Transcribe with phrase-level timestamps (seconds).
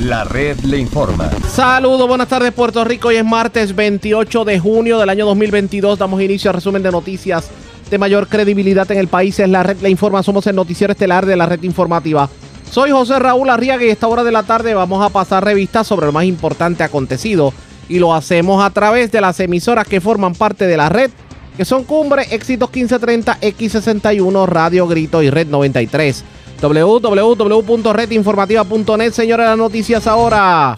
[0.00, 1.30] La red le informa.
[1.48, 3.08] Saludos, buenas tardes Puerto Rico.
[3.08, 5.98] Hoy es martes 28 de junio del año 2022.
[5.98, 7.48] Damos inicio al resumen de noticias
[7.88, 9.38] de mayor credibilidad en el país.
[9.38, 10.22] Es la red le informa.
[10.24, 12.28] Somos el noticiero estelar de la red informativa.
[12.70, 15.86] Soy José Raúl Arriaga y a esta hora de la tarde vamos a pasar revistas
[15.86, 17.54] sobre lo más importante acontecido.
[17.88, 21.12] Y lo hacemos a través de las emisoras que forman parte de la red,
[21.56, 26.24] que son Cumbre, Éxitos 1530, X61, Radio Grito y Red 93
[26.60, 29.12] www.redinformativa.net.
[29.12, 30.76] Señores, las noticias ahora.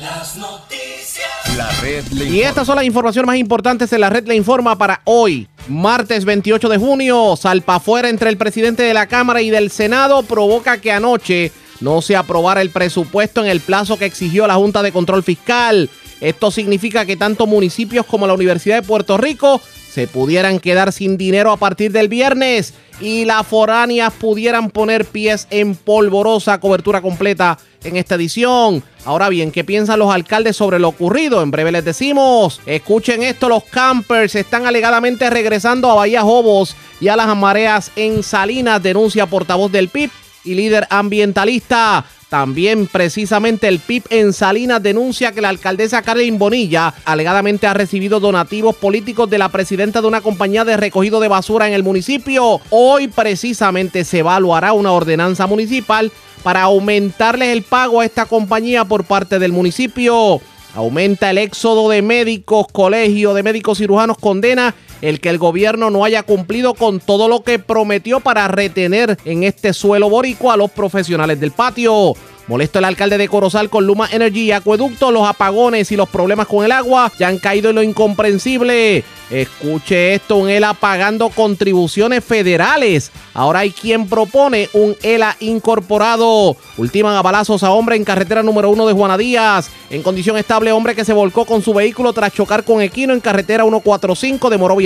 [0.00, 1.56] Las noticias.
[1.56, 4.76] La red le Y estas son las informaciones más importantes en la red le informa
[4.78, 7.36] para hoy, martes 28 de junio.
[7.36, 12.00] Salpa afuera entre el presidente de la Cámara y del Senado provoca que anoche no
[12.00, 15.90] se aprobara el presupuesto en el plazo que exigió la Junta de Control Fiscal.
[16.20, 19.60] Esto significa que tanto municipios como la Universidad de Puerto Rico
[19.92, 25.48] se pudieran quedar sin dinero a partir del viernes y las foráneas pudieran poner pies
[25.50, 28.82] en polvorosa cobertura completa en esta edición.
[29.04, 31.42] Ahora bien, ¿qué piensan los alcaldes sobre lo ocurrido?
[31.42, 32.60] En breve les decimos.
[32.64, 38.22] Escuchen esto, los campers están alegadamente regresando a Bahía Jobos y a las mareas en
[38.22, 40.10] Salinas, denuncia portavoz del PIB
[40.44, 42.04] y líder ambientalista.
[42.32, 48.20] También precisamente el PIB en Salinas denuncia que la alcaldesa Carlin Bonilla alegadamente ha recibido
[48.20, 52.62] donativos políticos de la presidenta de una compañía de recogido de basura en el municipio.
[52.70, 56.10] Hoy precisamente se evaluará una ordenanza municipal
[56.42, 60.40] para aumentarles el pago a esta compañía por parte del municipio.
[60.74, 66.04] Aumenta el éxodo de médicos, colegio de médicos cirujanos condena el que el gobierno no
[66.04, 70.70] haya cumplido con todo lo que prometió para retener en este suelo boricua a los
[70.70, 72.14] profesionales del patio.
[72.48, 76.46] Molesto el alcalde de Corozal con Luma Energy y Acueducto, los apagones y los problemas
[76.46, 79.04] con el agua ya han caído en lo incomprensible.
[79.30, 83.10] Escuche esto, un ELA pagando contribuciones federales.
[83.32, 86.56] Ahora hay quien propone un ELA incorporado.
[86.76, 89.70] Ultiman a balazos a hombre en carretera número uno de Juana Díaz.
[89.88, 93.20] En condición estable, hombre que se volcó con su vehículo tras chocar con Equino en
[93.20, 94.82] carretera 145 de Morovis.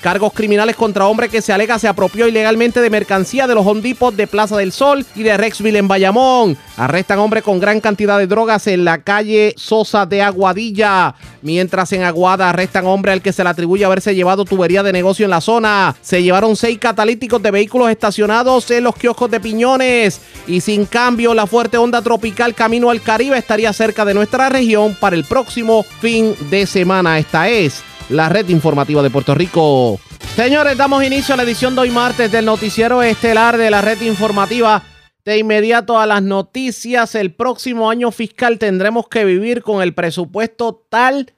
[0.00, 4.16] Cargos criminales contra hombre que se alega se apropió ilegalmente de mercancía de los hondipos
[4.16, 6.56] de Plaza del Sol y de Rexville en Bayamón.
[6.76, 11.14] Arrestan hombre con gran cantidad de drogas en la calle Sosa de Aguadilla.
[11.42, 15.24] Mientras en Aguada arrestan hombre al que se le atribuye haberse llevado tubería de negocio
[15.24, 15.94] en la zona.
[16.02, 20.20] Se llevaron seis catalíticos de vehículos estacionados en los kioscos de Piñones.
[20.48, 24.96] Y sin cambio, la fuerte onda tropical camino al Caribe estaría cerca de nuestra región
[24.98, 27.20] para el próximo fin de semana.
[27.20, 30.00] Esta es la red informativa de Puerto Rico.
[30.34, 34.00] Señores, damos inicio a la edición de hoy martes del noticiero estelar de la red
[34.02, 34.82] informativa.
[35.24, 40.86] De inmediato a las noticias, el próximo año fiscal tendremos que vivir con el presupuesto
[40.90, 41.32] tal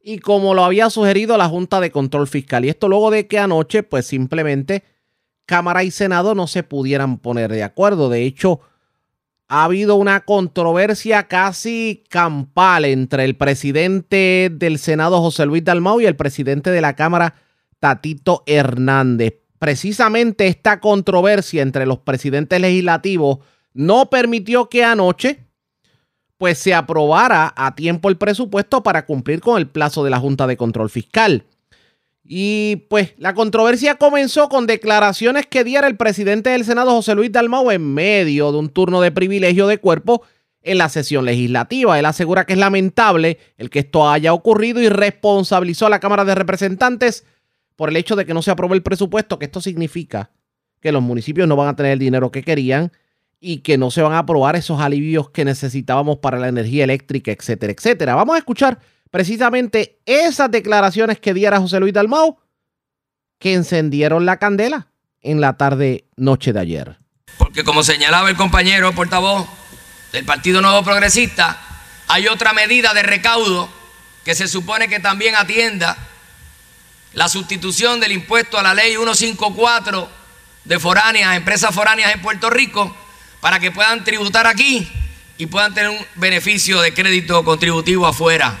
[0.00, 2.64] y como lo había sugerido la Junta de Control Fiscal.
[2.64, 4.84] Y esto luego de que anoche, pues simplemente
[5.44, 8.08] Cámara y Senado no se pudieran poner de acuerdo.
[8.10, 8.60] De hecho,
[9.48, 16.06] ha habido una controversia casi campal entre el presidente del Senado, José Luis Dalmau, y
[16.06, 17.34] el presidente de la Cámara,
[17.80, 23.38] Tatito Hernández precisamente esta controversia entre los presidentes legislativos
[23.74, 25.38] no permitió que anoche
[26.36, 30.48] pues se aprobara a tiempo el presupuesto para cumplir con el plazo de la Junta
[30.48, 31.44] de Control Fiscal.
[32.24, 37.30] Y pues la controversia comenzó con declaraciones que diera el presidente del Senado, José Luis
[37.30, 40.24] Dalmau, en medio de un turno de privilegio de cuerpo
[40.62, 42.00] en la sesión legislativa.
[42.00, 46.24] Él asegura que es lamentable el que esto haya ocurrido y responsabilizó a la Cámara
[46.24, 47.26] de Representantes
[47.76, 50.30] por el hecho de que no se aprobó el presupuesto, que esto significa
[50.80, 52.92] que los municipios no van a tener el dinero que querían
[53.40, 57.32] y que no se van a aprobar esos alivios que necesitábamos para la energía eléctrica,
[57.32, 58.14] etcétera, etcétera.
[58.14, 58.78] Vamos a escuchar
[59.10, 62.38] precisamente esas declaraciones que diera José Luis Dalmau
[63.38, 64.88] que encendieron la candela
[65.20, 66.98] en la tarde noche de ayer.
[67.38, 69.48] Porque como señalaba el compañero portavoz
[70.12, 71.58] del Partido Nuevo Progresista,
[72.08, 73.68] hay otra medida de recaudo
[74.24, 75.96] que se supone que también atienda
[77.14, 80.08] la sustitución del impuesto a la ley 154
[80.64, 82.94] de foráneas, empresas foráneas en Puerto Rico,
[83.40, 84.90] para que puedan tributar aquí
[85.36, 88.58] y puedan tener un beneficio de crédito contributivo afuera.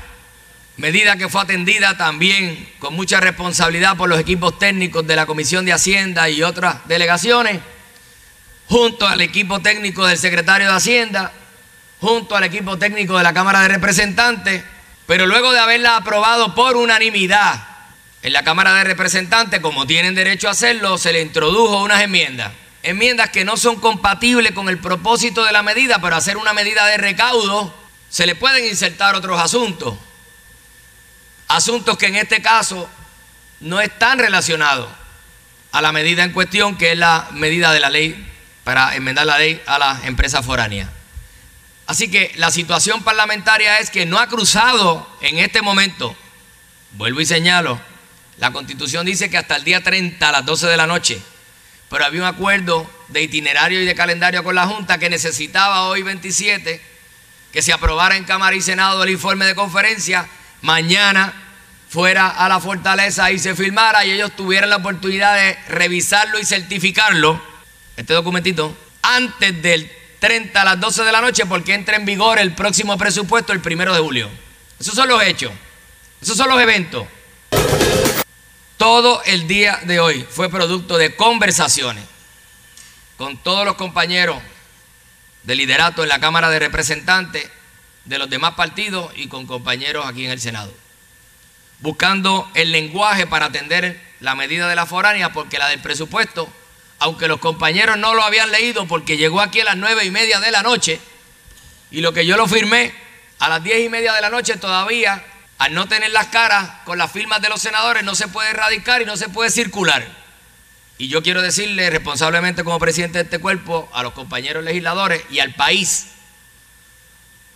[0.76, 5.64] Medida que fue atendida también con mucha responsabilidad por los equipos técnicos de la Comisión
[5.64, 7.60] de Hacienda y otras delegaciones,
[8.68, 11.32] junto al equipo técnico del secretario de Hacienda,
[12.00, 14.64] junto al equipo técnico de la Cámara de Representantes,
[15.06, 17.71] pero luego de haberla aprobado por unanimidad
[18.22, 22.52] en la Cámara de Representantes, como tienen derecho a hacerlo, se le introdujo unas enmiendas.
[22.84, 26.86] Enmiendas que no son compatibles con el propósito de la medida, pero hacer una medida
[26.86, 27.74] de recaudo
[28.08, 29.94] se le pueden insertar otros asuntos.
[31.48, 32.88] Asuntos que en este caso
[33.60, 34.88] no están relacionados
[35.72, 38.28] a la medida en cuestión, que es la medida de la ley
[38.62, 40.88] para enmendar la ley a las empresas foráneas.
[41.86, 46.14] Así que la situación parlamentaria es que no ha cruzado en este momento,
[46.92, 47.80] vuelvo y señalo,
[48.38, 51.20] la constitución dice que hasta el día 30 a las 12 de la noche,
[51.88, 56.02] pero había un acuerdo de itinerario y de calendario con la Junta que necesitaba hoy
[56.02, 56.92] 27
[57.52, 60.26] que se aprobara en Cámara y Senado el informe de conferencia,
[60.62, 61.34] mañana
[61.88, 66.46] fuera a la fortaleza y se firmara y ellos tuvieran la oportunidad de revisarlo y
[66.46, 67.40] certificarlo,
[67.96, 72.38] este documentito, antes del 30 a las 12 de la noche porque entra en vigor
[72.38, 74.30] el próximo presupuesto el primero de julio.
[74.80, 75.52] Esos son los hechos,
[76.22, 77.06] esos son los eventos.
[78.82, 82.02] Todo el día de hoy fue producto de conversaciones
[83.16, 84.38] con todos los compañeros
[85.44, 87.48] de liderato en la Cámara de Representantes
[88.06, 90.74] de los demás partidos y con compañeros aquí en el Senado.
[91.78, 96.52] Buscando el lenguaje para atender la medida de la foránea, porque la del presupuesto,
[96.98, 100.40] aunque los compañeros no lo habían leído porque llegó aquí a las nueve y media
[100.40, 101.00] de la noche,
[101.92, 102.92] y lo que yo lo firmé
[103.38, 105.24] a las diez y media de la noche todavía,
[105.62, 109.00] al no tener las caras con las firmas de los senadores, no se puede erradicar
[109.00, 110.04] y no se puede circular.
[110.98, 115.38] Y yo quiero decirle responsablemente como presidente de este cuerpo a los compañeros legisladores y
[115.38, 116.08] al país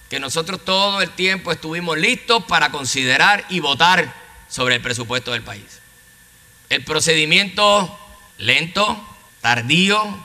[0.08, 4.14] que nosotros todo el tiempo estuvimos listos para considerar y votar
[4.48, 5.80] sobre el presupuesto del país.
[6.68, 7.98] El procedimiento
[8.38, 9.04] lento,
[9.40, 10.16] tardío,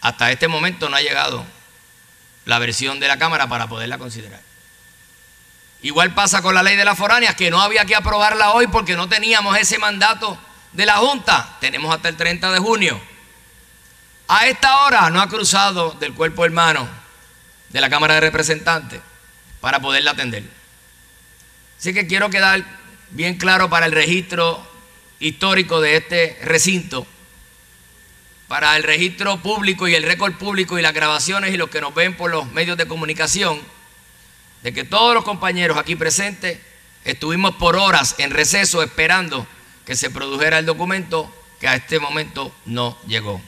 [0.00, 1.44] hasta este momento no ha llegado
[2.46, 4.53] la versión de la Cámara para poderla considerar.
[5.84, 8.96] Igual pasa con la ley de las foráneas, que no había que aprobarla hoy porque
[8.96, 10.38] no teníamos ese mandato
[10.72, 11.58] de la Junta.
[11.60, 12.98] Tenemos hasta el 30 de junio.
[14.26, 16.88] A esta hora no ha cruzado del cuerpo hermano
[17.68, 19.02] de la Cámara de Representantes
[19.60, 20.44] para poderla atender.
[21.78, 22.64] Así que quiero quedar
[23.10, 24.66] bien claro para el registro
[25.20, 27.06] histórico de este recinto,
[28.48, 31.94] para el registro público y el récord público y las grabaciones y los que nos
[31.94, 33.60] ven por los medios de comunicación,
[34.64, 36.58] de que todos los compañeros aquí presentes
[37.04, 39.46] estuvimos por horas en receso esperando
[39.84, 41.30] que se produjera el documento
[41.60, 43.42] que a este momento no llegó.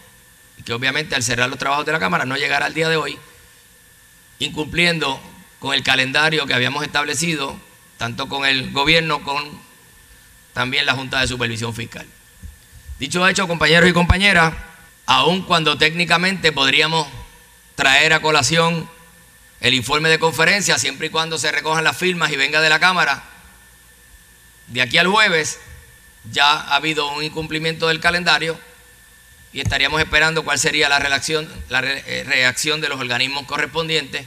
[0.59, 2.99] Y que obviamente al cerrar los trabajos de la Cámara no llegará al día de
[2.99, 3.19] hoy,
[4.41, 5.19] incumpliendo
[5.59, 7.59] con el calendario que habíamos establecido,
[7.97, 9.43] tanto con el gobierno, con
[10.53, 12.07] también la Junta de Supervisión Fiscal.
[12.99, 14.53] Dicho hecho, compañeros y compañeras,
[15.07, 17.09] aun cuando técnicamente podríamos
[17.75, 18.87] traer a colación
[19.61, 22.79] el informe de conferencia, siempre y cuando se recojan las firmas y venga de la
[22.79, 23.23] Cámara,
[24.69, 25.59] de aquí al jueves,
[26.33, 28.59] ya ha habido un incumplimiento del calendario
[29.53, 34.27] y estaríamos esperando cuál sería la reacción, la eh, reacción de los organismos correspondientes,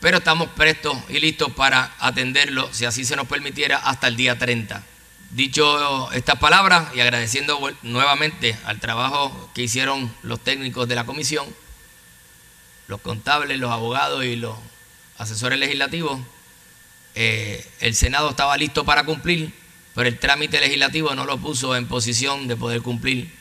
[0.00, 4.38] pero estamos prestos y listos para atenderlo, si así se nos permitiera, hasta el día
[4.38, 4.84] 30.
[5.30, 11.46] Dicho estas palabras y agradeciendo nuevamente al trabajo que hicieron los técnicos de la comisión,
[12.88, 14.56] los contables, los abogados y los
[15.18, 16.20] asesores legislativos,
[17.14, 19.52] eh, el Senado estaba listo para cumplir
[19.96, 23.32] pero el trámite legislativo no lo puso en posición de poder cumplir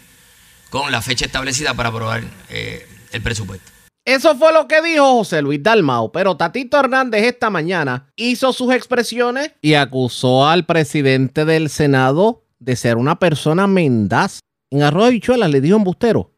[0.70, 3.72] con la fecha establecida para aprobar eh, el presupuesto.
[4.06, 8.74] Eso fue lo que dijo José Luis Dalmao, pero Tatito Hernández esta mañana hizo sus
[8.74, 14.40] expresiones y acusó al presidente del Senado de ser una persona mendaz.
[14.72, 16.32] En Arroyo y Chuelas le dijo embustero.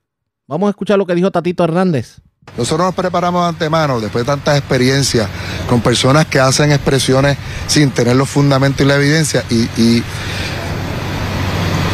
[0.48, 2.22] Vamos a escuchar lo que dijo Tatito Hernández.
[2.58, 5.30] Nosotros nos preparamos de antemano, después de tantas experiencias,
[5.70, 10.04] con personas que hacen expresiones sin tener los fundamentos y la evidencia, y,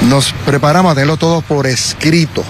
[0.08, 2.44] nos preparamos a tenerlo todo por escrito,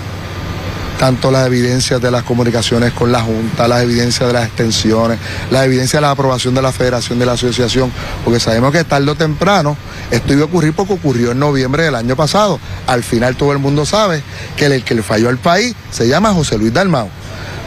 [1.00, 5.20] tanto las evidencias de las comunicaciones con la Junta, las evidencias de las extensiones,
[5.52, 7.92] la evidencia de la aprobación de la Federación de la Asociación,
[8.24, 9.78] porque sabemos que tarde o temprano
[10.10, 12.60] esto iba a ocurrir porque ocurrió en noviembre del año pasado.
[12.88, 14.24] Al final todo el mundo sabe
[14.58, 17.10] que el que le falló al país se llama José Luis Dalmau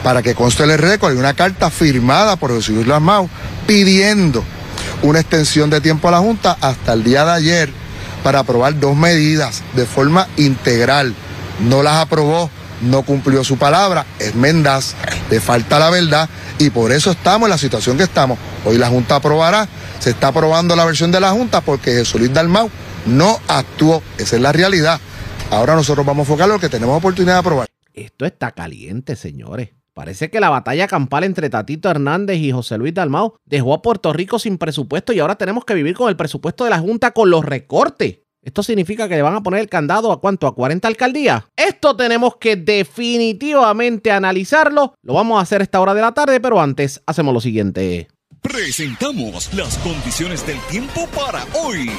[0.07, 3.29] para que conste el récord, hay una carta firmada por José Luis Lasmau
[3.67, 4.45] pidiendo
[5.03, 7.71] una extensión de tiempo a la Junta hasta el día de ayer
[8.23, 11.13] para aprobar dos medidas de forma integral.
[11.69, 12.49] No las aprobó,
[12.83, 14.95] no cumplió su palabra, es mendaz,
[15.29, 16.29] le falta la verdad
[16.61, 18.39] y por eso estamos en la situación que estamos.
[18.65, 22.33] Hoy la Junta aprobará, se está aprobando la versión de la Junta porque Jesús Luis
[22.33, 22.71] Dalmau
[23.07, 25.01] no actuó, esa es la realidad.
[25.51, 27.67] Ahora nosotros vamos a enfocar lo que tenemos oportunidad de aprobar.
[27.93, 29.71] Esto está caliente, señores.
[29.97, 34.13] Parece que la batalla campal entre Tatito Hernández y José Luis Dalmau dejó a Puerto
[34.13, 37.31] Rico sin presupuesto y ahora tenemos que vivir con el presupuesto de la Junta con
[37.31, 38.19] los recortes.
[38.43, 40.47] ¿Esto significa que le van a poner el candado a cuánto?
[40.49, 41.45] ¿A 40 alcaldías?
[41.57, 44.93] Esto tenemos que definitivamente analizarlo.
[45.01, 48.09] Lo vamos a hacer a esta hora de la tarde, pero antes hacemos lo siguiente.
[48.43, 51.91] Presentamos las condiciones del tiempo para hoy.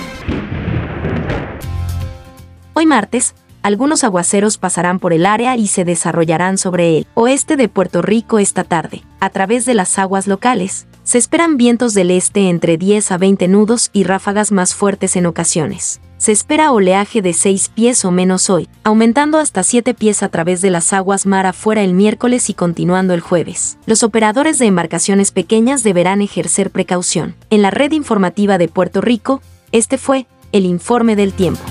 [2.75, 7.70] Hoy martes algunos aguaceros pasarán por el área y se desarrollarán sobre el oeste de
[7.70, 10.88] Puerto Rico esta tarde, a través de las aguas locales.
[11.04, 15.26] Se esperan vientos del este entre 10 a 20 nudos y ráfagas más fuertes en
[15.26, 16.02] ocasiones.
[16.18, 20.62] Se espera oleaje de 6 pies o menos hoy, aumentando hasta 7 pies a través
[20.62, 23.78] de las aguas mar afuera el miércoles y continuando el jueves.
[23.86, 27.36] Los operadores de embarcaciones pequeñas deberán ejercer precaución.
[27.52, 31.62] En la red informativa de Puerto Rico, este fue el informe del tiempo.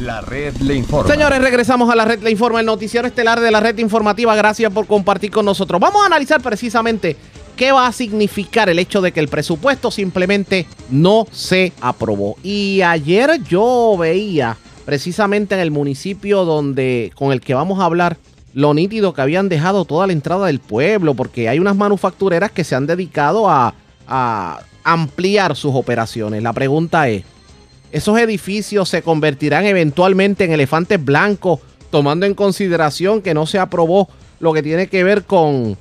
[0.00, 1.12] La red le informa.
[1.12, 4.34] Señores, regresamos a la red Le Informa, el noticiero estelar de la red informativa.
[4.34, 5.78] Gracias por compartir con nosotros.
[5.78, 7.16] Vamos a analizar precisamente
[7.54, 12.36] qué va a significar el hecho de que el presupuesto simplemente no se aprobó.
[12.42, 18.16] Y ayer yo veía precisamente en el municipio donde con el que vamos a hablar
[18.54, 22.64] lo nítido que habían dejado toda la entrada del pueblo, porque hay unas manufactureras que
[22.64, 23.74] se han dedicado a,
[24.08, 26.42] a ampliar sus operaciones.
[26.42, 27.22] La pregunta es,
[27.92, 34.08] ¿esos edificios se convertirán eventualmente en elefantes blancos, tomando en consideración que no se aprobó
[34.38, 35.76] lo que tiene que ver con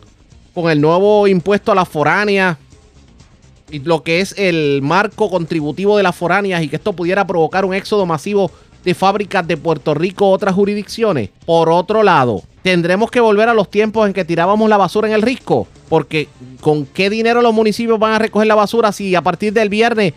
[0.53, 2.57] con el nuevo impuesto a las foráneas
[3.71, 7.65] y lo que es el marco contributivo de las foráneas y que esto pudiera provocar
[7.65, 8.51] un éxodo masivo
[8.83, 11.29] de fábricas de Puerto Rico a otras jurisdicciones.
[11.45, 15.13] Por otro lado, tendremos que volver a los tiempos en que tirábamos la basura en
[15.13, 16.27] el risco, porque
[16.61, 20.13] con qué dinero los municipios van a recoger la basura si a partir del viernes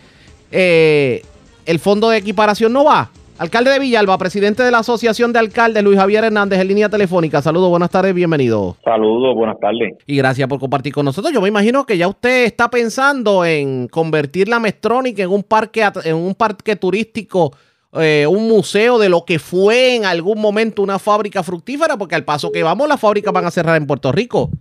[0.51, 1.23] eh,
[1.65, 3.09] el fondo de equiparación no va.
[3.39, 7.41] Alcalde de Villalba, presidente de la Asociación de Alcaldes, Luis Javier Hernández, en línea telefónica.
[7.41, 8.77] Saludos, buenas tardes, bienvenido.
[8.83, 9.95] Saludos, buenas tardes.
[10.05, 11.33] Y gracias por compartir con nosotros.
[11.33, 15.83] Yo me imagino que ya usted está pensando en convertir la Mestrónica en un parque,
[16.05, 17.51] en un parque turístico,
[17.93, 22.23] eh, un museo de lo que fue en algún momento una fábrica fructífera, porque al
[22.23, 24.51] paso que vamos, las fábricas van a cerrar en Puerto Rico.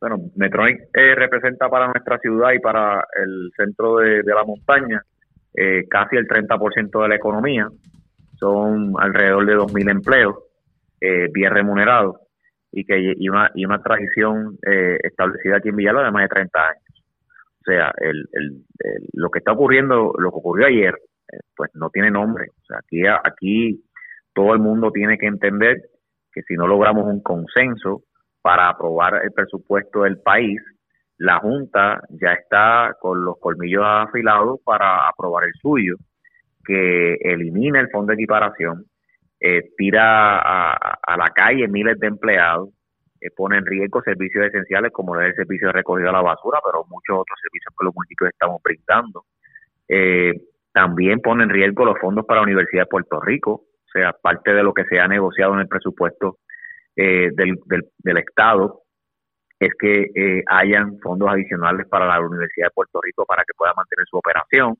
[0.00, 5.02] Bueno, Metronic eh, representa para nuestra ciudad y para el centro de, de la montaña
[5.54, 7.68] eh, casi el 30% de la economía,
[8.38, 10.36] son alrededor de 2.000 empleos
[11.00, 12.16] eh, bien remunerados
[12.72, 16.28] y que y una, y una tradición eh, establecida aquí en Villalba de más de
[16.28, 17.04] 30 años.
[17.60, 18.64] O sea, el, el,
[19.12, 20.94] lo que está ocurriendo, lo que ocurrió ayer,
[21.32, 22.46] eh, pues no tiene nombre.
[22.50, 23.84] O sea, aquí, aquí
[24.34, 25.76] todo el mundo tiene que entender
[26.32, 28.02] que si no logramos un consenso
[28.40, 30.60] para aprobar el presupuesto del país,
[31.18, 35.96] la Junta ya está con los colmillos afilados para aprobar el suyo,
[36.64, 38.86] que elimina el fondo de equiparación,
[39.40, 42.70] eh, tira a, la calle miles de empleados,
[43.20, 46.84] eh, pone en riesgo servicios esenciales como el servicio de recogida de la basura, pero
[46.88, 49.24] muchos otros servicios que los municipios estamos brindando.
[49.88, 50.32] Eh,
[50.72, 54.54] también pone en riesgo los fondos para la Universidad de Puerto Rico, o sea, parte
[54.54, 56.38] de lo que se ha negociado en el presupuesto
[56.94, 58.82] del Estado
[59.62, 63.72] es que eh, hayan fondos adicionales para la Universidad de Puerto Rico para que pueda
[63.74, 64.76] mantener su operación.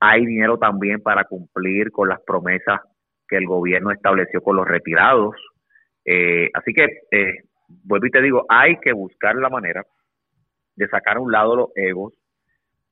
[0.00, 2.80] Hay dinero también para cumplir con las promesas
[3.28, 5.36] que el gobierno estableció con los retirados.
[6.04, 9.84] Eh, así que, eh, vuelvo y te digo, hay que buscar la manera
[10.74, 12.14] de sacar a un lado los egos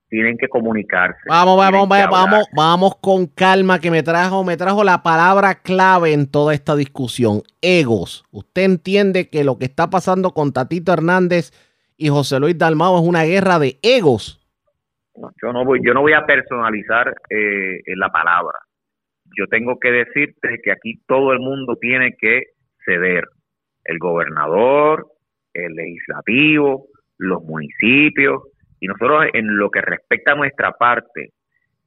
[0.09, 1.21] tienen que comunicarse.
[1.29, 6.13] Vamos, vamos, vamos, vamos, vamos con calma que me trajo, me trajo la palabra clave
[6.13, 8.25] en toda esta discusión, egos.
[8.31, 11.51] Usted entiende que lo que está pasando con Tatito Hernández
[11.97, 14.41] y José Luis Dalmao es una guerra de egos.
[15.43, 18.59] yo no voy, yo no voy a personalizar eh, la palabra.
[19.37, 22.43] Yo tengo que decirte que aquí todo el mundo tiene que
[22.85, 23.25] ceder.
[23.85, 25.07] El gobernador,
[25.53, 26.87] el legislativo,
[27.19, 28.43] los municipios,
[28.81, 31.31] y nosotros en lo que respecta a nuestra parte,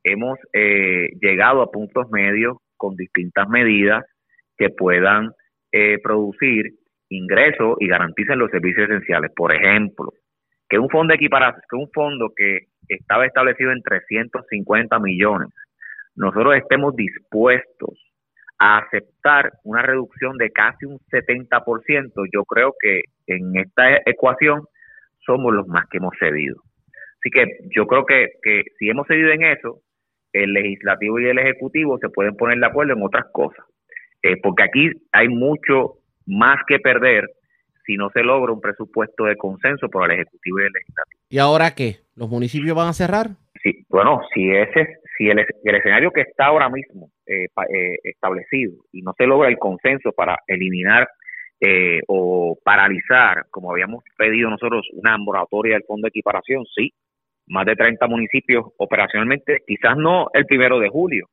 [0.03, 4.05] hemos eh, llegado a puntos medios con distintas medidas
[4.57, 5.31] que puedan
[5.71, 6.73] eh, producir
[7.09, 9.31] ingresos y garanticen los servicios esenciales.
[9.35, 10.13] Por ejemplo,
[10.67, 15.49] que un fondo equiparación, que un fondo que estaba establecido en 350 millones,
[16.15, 18.09] nosotros estemos dispuestos
[18.59, 24.63] a aceptar una reducción de casi un 70%, yo creo que en esta ecuación
[25.25, 26.61] somos los más que hemos cedido.
[27.19, 27.45] Así que
[27.75, 29.81] yo creo que, que si hemos seguido en eso,
[30.33, 33.65] el legislativo y el ejecutivo se pueden poner de acuerdo en otras cosas.
[34.21, 35.95] Eh, porque aquí hay mucho
[36.25, 37.29] más que perder
[37.85, 41.21] si no se logra un presupuesto de consenso por el ejecutivo y el legislativo.
[41.29, 41.97] ¿Y ahora qué?
[42.15, 43.27] ¿Los municipios van a cerrar?
[43.63, 49.01] Sí, bueno, si ese si el, escenario que está ahora mismo eh, eh, establecido y
[49.01, 51.09] no se logra el consenso para eliminar
[52.07, 56.93] o paralizar, como habíamos pedido nosotros, una moratoria del fondo de equiparación, sí,
[57.49, 61.27] más de 30 municipios operacionalmente, quizás no el primero de julio,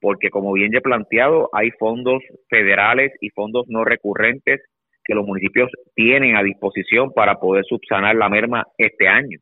[0.00, 4.60] porque como bien ya he planteado, hay fondos federales y fondos no recurrentes
[5.04, 9.38] que los municipios tienen a disposición para poder subsanar la merma este año.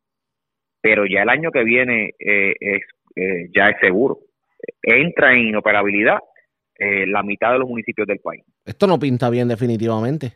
[0.80, 2.82] Pero ya el año que viene eh, es,
[3.16, 4.18] eh, ya es seguro.
[4.82, 6.18] Entra en inoperabilidad
[6.78, 8.44] eh, la mitad de los municipios del país.
[8.64, 10.34] Esto no pinta bien definitivamente.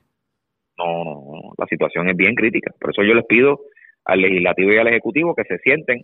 [0.79, 2.73] No, no, no, la situación es bien crítica.
[2.81, 3.61] Por eso yo les pido
[4.11, 6.02] al legislativo y al ejecutivo que se sienten.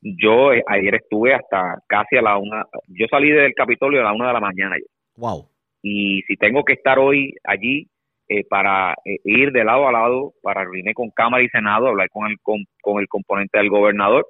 [0.00, 4.12] Yo eh, ayer estuve hasta casi a la una, yo salí del Capitolio a la
[4.12, 4.76] una de la mañana.
[5.16, 5.48] Wow.
[5.82, 7.88] Y si tengo que estar hoy allí
[8.28, 12.08] eh, para eh, ir de lado a lado, para reunirme con Cámara y Senado, hablar
[12.10, 14.26] con el, con, con el componente del gobernador,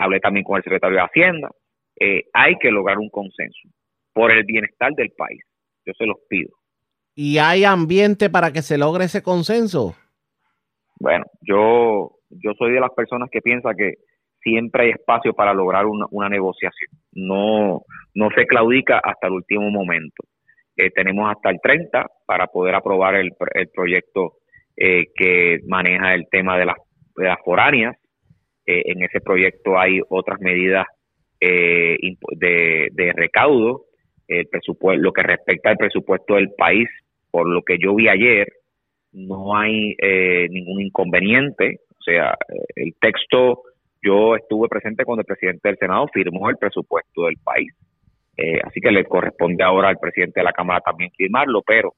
[0.00, 1.50] hablé también con el secretario de Hacienda,
[2.32, 3.68] hay que lograr un consenso
[4.12, 5.40] por el bienestar del país.
[5.86, 6.50] Yo se los pido.
[7.14, 9.94] ¿Y hay ambiente para que se logre ese consenso?
[10.98, 13.94] Bueno, yo, yo soy de las personas que piensa que
[14.42, 16.90] siempre hay espacio para lograr una, una negociación.
[17.12, 17.82] No,
[18.14, 20.24] no se claudica hasta el último momento.
[20.76, 24.34] Eh, tenemos hasta el 30 para poder aprobar el, el proyecto
[24.80, 26.76] eh, que maneja el tema de las,
[27.16, 27.96] de las foráneas.
[28.64, 30.86] Eh, en ese proyecto hay otras medidas
[31.40, 31.96] eh,
[32.36, 33.86] de, de recaudo,
[34.28, 36.88] el presupuesto, lo que respecta al presupuesto del país,
[37.32, 38.46] por lo que yo vi ayer,
[39.10, 39.96] no hay
[40.50, 41.80] ningún inconveniente.
[42.08, 43.62] O sea, eh, el texto,
[44.02, 47.72] yo estuve presente cuando el presidente del Senado firmó el presupuesto del país.
[48.36, 51.94] Eh, así que le corresponde ahora al presidente de la Cámara también firmarlo, pero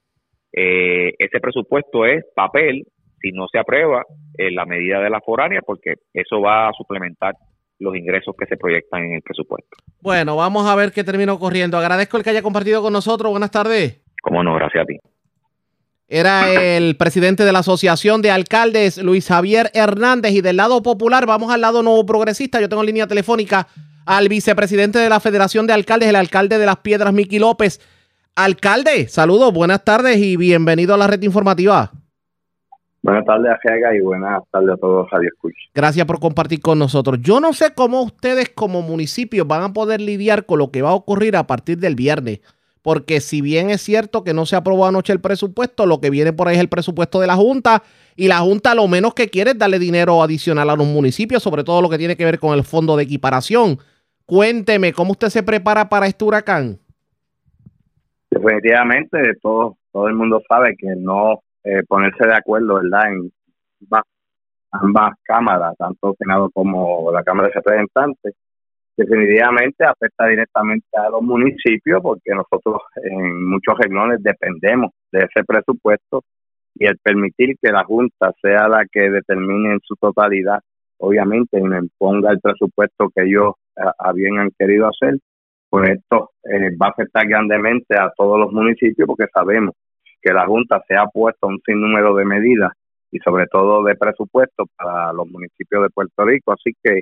[0.51, 2.87] eh, ese presupuesto es papel
[3.21, 4.03] si no se aprueba
[4.37, 7.35] eh, la medida de la foránea, porque eso va a suplementar
[7.79, 9.77] los ingresos que se proyectan en el presupuesto.
[10.01, 11.77] Bueno, vamos a ver qué termina ocurriendo.
[11.77, 13.31] Agradezco el que haya compartido con nosotros.
[13.31, 14.03] Buenas tardes.
[14.21, 14.97] Como no, gracias a ti.
[16.13, 20.33] Era el presidente de la Asociación de Alcaldes, Luis Javier Hernández.
[20.33, 22.59] Y del lado popular, vamos al lado nuevo progresista.
[22.59, 23.69] Yo tengo en línea telefónica
[24.05, 27.79] al vicepresidente de la Federación de Alcaldes, el alcalde de Las Piedras, Miki López.
[28.35, 31.93] Alcalde, saludos, buenas tardes y bienvenido a la red informativa.
[33.01, 35.61] Buenas tardes, Ajega, y buenas tardes a todos Radio Escucha.
[35.73, 37.19] Gracias por compartir con nosotros.
[37.21, 40.89] Yo no sé cómo ustedes como municipios van a poder lidiar con lo que va
[40.89, 42.41] a ocurrir a partir del viernes.
[42.81, 46.33] Porque si bien es cierto que no se aprobó anoche el presupuesto, lo que viene
[46.33, 47.83] por ahí es el presupuesto de la Junta
[48.15, 51.63] y la Junta lo menos que quiere es darle dinero adicional a los municipios, sobre
[51.63, 53.77] todo lo que tiene que ver con el fondo de equiparación.
[54.25, 56.79] Cuénteme, ¿cómo usted se prepara para este huracán?
[58.31, 63.31] Definitivamente, todo, todo el mundo sabe que no eh, ponerse de acuerdo, ¿verdad?, en
[63.81, 64.03] ambas,
[64.71, 68.33] ambas cámaras, tanto Senado como la Cámara de Representantes,
[69.01, 76.23] definitivamente afecta directamente a los municipios porque nosotros en muchos renglones dependemos de ese presupuesto
[76.75, 80.59] y el permitir que la Junta sea la que determine en su totalidad,
[80.97, 85.19] obviamente, y me imponga el presupuesto que ellos a, a bien han querido hacer,
[85.69, 89.75] pues esto eh, va a afectar grandemente a todos los municipios porque sabemos
[90.21, 92.71] que la Junta se ha puesto un sinnúmero de medidas
[93.11, 97.01] y sobre todo de presupuesto para los municipios de Puerto Rico, así que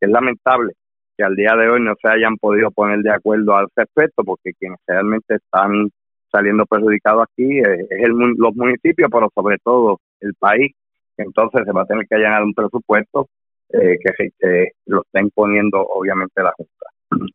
[0.00, 0.74] es lamentable
[1.16, 4.52] que al día de hoy no se hayan podido poner de acuerdo al respecto porque
[4.58, 5.90] quienes realmente están
[6.30, 10.72] saliendo perjudicados aquí eh, es el, los municipios, pero sobre todo el país.
[11.18, 13.28] Entonces se va a tener que llenar un presupuesto
[13.72, 16.86] eh, que, que lo está imponiendo obviamente la Junta.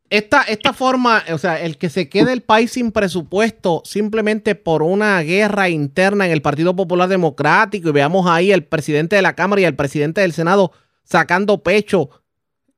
[0.09, 4.81] Esta, esta forma, o sea, el que se quede el país sin presupuesto simplemente por
[4.81, 9.33] una guerra interna en el Partido Popular Democrático y veamos ahí el presidente de la
[9.33, 10.71] Cámara y el presidente del Senado
[11.03, 12.09] sacando pecho.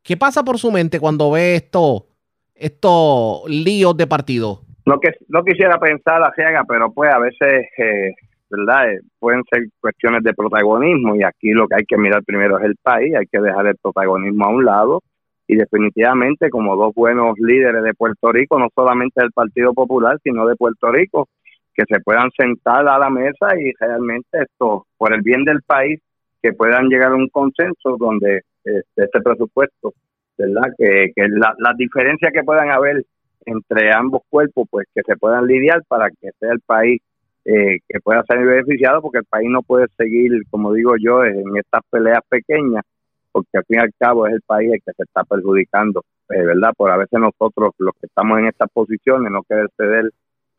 [0.03, 2.07] ¿Qué pasa por su mente cuando ve esto,
[2.55, 4.61] estos líos de partido?
[4.89, 8.11] no que no quisiera pensar la ciega, pero pues a veces, eh,
[8.49, 8.91] ¿verdad?
[8.91, 12.65] Eh, pueden ser cuestiones de protagonismo y aquí lo que hay que mirar primero es
[12.65, 15.01] el país, hay que dejar el protagonismo a un lado
[15.47, 20.47] y definitivamente como dos buenos líderes de Puerto Rico, no solamente del Partido Popular, sino
[20.47, 21.27] de Puerto Rico,
[21.75, 25.99] que se puedan sentar a la mesa y realmente esto, por el bien del país,
[26.41, 29.93] que puedan llegar a un consenso donde este, este presupuesto,
[30.37, 30.69] ¿verdad?
[30.77, 33.03] Que, que la- las diferencias que puedan haber
[33.45, 37.01] entre ambos cuerpos, pues que se puedan lidiar para que sea el país
[37.45, 41.57] eh, que pueda ser beneficiado, porque el país no puede seguir, como digo yo, en
[41.57, 42.83] estas peleas pequeñas,
[43.31, 46.43] porque al fin y al cabo es el país el que se está perjudicando, eh,
[46.43, 46.71] ¿verdad?
[46.77, 50.11] Por a veces nosotros, los que estamos en estas posiciones, no querer ceder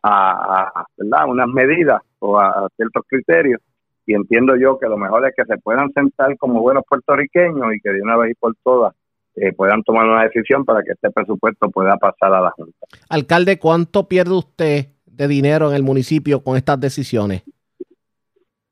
[0.03, 1.29] a, a, ¿verdad?
[1.29, 3.61] unas medidas o a ciertos criterios.
[4.11, 7.81] Y entiendo yo que lo mejor es que se puedan sentar como buenos puertorriqueños y
[7.81, 8.93] que de una vez y por todas
[9.37, 12.89] eh, puedan tomar una decisión para que este presupuesto pueda pasar a la Junta.
[13.09, 17.45] Alcalde, ¿cuánto pierde usted de dinero en el municipio con estas decisiones?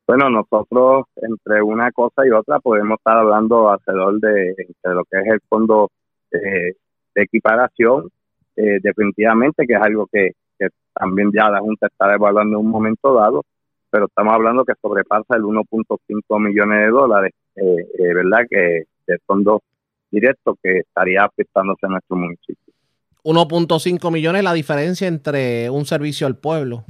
[0.05, 5.19] Bueno, nosotros entre una cosa y otra podemos estar hablando alrededor de, de lo que
[5.19, 5.89] es el fondo
[6.31, 6.73] eh,
[7.15, 8.09] de equiparación,
[8.57, 12.71] eh, definitivamente que es algo que, que también ya la Junta está evaluando en un
[12.71, 13.45] momento dado,
[13.89, 18.45] pero estamos hablando que sobrepasa el 1.5 millones de dólares, eh, eh, ¿verdad?
[18.49, 19.61] Que de fondos
[20.11, 22.73] directos que estaría afectándose a nuestro municipio.
[23.23, 26.85] 1.5 millones la diferencia entre un servicio al pueblo.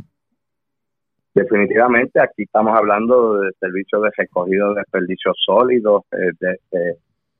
[1.33, 6.95] Definitivamente, aquí estamos hablando de servicios de recogido de desperdicios sólidos, eh, de,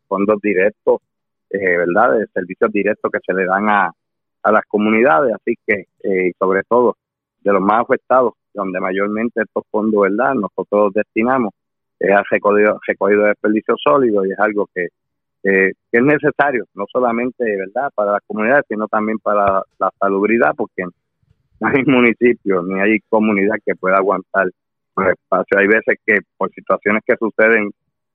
[0.08, 1.02] fondos directos,
[1.50, 2.18] eh, ¿verdad?
[2.18, 3.92] De servicios directos que se le dan a,
[4.44, 6.96] a las comunidades, así que, eh, sobre todo,
[7.42, 10.34] de los más afectados, donde mayormente estos fondos, ¿verdad?
[10.34, 11.54] Nosotros destinamos,
[12.00, 14.88] es al recogido, recogido de desperdicios sólidos y es algo que,
[15.42, 20.84] que es necesario, no solamente, ¿verdad?, para las comunidades, sino también para la salubridad, porque
[20.84, 24.50] no hay municipio ni hay comunidad que pueda aguantar
[24.96, 25.60] los espacios.
[25.60, 27.72] Hay veces que por situaciones que suceden,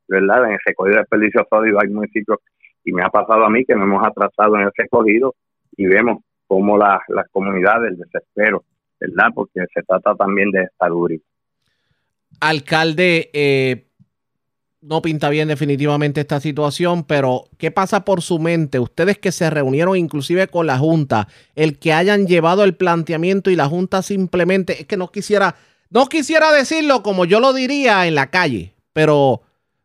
[0.08, 0.46] ¿verdad?
[0.46, 2.38] En el recogido de desperdicios sólidos hay municipios,
[2.84, 5.34] y me ha pasado a mí que nos hemos atrasado en el recogido
[5.76, 8.62] y vemos cómo las comunidades, el desespero,
[9.00, 9.28] ¿verdad?
[9.34, 11.22] Porque se trata también de salubridad.
[12.40, 13.86] Alcalde, eh,
[14.84, 18.78] no pinta bien definitivamente esta situación, pero ¿qué pasa por su mente?
[18.78, 23.56] Ustedes que se reunieron inclusive con la Junta, el que hayan llevado el planteamiento y
[23.56, 25.56] la Junta simplemente, es que no quisiera,
[25.90, 29.42] no quisiera decirlo como yo lo diría en la calle, pero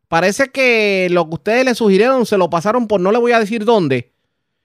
[0.10, 3.40] parece que lo que ustedes le sugirieron se lo pasaron por no le voy a
[3.40, 4.12] decir dónde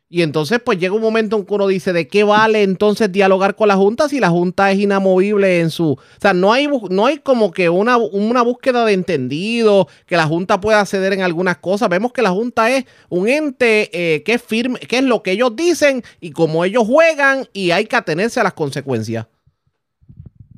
[0.09, 3.57] y entonces, pues llega un momento en que uno dice, ¿de qué vale entonces dialogar
[3.57, 5.93] con la Junta si la Junta es inamovible en su...
[5.93, 10.27] O sea, no hay, no hay como que una, una búsqueda de entendido, que la
[10.27, 11.89] Junta pueda ceder en algunas cosas.
[11.89, 15.33] Vemos que la Junta es un ente eh, que es firme, que es lo que
[15.33, 19.27] ellos dicen y como ellos juegan y hay que atenerse a las consecuencias.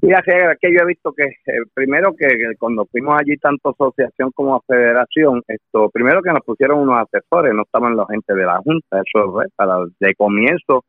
[0.06, 2.28] Mira, que yo he visto que eh, primero que,
[2.60, 7.62] cuando fuimos allí tanto asociación como federación, esto primero que nos pusieron unos asesores, no
[7.62, 10.84] estaban la gente de la junta, eso es para de comienzo,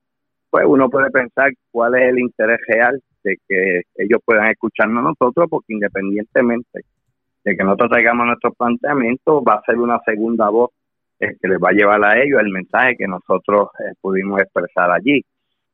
[0.52, 5.48] pues uno puede pensar cuál es el interés real de que ellos puedan escucharnos nosotros,
[5.50, 6.82] porque independientemente
[7.44, 10.70] de que nosotros traigamos nuestro planteamiento, va a ser una segunda voz
[11.20, 14.92] eh, que les va a llevar a ellos el mensaje que nosotros eh, pudimos expresar
[14.92, 15.24] allí.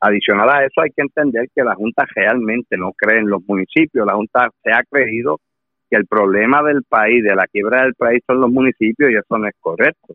[0.06, 4.06] Adicional a eso hay que entender que la Junta realmente no cree en los municipios,
[4.06, 5.40] la Junta se ha creído
[5.90, 9.38] que el problema del país, de la quiebra del país son los municipios y eso
[9.38, 10.14] no es correcto.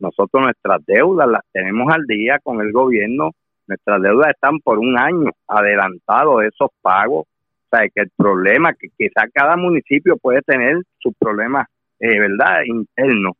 [0.00, 3.30] Nosotros nuestras deudas las tenemos al día con el gobierno,
[3.66, 8.88] nuestras deudas están por un año adelantados esos pagos, o sea que el problema que
[8.98, 11.68] quizá cada municipio puede tener sus problemas,
[12.00, 13.32] eh, ¿verdad?, internos,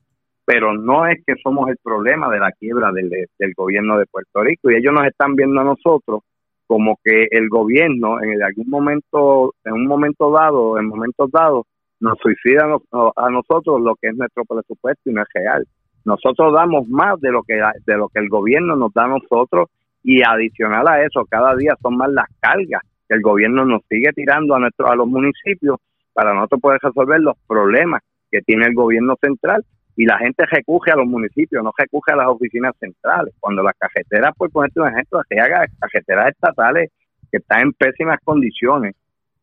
[0.53, 4.43] pero no es que somos el problema de la quiebra del, del gobierno de Puerto
[4.43, 6.21] Rico y ellos nos están viendo a nosotros
[6.67, 11.65] como que el gobierno en algún momento, en un momento dado, en momentos dados,
[12.01, 15.65] nos suicida a nosotros lo que es nuestro presupuesto y no es real.
[16.05, 17.55] Nosotros damos más de lo que
[17.87, 19.71] de lo que el gobierno nos da a nosotros
[20.03, 24.13] y adicional a eso, cada día son más las cargas que el gobierno nos sigue
[24.13, 25.79] tirando a nuestro, a los municipios
[26.13, 29.65] para nosotros poder resolver los problemas que tiene el gobierno central
[29.97, 33.35] y la gente recurre a los municipios, no recurre a las oficinas centrales.
[33.39, 36.91] Cuando las cajeteras, por ponerte un ejemplo, haga cajeteras estatales
[37.31, 38.95] que están en pésimas condiciones,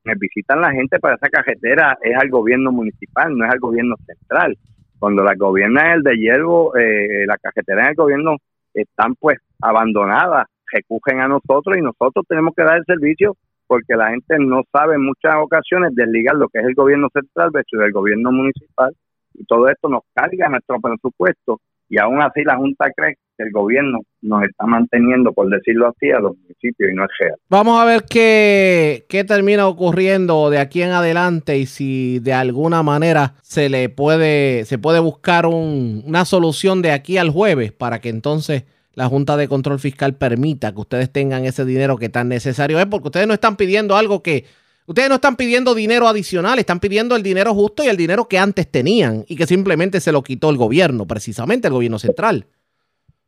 [0.04, 3.96] me visitan la gente para esa cajetera es al gobierno municipal, no es al gobierno
[4.06, 4.58] central.
[4.98, 8.38] Cuando la gobierna el de hierbo, eh, la cajetera en el gobierno
[8.74, 13.36] están pues abandonadas, recurren a nosotros y nosotros tenemos que dar el servicio
[13.68, 17.52] porque la gente no sabe en muchas ocasiones desligar lo que es el gobierno central
[17.52, 18.96] versus el gobierno municipal
[19.40, 23.52] y todo esto nos carga nuestro presupuesto y aún así la Junta cree que el
[23.52, 27.36] gobierno nos está manteniendo, por decirlo así, a los municipios y no es real.
[27.50, 32.84] Vamos a ver qué, qué termina ocurriendo de aquí en adelante y si de alguna
[32.84, 38.10] manera se le puede, se puede buscar una solución de aquí al jueves para que
[38.10, 42.80] entonces la Junta de Control Fiscal permita que ustedes tengan ese dinero que tan necesario
[42.80, 44.46] es, porque ustedes no están pidiendo algo que
[44.90, 48.40] Ustedes no están pidiendo dinero adicional, están pidiendo el dinero justo y el dinero que
[48.40, 52.48] antes tenían y que simplemente se lo quitó el gobierno, precisamente el gobierno central.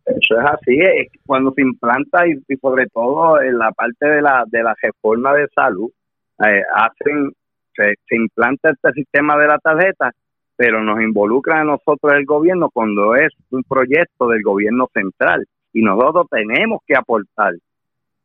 [0.04, 0.80] Eso es así,
[1.24, 5.48] cuando se implanta y, sobre todo en la parte de la, de la reforma de
[5.54, 5.92] salud,
[6.44, 7.32] eh, hacen,
[7.76, 10.10] se, se, implanta este sistema de la tarjeta,
[10.56, 15.84] pero nos involucra a nosotros el gobierno cuando es un proyecto del gobierno central y
[15.84, 17.54] nosotros tenemos que aportar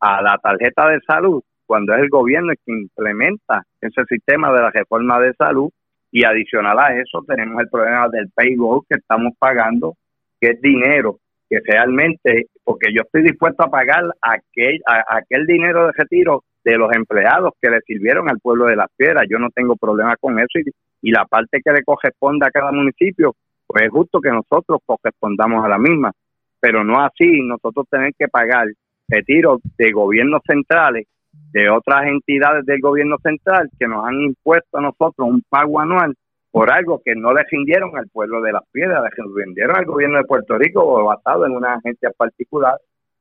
[0.00, 4.60] a la tarjeta de salud cuando es el gobierno el que implementa ese sistema de
[4.60, 5.70] la reforma de salud
[6.10, 9.94] y adicional a eso tenemos el problema del payroll que estamos pagando,
[10.40, 15.92] que es dinero que realmente, porque yo estoy dispuesto a pagar aquel, aquel dinero de
[15.92, 19.76] retiro de los empleados que le sirvieron al pueblo de las piedras, yo no tengo
[19.76, 20.64] problema con eso y,
[21.02, 23.34] y la parte que le corresponde a cada municipio,
[23.66, 26.10] pues es justo que nosotros correspondamos a la misma,
[26.58, 28.66] pero no así nosotros tenemos que pagar
[29.08, 31.06] retiros de gobiernos centrales
[31.52, 36.14] de otras entidades del gobierno central que nos han impuesto a nosotros un pago anual
[36.50, 40.18] por algo que no le rindieron al pueblo de las piedras, le rindieron al gobierno
[40.18, 42.78] de Puerto Rico o basado en una agencia particular.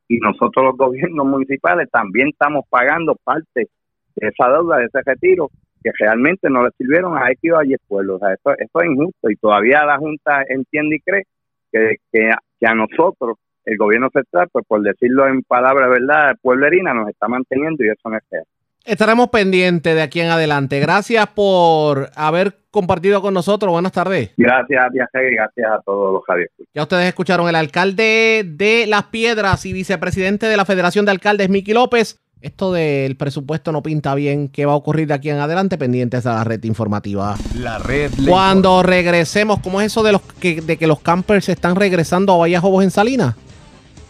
[0.07, 3.67] y nosotros los gobiernos municipales también estamos pagando parte
[4.15, 5.49] de esa deuda, de ese retiro,
[5.83, 8.17] que realmente no le sirvieron a X o a Y pueblos.
[8.17, 11.23] O sea, esto, esto es injusto y todavía la Junta entiende y cree
[11.71, 17.09] que, que a nosotros, el gobierno central, pues por decirlo en palabras, ¿verdad?, pueblerina, nos
[17.09, 18.45] está manteniendo y eso no es real.
[18.85, 20.79] Estaremos pendientes de aquí en adelante.
[20.79, 23.71] Gracias por haber compartido con nosotros.
[23.71, 24.31] Buenas tardes.
[24.37, 26.51] Gracias a gracias a todos los Javier.
[26.71, 31.49] Ya ustedes escucharon el alcalde de Las Piedras y vicepresidente de la Federación de Alcaldes,
[31.49, 32.19] Miki López.
[32.41, 34.49] Esto del presupuesto no pinta bien.
[34.49, 35.79] ¿Qué va a ocurrir de aquí en adelante?
[35.79, 37.35] Pendientes a la red informativa.
[37.55, 41.75] La red Cuando regresemos, ¿cómo es eso de, los que, de que los campers están
[41.75, 43.35] regresando a Jobos en Salinas?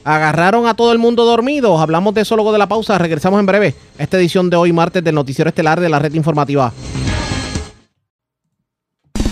[0.05, 1.79] Agarraron a todo el mundo dormido.
[1.79, 2.95] Hablamos de eso luego de la pausa.
[2.99, 6.71] Regresamos en breve esta edición de hoy, martes, del Noticiero Estelar de la Red Informativa.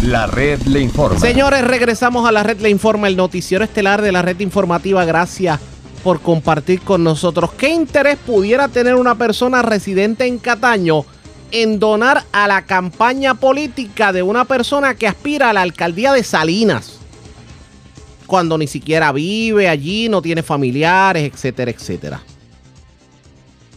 [0.01, 1.19] La red le informa.
[1.19, 5.05] Señores, regresamos a la Red Le Informa, el Noticiero Estelar de la Red Informativa.
[5.05, 5.59] Gracias
[6.03, 7.53] por compartir con nosotros.
[7.53, 11.05] ¿Qué interés pudiera tener una persona residente en Cataño
[11.51, 16.23] en donar a la campaña política de una persona que aspira a la alcaldía de
[16.23, 17.02] Salinas?
[18.25, 22.21] Cuando ni siquiera vive allí, no tiene familiares, etcétera, etcétera.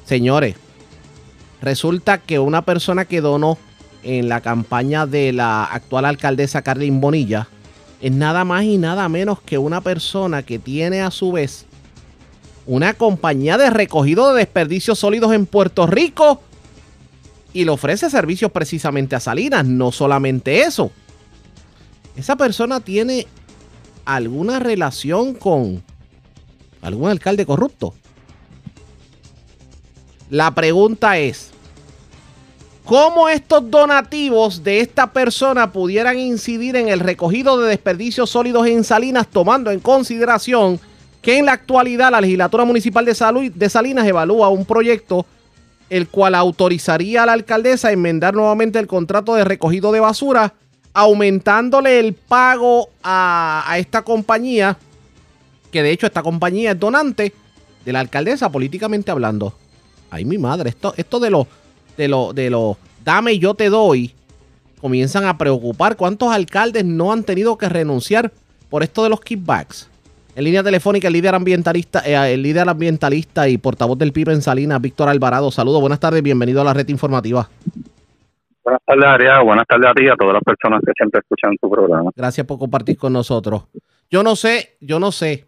[0.05, 0.57] Señores,
[1.61, 3.59] resulta que una persona que donó
[4.03, 7.49] en la campaña de la actual alcaldesa Carlin Bonilla
[8.01, 11.67] es nada más y nada menos que una persona que tiene a su vez
[12.67, 16.41] una compañía de recogido de desperdicios sólidos en Puerto Rico
[17.53, 19.65] y le ofrece servicios precisamente a Salinas.
[19.65, 20.91] No solamente eso.
[22.17, 23.27] Esa persona tiene
[24.07, 25.83] alguna relación con
[26.81, 27.93] algún alcalde corrupto?
[30.31, 31.51] La pregunta es,
[32.85, 38.83] ¿cómo estos donativos de esta persona pudieran incidir en el recogido de desperdicios sólidos en
[38.83, 40.81] Salinas, tomando en consideración
[41.21, 45.27] que en la actualidad la legislatura municipal de, Salud, de Salinas evalúa un proyecto
[45.91, 50.55] el cual autorizaría a la alcaldesa a enmendar nuevamente el contrato de recogido de basura
[50.97, 54.79] aumentándole el pago a, esta compañía,
[55.71, 57.35] que de hecho esta compañía es donante
[57.85, 59.55] de la alcaldesa políticamente hablando.
[60.11, 61.47] Ay, mi madre, esto, esto de los
[61.99, 64.15] de lo, de lo dame y yo te doy,
[64.81, 68.33] comienzan a preocupar cuántos alcaldes no han tenido que renunciar
[68.71, 69.89] por esto de los kickbacks.
[70.35, 74.41] En línea telefónica, el líder ambientalista, eh, el líder ambientalista y portavoz del PIB en
[74.41, 75.51] Salinas, Víctor Alvarado.
[75.51, 77.51] Saludos, buenas tardes, bienvenido a la red informativa.
[78.67, 79.45] Buenas tardes, Ariel.
[79.45, 82.11] Buenas tardes a ti y a todas las personas que siempre escuchan tu programa.
[82.17, 83.69] Gracias por compartir con nosotros.
[84.11, 85.47] Yo no sé, yo no sé,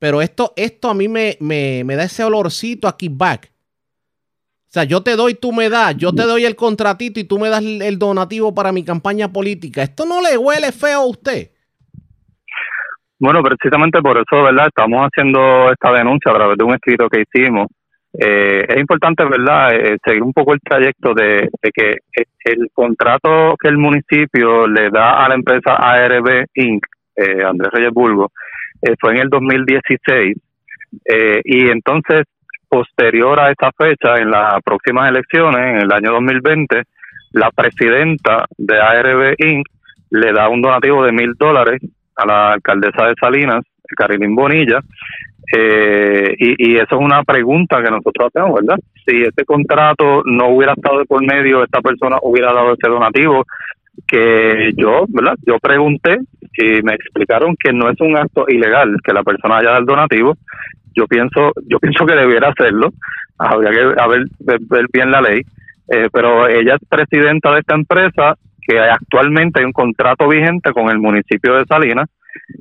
[0.00, 3.46] pero esto, esto a mí me, me, da ese olorcito a kickback.
[3.46, 7.38] O sea, yo te doy, tú me das, yo te doy el contratito y tú
[7.38, 9.84] me das el donativo para mi campaña política.
[9.84, 11.52] ¿Esto no le huele feo a usted?
[13.20, 14.66] Bueno, precisamente por eso, ¿verdad?
[14.66, 17.68] Estamos haciendo esta denuncia a través de un escrito que hicimos
[18.20, 21.98] eh, es importante, ¿verdad?, eh, seguir un poco el trayecto de, que
[22.44, 27.92] el contrato que el municipio le da a la empresa ARB Inc., eh, Andrés Reyes
[27.92, 28.32] Bulgo,
[28.82, 30.36] eh, fue en el 2016.
[31.44, 32.22] y entonces,
[32.68, 36.82] posterior a esa fecha, en las próximas elecciones, en el año 2020,
[37.32, 39.66] la presidenta de ARB Inc.
[40.10, 41.80] le da un donativo de mil dólares
[42.16, 43.64] a la alcaldesa de Salinas,
[43.96, 44.80] Carilín Bonilla,
[45.56, 48.78] eh, y, eso es una pregunta que nosotros hacemos, ¿verdad?
[49.06, 53.44] Si este contrato no hubiera estado de por medio, esta persona hubiera dado ese donativo,
[54.06, 55.34] que yo, ¿verdad?
[55.46, 56.18] Yo pregunté
[56.56, 59.86] y me explicaron que no es un acto ilegal que la persona haya dado el
[59.86, 60.34] donativo.
[60.94, 62.90] Yo pienso, yo pienso que debiera hacerlo.
[63.38, 65.42] Habría que ver, ver, bien la ley.
[65.90, 70.90] Eh, pero ella es presidenta de esta empresa que actualmente hay un contrato vigente con
[70.90, 72.10] el municipio de Salinas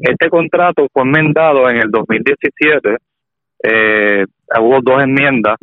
[0.02, 2.98] este contrato fue enmendado en el 2017.
[3.64, 4.26] Eh,
[4.60, 5.58] hubo dos enmiendas.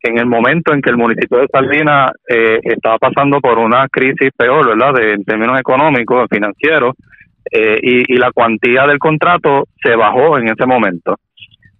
[0.00, 4.30] En el momento en que el municipio de Salinas eh, estaba pasando por una crisis
[4.36, 6.94] peor, ¿verdad?, de, en términos económicos, financieros,
[7.50, 11.16] eh, y, la cuantía del contrato se bajó en ese momento.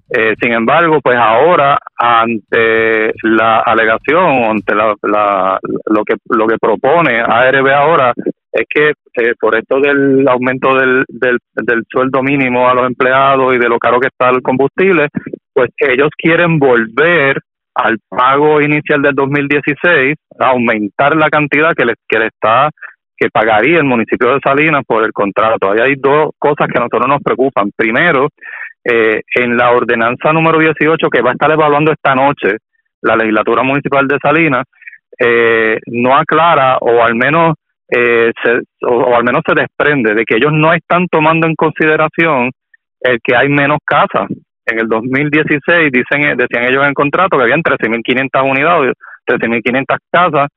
[0.08, 7.20] Eh, sin embargo, pues ahora, ante la alegación, ante la, lo que lo que propone
[7.20, 8.12] ARB ahora,
[8.54, 13.58] es que eh, por esto del aumento del, del, sueldo mínimo a los empleados y
[13.58, 15.08] de lo caro que está el combustible,
[15.52, 17.40] pues ellos quieren volver
[17.74, 22.70] al pago inicial del 2016, aumentar la cantidad que les, que le está
[23.16, 25.70] que pagaría el municipio de Salinas por el contrato.
[25.70, 27.70] Ahí hay dos cosas que a nosotros nos preocupan.
[27.76, 28.28] Primero,
[28.84, 32.58] eh, en la ordenanza número 18 que va a estar evaluando esta noche
[33.02, 34.64] la legislatura municipal de Salinas,
[35.18, 37.54] eh, no aclara o al menos
[37.88, 38.32] eh,
[38.82, 42.50] o, al menos se desprende de que ellos no están tomando en consideración
[43.00, 44.28] el que hay menos casas
[44.66, 48.92] en el 2016 dicen decían ellos en el contrato que habían 13.500 unidades,
[49.26, 50.48] 13.500 casas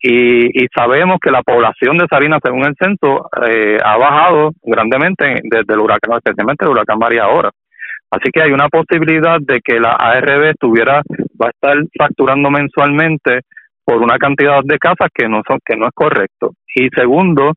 [0.00, 5.40] y, y sabemos que la población de Salinas, según el censo, eh, ha bajado grandemente
[5.42, 7.50] desde el huracán, especialmente el huracán María ahora.
[8.10, 11.02] Así que hay una posibilidad de que la ARB estuviera,
[11.40, 13.40] va a estar facturando mensualmente
[13.88, 16.52] por una cantidad de casas que no son, que no es correcto.
[16.74, 17.54] Y segundo,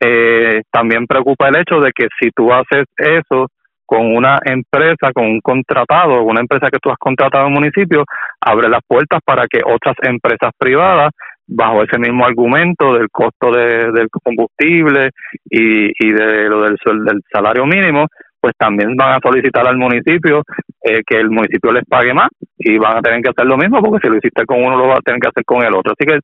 [0.00, 3.48] eh, también preocupa el hecho de que si tú haces eso
[3.84, 8.04] con una empresa, con un contratado, una empresa que tú has contratado en municipio,
[8.40, 11.10] abre las puertas para que otras empresas privadas,
[11.46, 15.10] bajo ese mismo argumento del costo de, del combustible
[15.50, 18.06] y, y de lo del, del salario mínimo,
[18.40, 20.42] pues también van a solicitar al municipio
[20.82, 23.82] eh, que el municipio les pague más y van a tener que hacer lo mismo
[23.82, 25.92] porque si lo hiciste con uno lo va a tener que hacer con el otro.
[25.92, 26.18] Así que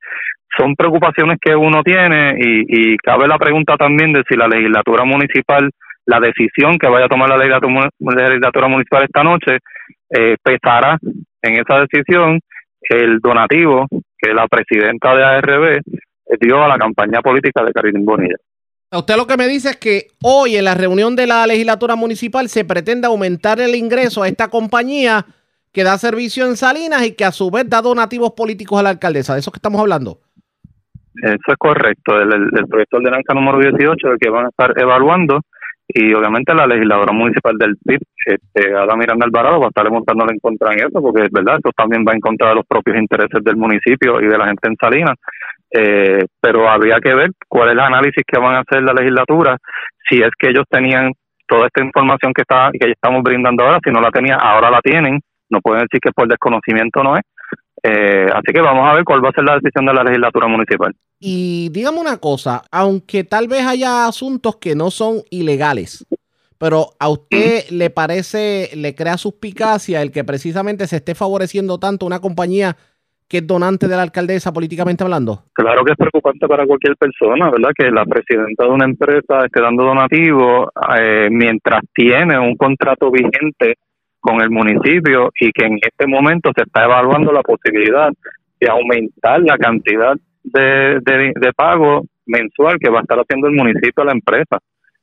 [0.57, 5.71] son preocupaciones que uno tiene y, cabe la pregunta también de si la legislatura municipal
[6.07, 9.59] la decisión que vaya a tomar la legislatura, municipal esta noche
[10.11, 10.99] eh, pesará
[11.43, 12.39] en esa decisión
[12.83, 13.87] el donativo
[14.19, 15.81] que la presidenta de ARB
[16.41, 18.37] dio a la campaña política de Karin Bonilla.
[18.97, 22.49] Usted lo que me dice es que hoy en la reunión de la legislatura municipal
[22.49, 25.27] se pretende aumentar el ingreso a esta compañía
[25.73, 28.91] que da servicio en Salinas y que a su vez da donativos políticos a la
[28.91, 29.35] alcaldesa.
[29.35, 30.21] ¿De eso que estamos hablando?
[31.21, 32.17] Eso es correcto.
[32.21, 35.41] El, proyecto de ordenanza número 18, el que van a estar evaluando,
[35.89, 40.33] y obviamente la legisladora municipal del PIB, este, Ada Miranda Alvarado, va a estar montándole
[40.33, 42.97] en contra en eso, porque es verdad, esto también va en contra de los propios
[42.97, 45.17] intereses del municipio y de la gente en Salinas.
[45.77, 49.57] Eh, pero habría que ver cuál es el análisis que van a hacer la legislatura,
[50.09, 51.11] si es que ellos tenían
[51.49, 54.81] toda esta información que está que estamos brindando ahora, si no la tenían, ahora la
[54.81, 57.23] tienen, no pueden decir que por desconocimiento no es.
[57.83, 60.47] Eh, así que vamos a ver cuál va a ser la decisión de la legislatura
[60.47, 60.95] municipal.
[61.19, 66.07] Y dígame una cosa, aunque tal vez haya asuntos que no son ilegales,
[66.57, 72.07] pero a usted le parece, le crea suspicacia el que precisamente se esté favoreciendo tanto
[72.07, 72.77] una compañía
[73.29, 75.45] que es donante de la alcaldesa políticamente hablando?
[75.53, 77.71] Claro que es preocupante para cualquier persona, ¿verdad?
[77.77, 83.77] Que la presidenta de una empresa esté dando donativos eh, mientras tiene un contrato vigente
[84.21, 88.11] con el municipio y que en este momento se está evaluando la posibilidad
[88.61, 94.03] de aumentar la cantidad de, de, pago mensual que va a estar haciendo el municipio
[94.03, 94.59] a la empresa.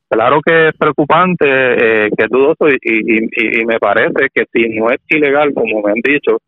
[0.09, 4.67] Claro que es preocupante, eh, que es dudoso y, y, y, me parece que si
[4.69, 6.39] no es ilegal, como me han dicho,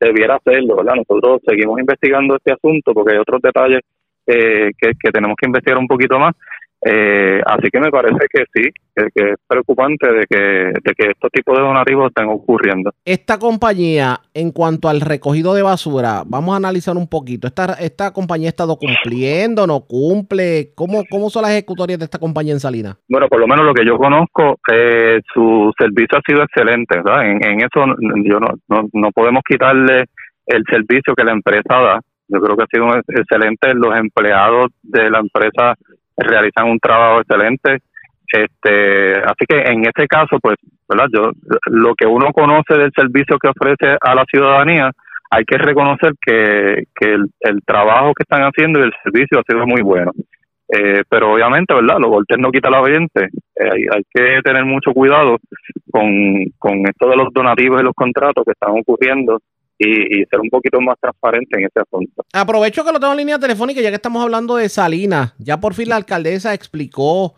[0.00, 0.94] debiera hacerlo, ¿verdad?
[0.96, 3.80] Nosotros seguimos investigando este asunto porque hay otros detalles
[4.26, 6.34] eh, que, que tenemos que investigar un poquito más
[6.88, 11.32] eh, así que me parece que sí, que, es preocupante de que, de que estos
[11.32, 12.92] tipos de donativos estén ocurriendo.
[13.04, 17.48] Esta compañía, en cuanto al recogido de basura, vamos a analizar un poquito.
[17.48, 20.70] ¿Esta, esta compañía ha estado cumpliendo, no cumple?
[20.76, 22.96] ¿Cómo, ¿Cómo son las ejecutorias de esta compañía en Salinas?
[23.08, 26.98] Bueno, por lo menos lo que yo conozco, eh, su servicio ha sido excelente.
[26.98, 27.84] En, en, eso
[28.22, 30.04] yo no, no, no podemos quitarle
[30.46, 32.00] el servicio que la empresa da.
[32.28, 33.74] Yo creo que ha sido excelente.
[33.74, 35.74] Los empleados de la empresa
[36.16, 37.78] realizan un trabajo excelente.
[38.32, 40.56] Este, así que en este caso, pues,
[40.88, 41.06] ¿verdad?
[41.12, 41.30] Yo,
[41.66, 44.90] lo que uno conoce del servicio que ofrece a la ciudadanía,
[45.30, 49.66] hay que reconocer que, que el, trabajo que están haciendo y el servicio ha sido
[49.66, 50.12] muy bueno.
[50.68, 51.98] Eh, pero obviamente, ¿verdad?
[52.00, 53.28] Los golpes no quita la oyente.
[53.54, 55.38] Eh, hay, hay, que tener mucho cuidado
[55.90, 56.10] con,
[56.58, 59.38] con esto de los donativos y los contratos que están ocurriendo
[59.78, 62.24] y, ser un poquito más transparente en ese asunto.
[62.32, 65.34] Aprovecho que lo tengo en línea telefónica, ya que estamos hablando de Salinas.
[65.38, 67.34] Ya por fin la alcaldesa explicó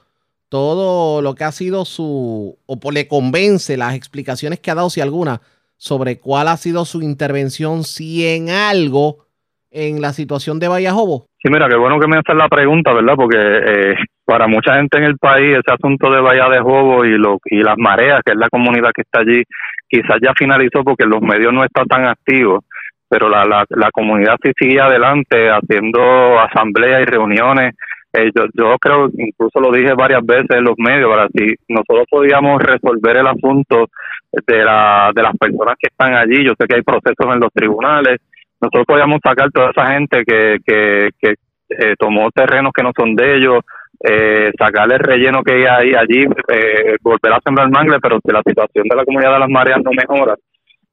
[0.48, 5.01] todo lo que ha sido su, o le convence las explicaciones que ha dado, si
[5.01, 5.40] alguna,
[5.77, 9.27] sobre cuál ha sido su intervención, si en algo,
[9.70, 11.27] en la situación de Vallajobo.
[11.42, 13.14] Sí, mira, qué bueno que me haces la pregunta, ¿verdad?
[13.14, 17.16] Porque eh, para mucha gente en el país ese asunto de Bahía de Jobo y,
[17.16, 19.42] lo, y las mareas, que es la comunidad que está allí,
[19.88, 22.64] quizás ya finalizó porque los medios no están tan activos,
[23.09, 27.74] pero la, la, la comunidad sí sigue adelante haciendo asambleas y reuniones.
[28.12, 32.07] Eh, yo, yo creo, incluso lo dije varias veces en los medios, para si nosotros
[32.11, 33.87] podíamos resolver el asunto
[34.33, 37.53] de, la, de las personas que están allí, yo sé que hay procesos en los
[37.53, 38.18] tribunales,
[38.61, 41.35] nosotros podíamos sacar toda esa gente que, que, que
[41.71, 43.60] eh, tomó terrenos que no son de ellos,
[44.01, 48.43] eh, sacar el relleno que hay allí, eh, volver a sembrar mangle, pero si la
[48.47, 50.37] situación de la comunidad de las mareas no mejora,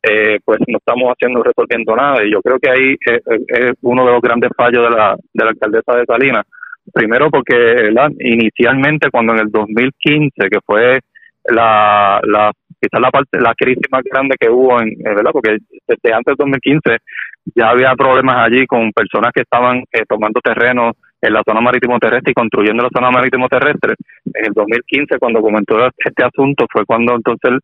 [0.02, 2.24] eh, pues no estamos haciendo resolviendo nada.
[2.24, 5.52] Y yo creo que ahí es, uno de los grandes fallos de la, de la
[5.52, 6.46] alcaldesa de Salinas.
[6.94, 7.90] Primero porque
[8.20, 11.00] inicialmente cuando en el 2015, que fue
[11.46, 16.14] la, la quizás la parte la crisis más grande que hubo en verdad porque desde
[16.14, 16.98] antes del 2015
[17.56, 20.94] ya había problemas allí con personas que estaban tomando terrenos
[21.26, 23.96] en la zona marítimo terrestre y construyendo la zona marítimo terrestre.
[24.26, 27.60] En el 2015, cuando comentó este asunto, fue cuando entonces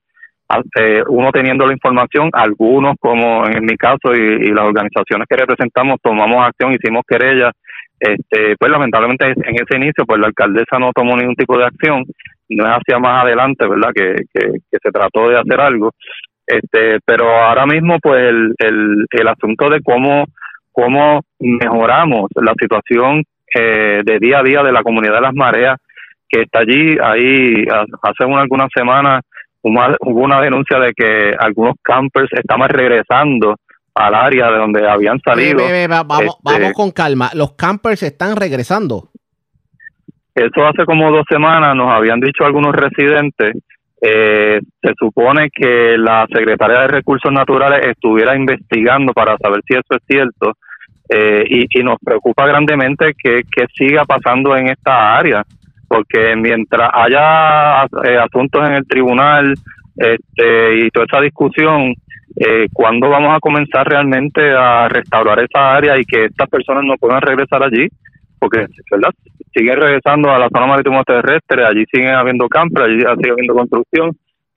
[0.49, 5.27] a- eh, uno teniendo la información, algunos como en mi caso y, y las organizaciones
[5.29, 7.51] que representamos tomamos acción, hicimos querellas,
[7.99, 12.03] este, pues lamentablemente en ese inicio pues la alcaldesa no tomó ningún tipo de acción,
[12.49, 13.91] no es hacia más adelante, ¿verdad?
[13.93, 14.41] Que, que,
[14.71, 15.91] que se trató de hacer algo,
[16.47, 20.25] este, pero ahora mismo pues el, el, el asunto de cómo
[20.73, 23.23] cómo mejoramos la situación
[23.55, 25.77] eh, de día a día de la comunidad de las mareas
[26.29, 26.97] que está allí.
[27.03, 29.21] Ahí ha- hace una- algunas semanas
[29.61, 33.55] hubo hubo una denuncia de que algunos campers estaban regresando
[33.93, 35.59] al área de donde habían salido.
[36.05, 37.29] Vamos, Este, vamos con calma.
[37.35, 39.09] Los campers están regresando.
[40.33, 43.53] Eso hace como dos semanas nos habían dicho algunos residentes.
[44.03, 49.85] eh, se supone que la secretaria de Recursos Naturales estuviera investigando para saber si eso
[49.91, 50.53] es cierto
[51.13, 53.43] eh, y, nos preocupa grandemente que,
[53.75, 55.43] siga pasando en esta área,
[55.85, 59.53] porque mientras haya eh, asuntos en el tribunal
[59.97, 61.93] este, y toda esa discusión,
[62.37, 66.95] eh, ¿cuándo vamos a comenzar realmente a restaurar esa área y que estas personas no
[66.95, 67.89] puedan regresar allí?
[68.39, 69.11] Porque, ¿verdad?
[69.53, 74.11] Siguen regresando a la zona marítimo terrestre, allí siguen habiendo campos, allí sigue habiendo construcción,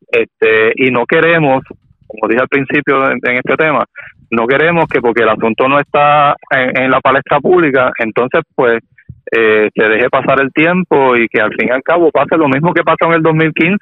[0.07, 1.65] este, y no queremos,
[2.07, 3.85] como dije al principio en este tema,
[4.31, 8.79] no queremos que porque el asunto no está en, la palestra pública, entonces pues
[9.33, 12.49] eh, se deje pasar el tiempo y que al fin y al cabo pase lo
[12.49, 13.79] mismo que pasó en el 2015,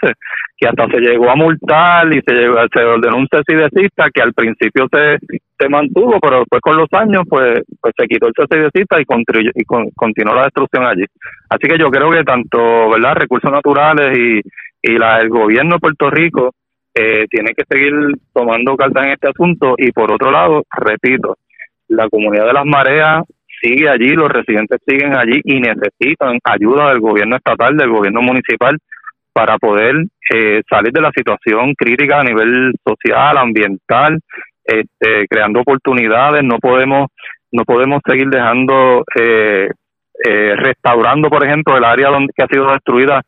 [0.57, 4.87] que hasta se llegó a multar y se, se ordenó un cese que al principio
[4.93, 5.19] se,
[5.59, 9.01] se mantuvo, pero después con los años pues, pues se quitó el cese y desista
[9.01, 11.05] y con- continuó la destrucción allí.
[11.49, 14.41] Así que yo creo que tanto verdad recursos naturales y,
[14.83, 16.53] y la, el gobierno de Puerto Rico
[16.95, 17.93] eh, tiene que seguir
[18.33, 21.37] tomando cartas en este asunto y por otro lado, repito,
[21.89, 23.23] la comunidad de las mareas
[23.61, 28.77] sigue allí, los residentes siguen allí y necesitan ayuda del gobierno estatal, del gobierno municipal
[29.33, 29.95] para poder
[30.35, 34.19] eh, salir de la situación crítica a nivel social, ambiental,
[34.65, 36.43] este, creando oportunidades.
[36.45, 37.09] No podemos
[37.53, 39.69] no podemos seguir dejando eh,
[40.25, 43.23] eh, restaurando, por ejemplo, el área donde que ha sido destruida,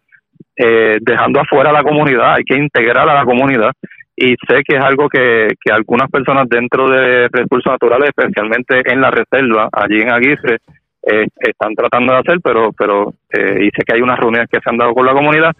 [0.56, 2.34] eh, dejando afuera a la comunidad.
[2.34, 3.72] Hay que integrar a la comunidad
[4.16, 9.00] y sé que es algo que, que algunas personas dentro de recursos naturales, especialmente en
[9.00, 10.58] la reserva, allí en Aguirre,
[11.06, 14.58] eh, están tratando de hacer, pero pero eh, y sé que hay unas reuniones que
[14.60, 15.52] se han dado con la comunidad,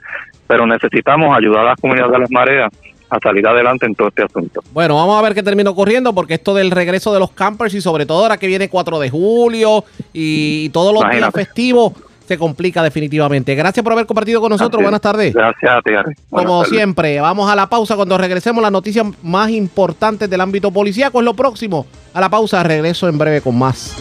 [0.47, 2.73] pero necesitamos ayudar a las comunidades de las mareas
[3.11, 4.63] a salir adelante en todo este asunto.
[4.73, 7.81] Bueno, vamos a ver qué terminó corriendo porque esto del regreso de los campers y
[7.81, 11.93] sobre todo ahora que viene 4 de julio y todos los días festivos
[12.27, 13.55] se complica definitivamente.
[13.55, 14.83] Gracias por haber compartido con nosotros.
[14.83, 15.35] Buenas tardes.
[15.35, 15.91] Gracias a ti,
[16.31, 16.69] Como tardes.
[16.77, 21.25] siempre, vamos a la pausa cuando regresemos las noticias más importantes del ámbito policíaco es
[21.25, 21.87] lo próximo.
[22.13, 23.95] A la pausa, regreso en breve con más.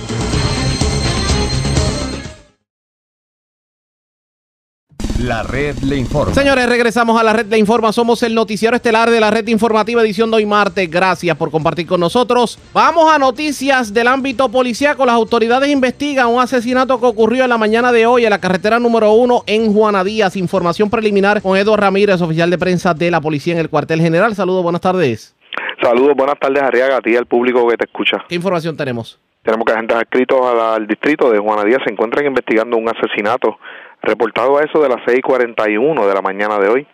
[5.23, 6.33] La red le informa.
[6.33, 7.93] Señores, regresamos a la red de Informa.
[7.93, 10.91] Somos el noticiero estelar de la red informativa edición de hoy martes.
[10.91, 12.59] Gracias por compartir con nosotros.
[12.73, 15.05] Vamos a noticias del ámbito policíaco.
[15.05, 18.79] Las autoridades investigan un asesinato que ocurrió en la mañana de hoy en la carretera
[18.79, 20.35] número uno en Juana Díaz.
[20.35, 24.35] Información preliminar con Eduardo Ramírez, oficial de prensa de la policía en el cuartel general.
[24.35, 25.37] Saludos, buenas tardes.
[25.81, 28.17] Saludos, buenas tardes, Arriaga, a ti y al público que te escucha.
[28.27, 29.21] ¿Qué información tenemos?
[29.43, 33.57] Tenemos que agentes adscritos al, al distrito de Juana Díaz se encuentran investigando un asesinato
[34.03, 36.87] reportado a eso de las 6:41 de la mañana de hoy,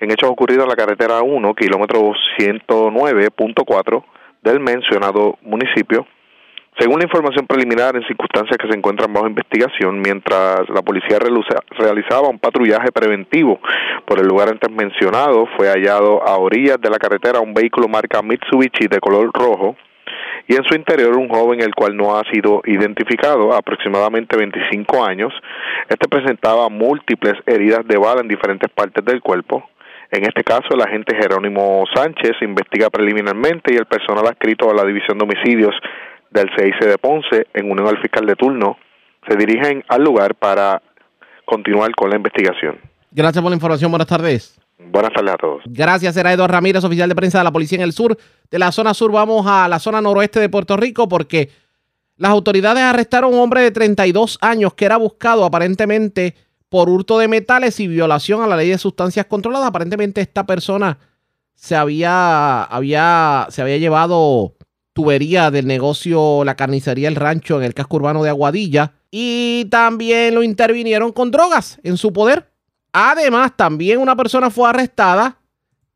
[0.00, 4.04] en hechos ocurridos en la carretera 1, kilómetro 109.4
[4.42, 6.06] del mencionado municipio.
[6.78, 12.28] Según la información preliminar, en circunstancias que se encuentran bajo investigación, mientras la policía realizaba
[12.28, 13.58] un patrullaje preventivo
[14.04, 18.20] por el lugar antes mencionado, fue hallado a orillas de la carretera un vehículo marca
[18.20, 19.74] Mitsubishi de color rojo,
[20.48, 25.32] y en su interior un joven el cual no ha sido identificado, aproximadamente 25 años.
[25.88, 29.68] Este presentaba múltiples heridas de bala en diferentes partes del cuerpo.
[30.10, 34.84] En este caso, el agente Jerónimo Sánchez investiga preliminarmente y el personal adscrito a la
[34.84, 35.74] División de Homicidios
[36.30, 38.78] del CIC de Ponce, en unión al fiscal de turno,
[39.28, 40.80] se dirigen al lugar para
[41.44, 42.78] continuar con la investigación.
[43.10, 43.90] Gracias por la información.
[43.90, 44.55] Buenas tardes.
[44.78, 45.62] Buenas tardes a todos.
[45.66, 48.16] Gracias, era Eduardo Ramírez, oficial de prensa de la policía en el sur.
[48.50, 51.50] De la zona sur vamos a la zona noroeste de Puerto Rico porque
[52.16, 56.34] las autoridades arrestaron a un hombre de 32 años que era buscado aparentemente
[56.68, 59.68] por hurto de metales y violación a la ley de sustancias controladas.
[59.68, 60.98] Aparentemente esta persona
[61.54, 64.54] se había, había, se había llevado
[64.92, 70.34] tubería del negocio La Carnicería El Rancho en el casco urbano de Aguadilla y también
[70.34, 72.50] lo intervinieron con drogas en su poder.
[72.98, 75.36] Además, también una persona fue arrestada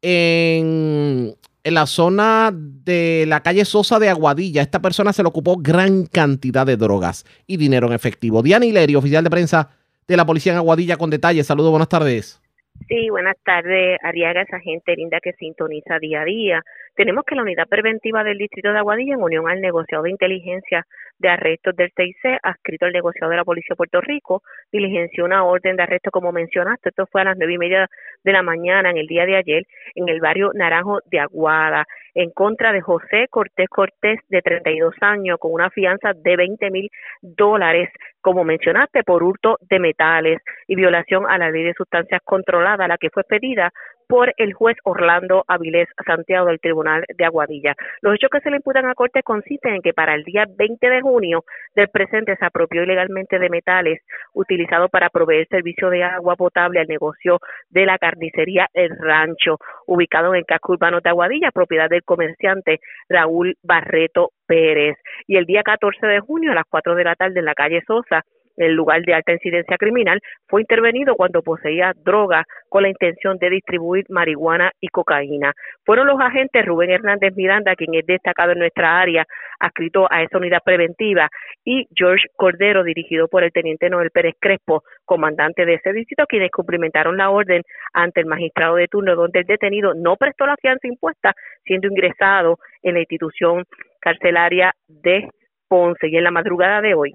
[0.03, 1.35] en,
[1.65, 4.61] en la zona de la calle Sosa de Aguadilla.
[4.61, 8.43] Esta persona se le ocupó gran cantidad de drogas y dinero en efectivo.
[8.43, 9.71] Diana Hilerio, oficial de prensa
[10.07, 11.47] de la policía en Aguadilla, con detalles.
[11.47, 12.39] Saludos, buenas tardes.
[12.87, 16.63] Sí, buenas tardes, Ariaga, esa gente linda que sintoniza día a día.
[16.97, 20.87] Tenemos que la unidad preventiva del Distrito de Aguadilla, en unión al negociado de inteligencia
[21.21, 24.43] de arrestos del 6C, adscrito al negociado de la Policía de Puerto Rico,
[24.73, 27.89] diligenció una orden de arresto, como mencionaste, esto fue a las nueve y media
[28.25, 32.31] de la mañana en el día de ayer, en el barrio Naranjo de Aguada, en
[32.31, 36.91] contra de José Cortés Cortés, de 32 años, con una fianza de 20 mil
[37.21, 37.91] dólares,
[38.21, 42.99] como mencionaste, por hurto de metales y violación a la ley de sustancias controladas, la
[42.99, 43.71] que fue pedida
[44.11, 47.77] por el juez Orlando Avilés Santiago del Tribunal de Aguadilla.
[48.03, 50.91] Los hechos que se le imputan a corte consisten en que para el día 20
[50.91, 51.45] de junio
[51.77, 54.01] del presente se apropió ilegalmente de metales
[54.35, 57.39] utilizados para proveer servicio de agua potable al negocio
[57.69, 62.81] de la carnicería El Rancho, ubicado en el casco urbano de Aguadilla, propiedad del comerciante
[63.09, 64.97] Raúl Barreto Pérez.
[65.29, 67.81] Y el día 14 de junio a las 4 de la tarde en la calle
[67.87, 68.25] Sosa,
[68.57, 73.51] el lugar de alta incidencia criminal, fue intervenido cuando poseía droga con la intención de
[73.51, 75.53] distribuir marihuana y cocaína.
[75.85, 79.25] Fueron los agentes Rubén Hernández Miranda, quien es destacado en nuestra área,
[79.59, 81.29] adscrito a esa unidad preventiva,
[81.65, 86.51] y George Cordero, dirigido por el teniente Noel Pérez Crespo, comandante de ese distrito, quienes
[86.51, 90.87] cumplimentaron la orden ante el magistrado de turno, donde el detenido no prestó la fianza
[90.87, 91.35] impuesta,
[91.65, 93.65] siendo ingresado en la institución
[94.01, 95.29] carcelaria de
[95.69, 96.09] Ponce.
[96.09, 97.15] Y en la madrugada de hoy,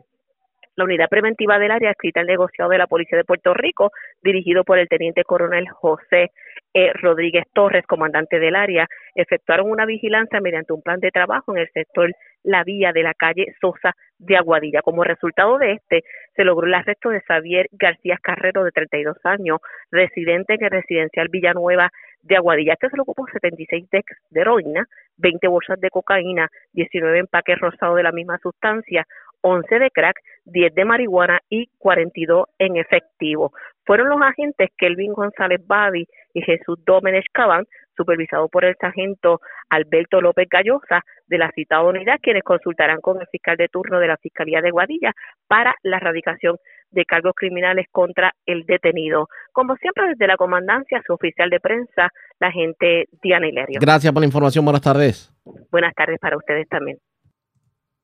[0.75, 4.63] la unidad preventiva del área escrita al negociado de la Policía de Puerto Rico, dirigido
[4.63, 6.31] por el teniente coronel José
[6.73, 6.91] e.
[6.93, 11.69] Rodríguez Torres, comandante del área, efectuaron una vigilancia mediante un plan de trabajo en el
[11.71, 12.11] sector
[12.43, 14.81] La Vía de la calle Sosa de Aguadilla.
[14.81, 16.03] Como resultado de este,
[16.35, 19.59] se logró el arresto de Xavier García Carrero, de 32 años,
[19.91, 21.89] residente en el residencial Villanueva
[22.21, 24.85] de Aguadilla, que se lo ocupó 76 decks de heroína,
[25.17, 29.05] 20 bolsas de cocaína, 19 empaques rosados de la misma sustancia,
[29.47, 33.51] 11 de crack, 10 de marihuana y 42 en efectivo.
[33.85, 37.65] Fueron los agentes Kelvin González Badi y Jesús Dómenes Cabán,
[37.95, 43.27] supervisado por el sargento Alberto López Gallosa de la citada unidad, quienes consultarán con el
[43.27, 45.13] fiscal de turno de la Fiscalía de Guadilla
[45.47, 46.57] para la erradicación
[46.89, 49.27] de cargos criminales contra el detenido.
[49.51, 53.79] Como siempre, desde la comandancia, su oficial de prensa, la agente Diana Hilario.
[53.79, 54.65] Gracias por la información.
[54.65, 55.31] Buenas tardes.
[55.71, 56.97] Buenas tardes para ustedes también.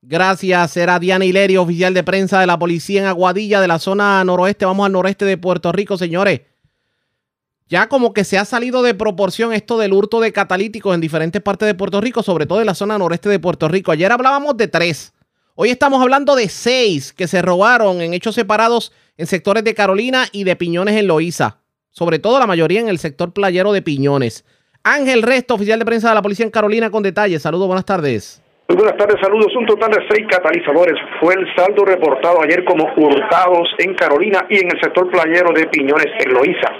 [0.04, 4.24] Gracias, era Diana Hilerio, oficial de prensa de la policía en Aguadilla, de la zona
[4.24, 4.66] noroeste.
[4.66, 6.41] Vamos al noreste de Puerto Rico, señores.
[7.68, 11.39] Ya como que se ha salido de proporción esto del hurto de catalíticos en diferentes
[11.41, 13.91] partes de Puerto Rico, sobre todo en la zona noreste de Puerto Rico.
[13.91, 15.14] Ayer hablábamos de tres.
[15.54, 20.26] Hoy estamos hablando de seis que se robaron en hechos separados en sectores de Carolina
[20.32, 21.60] y de Piñones en Loíza.
[21.91, 24.45] Sobre todo la mayoría en el sector playero de Piñones.
[24.82, 27.43] Ángel Resto, oficial de prensa de la policía en Carolina, con detalles.
[27.43, 28.41] Saludos, buenas tardes.
[28.72, 29.53] Muy buenas tardes, saludos.
[29.53, 34.63] Un total de seis catalizadores fue el saldo reportado ayer como hurtados en Carolina y
[34.63, 36.72] en el sector playero de Piñones en Loíza.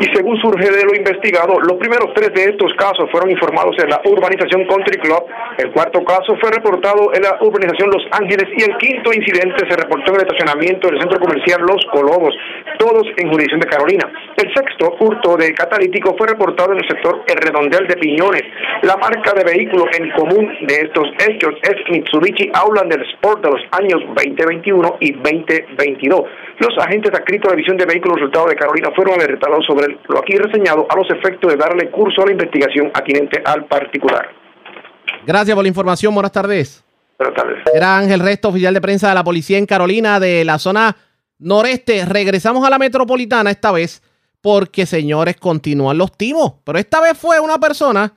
[0.00, 3.90] Y según surge de lo investigado, los primeros tres de estos casos fueron informados en
[3.90, 5.28] la urbanización Country Club,
[5.58, 9.76] el cuarto caso fue reportado en la urbanización Los Ángeles y el quinto incidente se
[9.76, 12.34] reportó en el estacionamiento del centro comercial Los Colobos,
[12.78, 14.08] todos en jurisdicción de Carolina.
[14.40, 18.42] El sexto hurto de catalítico fue reportado en el sector El Redondel de Piñones.
[18.82, 23.60] La marca de vehículo en común de estos hechos es Mitsubishi Outlander Sport de los
[23.72, 26.22] años 2021 y 2022.
[26.58, 30.18] Los agentes adscritos a la División de Vehículos Resultados de Carolina fueron alertados sobre lo
[30.18, 34.28] aquí reseñado a los efectos de darle curso a la investigación atinente al particular.
[35.26, 36.14] Gracias por la información.
[36.14, 36.84] Buenas tardes.
[37.18, 37.58] Buenas tardes.
[37.74, 40.96] Era Ángel Resto, oficial de prensa de la policía en Carolina, de la zona
[41.38, 42.04] noreste.
[42.04, 44.02] Regresamos a la metropolitana esta vez
[44.40, 46.54] porque, señores, continúan los timos.
[46.64, 48.12] Pero esta vez fue una persona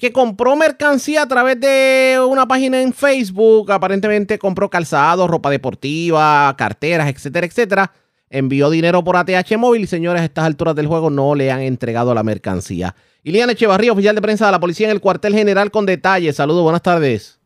[0.00, 3.70] que compró mercancía a través de una página en Facebook.
[3.70, 7.92] Aparentemente compró calzado, ropa deportiva, carteras, etcétera, etcétera.
[8.30, 11.60] Envió dinero por ATH móvil y señores, a estas alturas del juego no le han
[11.60, 12.94] entregado la mercancía.
[13.24, 16.36] Iliana Echevarría, oficial de prensa de la policía en el cuartel general con detalles.
[16.36, 17.38] Saludos, buenas tardes.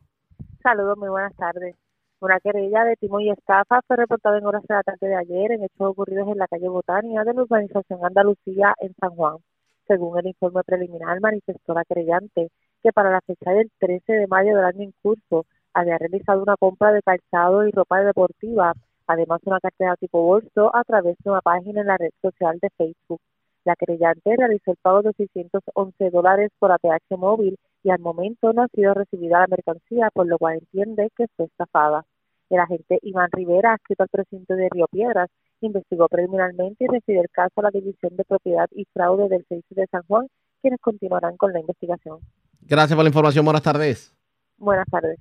[0.62, 1.74] Saludos, muy buenas tardes.
[2.20, 5.50] Una querella de timo y estafa fue reportada en horas de la tarde de ayer
[5.50, 9.38] en hechos ocurridos en la calle Botania de la urbanización Andalucía en San Juan.
[9.86, 12.50] Según el informe preliminar, manifestó la creyente
[12.82, 16.56] que para la fecha del 13 de mayo del año en curso había realizado una
[16.56, 18.72] compra de calzado y ropa deportiva,
[19.06, 22.58] además de una cartera tipo bolso, a través de una página en la red social
[22.60, 23.20] de Facebook.
[23.64, 28.62] La creyente realizó el pago de 611 dólares por ATH móvil y al momento no
[28.62, 32.04] ha sido recibida la mercancía, por lo cual entiende que fue estafada.
[32.50, 35.30] El agente Iván Rivera, adscrito al presidente de Río Piedras,
[35.66, 39.64] investigó preliminarmente y recibió el caso a la División de Propiedad y Fraude del 6
[39.70, 40.26] de San Juan,
[40.60, 42.18] quienes continuarán con la investigación.
[42.62, 43.44] Gracias por la información.
[43.44, 44.14] Buenas tardes.
[44.56, 45.18] Buenas tardes.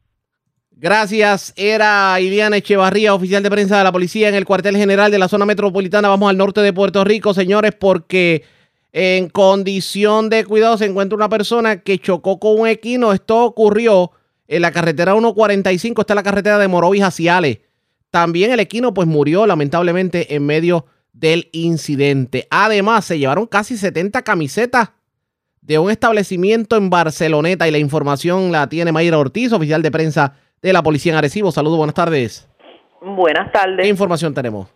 [0.71, 1.53] Gracias.
[1.55, 5.27] Era Iliana Echevarría, oficial de prensa de la policía en el cuartel general de la
[5.27, 6.09] zona metropolitana.
[6.09, 8.43] Vamos al norte de Puerto Rico, señores, porque
[8.91, 13.13] en condición de cuidado se encuentra una persona que chocó con un equino.
[13.13, 14.11] Esto ocurrió
[14.47, 17.61] en la carretera 145, está la carretera de Morovis hacia Ale.
[18.13, 22.45] También el equino pues murió lamentablemente en medio del incidente.
[22.51, 24.91] Además, se llevaron casi 70 camisetas
[25.61, 30.35] de un establecimiento en Barceloneta y la información la tiene Mayra Ortiz, oficial de prensa
[30.61, 31.51] de la policía en Arecibo.
[31.51, 32.47] Saludos, buenas tardes.
[33.01, 33.79] Buenas tardes.
[33.81, 34.67] ¿Qué información tenemos?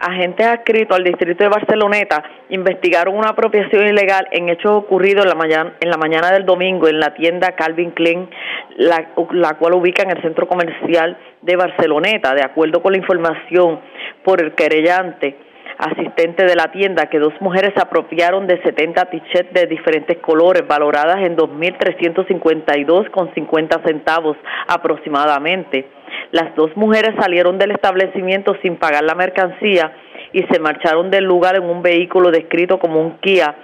[0.00, 5.96] Agentes adscritos al distrito de Barceloneta investigaron una apropiación ilegal en hechos ocurridos en la
[5.96, 8.30] mañana, del domingo en la tienda Calvin Klein,
[8.76, 12.32] la, la cual ubica en el centro comercial de Barceloneta.
[12.34, 13.80] De acuerdo con la información
[14.22, 15.36] por el querellante,
[15.78, 21.26] asistente de la tienda que dos mujeres apropiaron de 70 t-shirts de diferentes colores valoradas
[21.26, 24.36] en 2.352,50 centavos
[24.68, 25.97] aproximadamente.
[26.32, 29.92] Las dos mujeres salieron del establecimiento sin pagar la mercancía
[30.32, 33.54] y se marcharon del lugar en un vehículo descrito como un Kia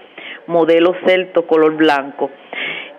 [0.47, 2.31] modelo Celto color blanco.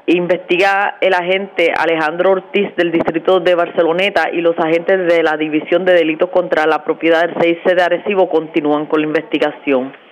[0.08, 5.84] Investiga el agente Alejandro Ortiz del distrito de Barceloneta y los agentes de la División
[5.84, 10.05] de Delitos contra la Propiedad del 6C de Arecibo continúan con la investigación.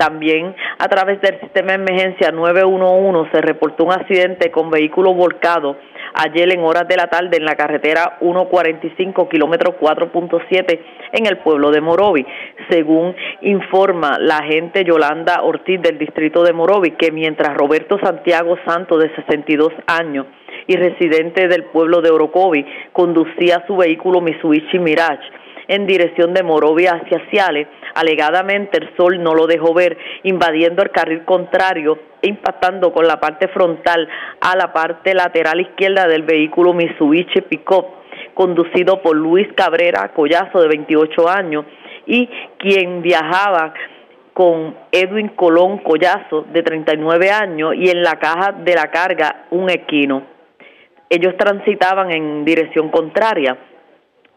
[0.00, 5.76] También a través del sistema de emergencia 911 se reportó un accidente con vehículo volcado
[6.14, 10.80] ayer en horas de la tarde en la carretera 145 kilómetro 4.7
[11.12, 12.24] en el pueblo de Morovi.
[12.70, 19.02] Según informa la agente Yolanda Ortiz del distrito de Morovi, que mientras Roberto Santiago Santos
[19.02, 20.24] de 62 años
[20.66, 25.28] y residente del pueblo de Orocovi conducía su vehículo Mitsubishi Mirage
[25.70, 27.68] en dirección de Morovia hacia Ciales.
[27.94, 33.20] Alegadamente el sol no lo dejó ver, invadiendo el carril contrario e impactando con la
[33.20, 34.08] parte frontal
[34.40, 37.86] a la parte lateral izquierda del vehículo Mitsubishi Pickup,
[38.34, 41.64] conducido por Luis Cabrera Collazo, de 28 años,
[42.04, 43.72] y quien viajaba
[44.34, 49.70] con Edwin Colón Collazo, de 39 años, y en la caja de la carga un
[49.70, 50.24] equino.
[51.08, 53.56] Ellos transitaban en dirección contraria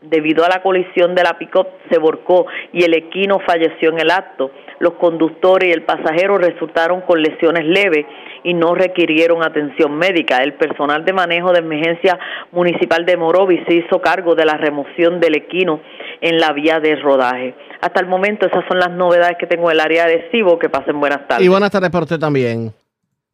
[0.09, 4.11] debido a la colisión de la pick-up se volcó y el equino falleció en el
[4.11, 4.51] acto.
[4.79, 8.05] Los conductores y el pasajero resultaron con lesiones leves
[8.43, 10.43] y no requirieron atención médica.
[10.43, 12.19] El personal de manejo de emergencia
[12.51, 15.79] municipal de Morovis se hizo cargo de la remoción del equino
[16.19, 17.55] en la vía de rodaje.
[17.81, 20.59] Hasta el momento esas son las novedades que tengo en el área de Cibo.
[20.59, 21.45] Que pasen buenas tardes.
[21.45, 22.73] Y buenas tardes para usted también.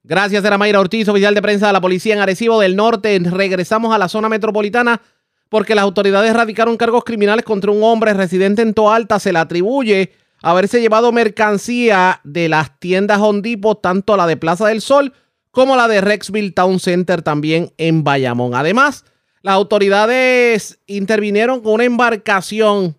[0.03, 3.19] Gracias, era Mayra Ortiz, oficial de prensa de la policía en Arecibo del Norte.
[3.31, 5.01] Regresamos a la zona metropolitana
[5.49, 9.19] porque las autoridades radicaron cargos criminales contra un hombre residente en Toalta.
[9.19, 14.81] Se le atribuye haberse llevado mercancía de las tiendas Hondipo, tanto la de Plaza del
[14.81, 15.13] Sol
[15.51, 18.53] como la de Rexville Town Center también en Bayamón.
[18.53, 19.05] Además,
[19.41, 22.95] las autoridades intervinieron con una embarcación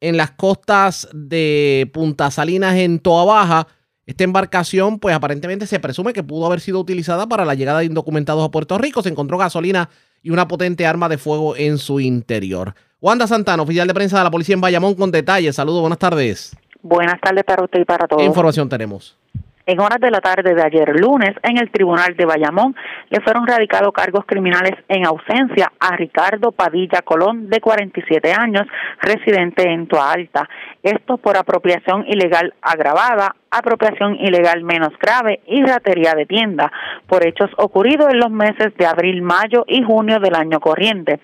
[0.00, 3.68] en las costas de Punta Salinas en Toa Baja.
[4.04, 7.84] Esta embarcación, pues aparentemente se presume que pudo haber sido utilizada para la llegada de
[7.84, 9.02] indocumentados a Puerto Rico.
[9.02, 9.88] Se encontró gasolina
[10.22, 12.74] y una potente arma de fuego en su interior.
[13.00, 15.56] Wanda Santana, oficial de prensa de la policía en Bayamón, con detalles.
[15.56, 16.56] Saludos, buenas tardes.
[16.82, 18.22] Buenas tardes para usted y para todos.
[18.22, 19.16] ¿Qué información tenemos?
[19.64, 22.74] En horas de la tarde de ayer lunes, en el Tribunal de Bayamón,
[23.10, 28.62] le fueron radicados cargos criminales en ausencia a Ricardo Padilla Colón, de 47 años,
[29.00, 30.48] residente en Toa Alta.
[30.82, 36.72] Esto por apropiación ilegal agravada, apropiación ilegal menos grave y ratería de tienda,
[37.06, 41.20] por hechos ocurridos en los meses de abril, mayo y junio del año corriente.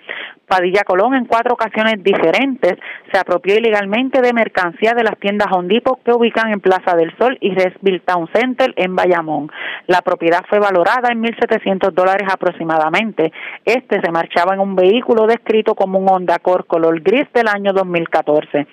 [0.49, 2.79] Padilla Colón en cuatro ocasiones diferentes
[3.13, 7.37] se apropió ilegalmente de mercancía de las tiendas Hondipo que ubican en Plaza del Sol
[7.41, 9.53] y Resville Town Center en Bayamón.
[9.87, 13.31] La propiedad fue valorada en 1.700 dólares aproximadamente.
[13.65, 17.75] Este se marchaba en un vehículo descrito como un Honda Accord color gris del año
[17.75, 18.67] 2014.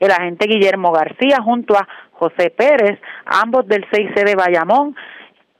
[0.00, 1.88] El agente Guillermo García junto a
[2.22, 4.94] José Pérez, ambos del 6C de Bayamón,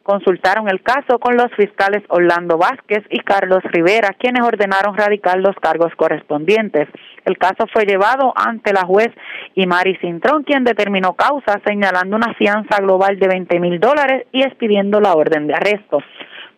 [0.04, 5.56] consultaron el caso con los fiscales Orlando Vázquez y Carlos Rivera, quienes ordenaron radicar los
[5.56, 6.86] cargos correspondientes.
[7.24, 9.10] El caso fue llevado ante la juez
[9.56, 15.00] Imari Cintrón, quien determinó causa, señalando una fianza global de 20 mil dólares y expidiendo
[15.00, 15.98] la orden de arresto.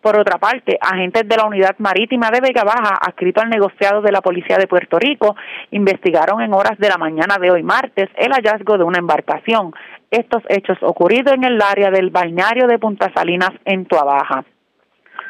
[0.05, 4.11] Por otra parte, agentes de la Unidad Marítima de Vega Baja, adscrito al negociado de
[4.11, 5.35] la Policía de Puerto Rico,
[5.71, 9.73] investigaron en horas de la mañana de hoy martes el hallazgo de una embarcación.
[10.11, 14.45] Estos hechos ocurridos en el área del balneario de Punta Salinas en Tuabaja.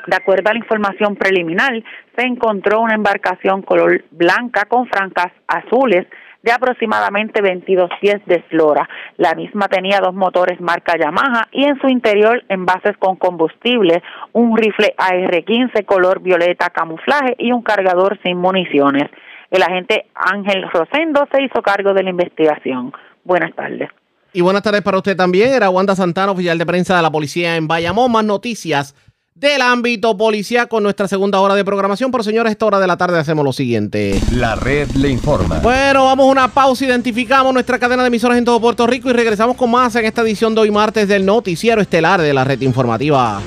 [0.08, 1.74] De acuerdo a la información preliminar,
[2.16, 6.06] se encontró una embarcación color blanca con franjas azules
[6.44, 8.88] de aproximadamente 22 pies de eslora.
[9.18, 14.56] La misma tenía dos motores marca Yamaha y en su interior envases con combustible, un
[14.56, 19.10] rifle AR-15 color violeta camuflaje y un cargador sin municiones.
[19.50, 22.94] El agente Ángel Rosendo se hizo cargo de la investigación.
[23.24, 23.90] Buenas tardes.
[24.36, 25.54] Y buenas tardes para usted también.
[25.54, 28.12] Era Wanda Santana, oficial de prensa de la policía en Bayamón.
[28.12, 28.94] Más noticias
[29.34, 32.12] del ámbito policía con nuestra segunda hora de programación.
[32.12, 34.20] Por señores, esta hora de la tarde hacemos lo siguiente.
[34.34, 35.60] La red le informa.
[35.60, 36.84] Bueno, vamos a una pausa.
[36.84, 40.22] Identificamos nuestra cadena de emisoras en todo Puerto Rico y regresamos con más en esta
[40.22, 43.42] edición de hoy martes del noticiero estelar de la red informativa.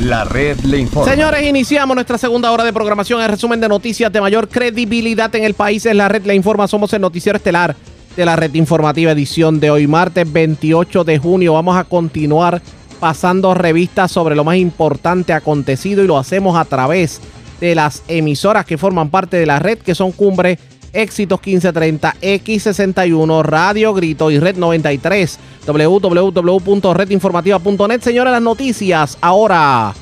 [0.00, 1.10] La red le informa.
[1.10, 3.20] Señores, iniciamos nuestra segunda hora de programación.
[3.20, 6.68] El resumen de noticias de mayor credibilidad en el país es la red le informa.
[6.68, 7.74] Somos el noticiero estelar
[8.16, 11.52] de la red informativa edición de hoy martes 28 de junio.
[11.52, 12.60] Vamos a continuar
[12.98, 17.20] pasando revistas sobre lo más importante acontecido y lo hacemos a través
[17.60, 20.58] de las emisoras que forman parte de la red que son Cumbre,
[20.92, 28.00] Éxitos 1530, X61, Radio Grito y Red 93, www.redinformativa.net.
[28.00, 29.92] Señores, las noticias ahora.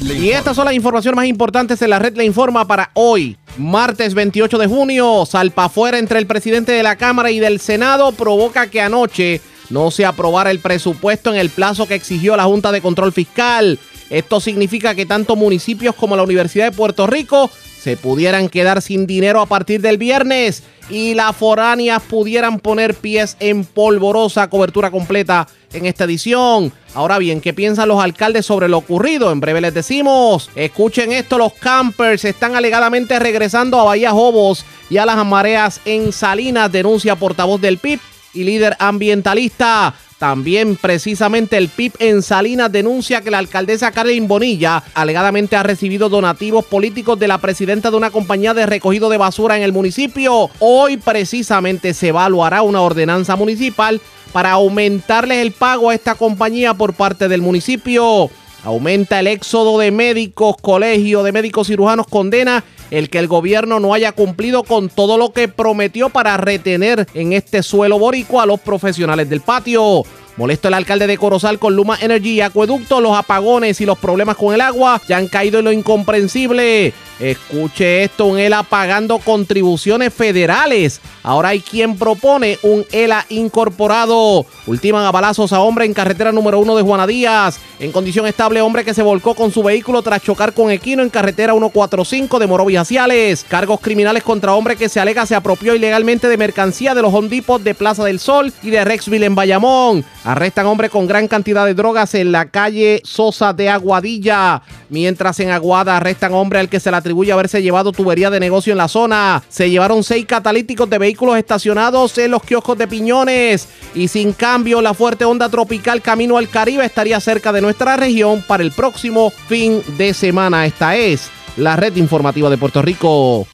[0.00, 4.14] Y estas son las informaciones más importantes en la red le informa para hoy, martes
[4.14, 5.24] 28 de junio.
[5.26, 9.90] Salpa afuera entre el presidente de la Cámara y del Senado provoca que anoche no
[9.90, 13.78] se aprobara el presupuesto en el plazo que exigió la Junta de Control Fiscal.
[14.10, 17.50] Esto significa que tanto municipios como la Universidad de Puerto Rico
[17.80, 23.36] se pudieran quedar sin dinero a partir del viernes y las foráneas pudieran poner pies
[23.40, 26.72] en polvorosa cobertura completa en esta edición.
[26.94, 29.30] Ahora bien, ¿qué piensan los alcaldes sobre lo ocurrido?
[29.30, 30.50] En breve les decimos.
[30.54, 36.12] Escuchen esto, los campers están alegadamente regresando a Bahía Jobos y a las mareas en
[36.12, 38.00] Salinas, denuncia portavoz del PIB
[38.38, 39.94] y líder ambientalista.
[40.18, 46.08] También precisamente el PIB en Salinas denuncia que la alcaldesa Carlin Bonilla alegadamente ha recibido
[46.08, 50.50] donativos políticos de la presidenta de una compañía de recogido de basura en el municipio.
[50.58, 54.00] Hoy precisamente se evaluará una ordenanza municipal
[54.32, 58.28] para aumentarles el pago a esta compañía por parte del municipio.
[58.64, 63.94] Aumenta el éxodo de médicos, colegio de médicos cirujanos condena el que el gobierno no
[63.94, 68.60] haya cumplido con todo lo que prometió para retener en este suelo boricua a los
[68.60, 70.02] profesionales del patio.
[70.36, 74.36] Molesto el alcalde de Corozal con Luma Energy y Acueducto, los apagones y los problemas
[74.36, 76.92] con el agua ya han caído en lo incomprensible.
[77.20, 81.00] Escuche esto, un ELA pagando contribuciones federales.
[81.24, 84.46] Ahora hay quien propone un ELA incorporado.
[84.66, 87.58] Ultiman a balazos a hombre en carretera número uno de Juana Díaz.
[87.80, 91.10] En condición estable, hombre que se volcó con su vehículo tras chocar con equino en
[91.10, 93.44] carretera 145 de Morovis Ciales.
[93.48, 97.62] Cargos criminales contra hombre que se alega se apropió ilegalmente de mercancía de los hondipos
[97.62, 100.04] de Plaza del Sol y de Rexville en Bayamón.
[100.24, 104.62] Arrestan hombre con gran cantidad de drogas en la calle Sosa de Aguadilla.
[104.88, 108.70] Mientras en Aguada arrestan hombre al que se le atribuye haberse llevado tubería de negocio
[108.70, 109.42] en la zona.
[109.48, 113.66] Se llevaron seis catalíticos de vehículos estacionados en los kioscos de Piñones.
[113.94, 118.44] Y sin cambio, la fuerte onda tropical camino al Caribe estaría cerca de nuestra región
[118.46, 120.66] para el próximo fin de semana.
[120.66, 123.46] Esta es la red informativa de Puerto Rico.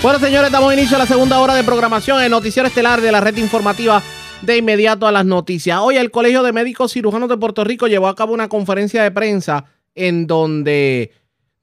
[0.00, 3.20] Bueno, señores, damos inicio a la segunda hora de programación en Noticiero Estelar de la
[3.20, 4.00] red informativa
[4.42, 5.80] de inmediato a las noticias.
[5.82, 9.10] Hoy el Colegio de Médicos Cirujanos de Puerto Rico llevó a cabo una conferencia de
[9.10, 9.64] prensa
[9.96, 11.10] en donde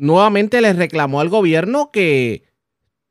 [0.02, 2.44] nuevamente les reclamó al gobierno que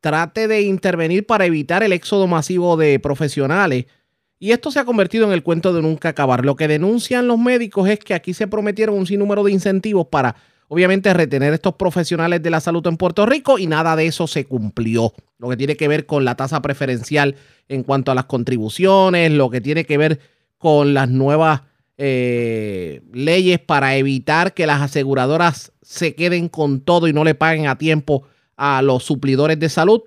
[0.00, 3.86] trate de intervenir para evitar el éxodo masivo de profesionales.
[4.40, 6.44] Y esto se ha convertido en el cuento de nunca acabar.
[6.44, 10.34] Lo que denuncian los médicos es que aquí se prometieron un sinnúmero de incentivos para,
[10.66, 14.46] obviamente, retener estos profesionales de la salud en Puerto Rico y nada de eso se
[14.46, 15.12] cumplió.
[15.38, 17.36] Lo que tiene que ver con la tasa preferencial
[17.68, 20.18] en cuanto a las contribuciones, lo que tiene que ver
[20.58, 21.62] con las nuevas
[22.02, 27.66] eh, leyes para evitar que las aseguradoras se queden con todo y no le paguen
[27.66, 28.22] a tiempo
[28.56, 30.00] a los suplidores de salud.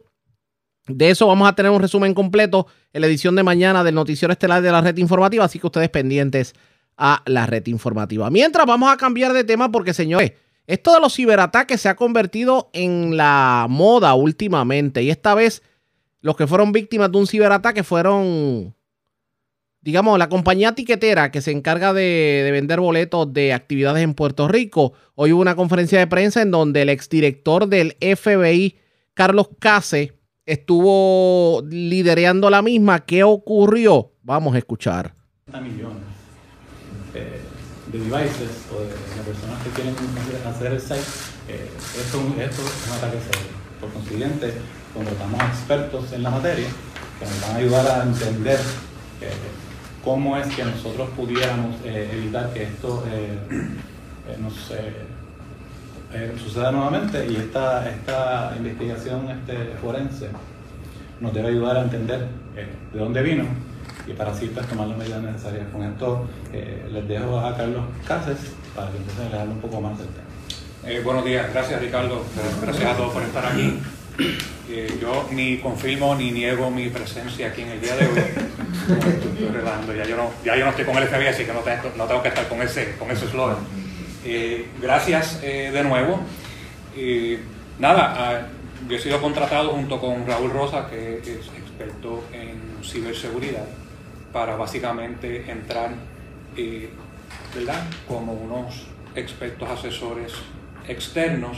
[0.88, 4.32] De eso vamos a tener un resumen completo en la edición de mañana del Noticiero
[4.32, 6.56] Estelar de la Red Informativa, así que ustedes pendientes
[6.98, 8.28] a la Red Informativa.
[8.32, 10.32] Mientras vamos a cambiar de tema porque, señores,
[10.66, 15.62] esto de los ciberataques se ha convertido en la moda últimamente y esta vez
[16.22, 18.74] los que fueron víctimas de un ciberataque fueron,
[19.84, 24.48] digamos, la compañía tiquetera que se encarga de, de, vender boletos de actividades en Puerto
[24.48, 24.94] Rico.
[25.16, 28.78] Hoy hubo una conferencia de prensa en donde el exdirector del FBI,
[29.14, 30.14] Carlos Case,
[30.46, 33.06] estuvo liderando la misma.
[33.06, 34.14] ¿Qué ocurrió?
[34.24, 35.14] Vamos a escuchar.
[35.48, 35.98] millones
[37.14, 37.40] eh,
[37.92, 39.96] de devices o de, de, personas que quieren
[40.48, 40.96] hacer el site,
[41.48, 41.70] eh,
[42.00, 43.52] esto, esto es un ataque serio.
[43.80, 44.54] Por consiguiente,
[44.94, 46.68] contratamos expertos en la materia
[47.20, 48.60] que nos van a ayudar a entender
[49.22, 49.32] eh,
[50.04, 53.38] cómo es que nosotros pudiéramos eh, evitar que esto eh,
[54.40, 54.72] nos
[56.14, 60.30] eh, suceda nuevamente y esta, esta investigación este, forense
[61.20, 63.46] nos debe ayudar a entender eh, de dónde vino
[64.06, 65.68] y para así pues, tomar las medidas necesarias.
[65.72, 69.82] Con esto eh, les dejo a Carlos Cáceres para que entonces les hable un poco
[69.82, 70.28] más del tema.
[70.86, 72.24] Eh, buenos días, gracias Ricardo,
[72.62, 73.80] gracias a todos por estar aquí.
[75.02, 78.22] Yo ni confirmo ni niego mi presencia aquí en el día de hoy.
[79.96, 82.96] Ya yo no, estoy con el FBI, así que no tengo, que estar con ese
[82.98, 83.58] con ese eslogan.
[84.26, 86.20] Eh, gracias eh, de nuevo.
[86.96, 87.40] Eh,
[87.80, 88.48] nada, ah,
[88.88, 93.68] yo he sido contratado junto con Raúl Rosa, que es experto en ciberseguridad,
[94.32, 95.92] para básicamente entrar,
[97.54, 100.34] ¿verdad?, como unos expertos asesores
[100.88, 101.58] externos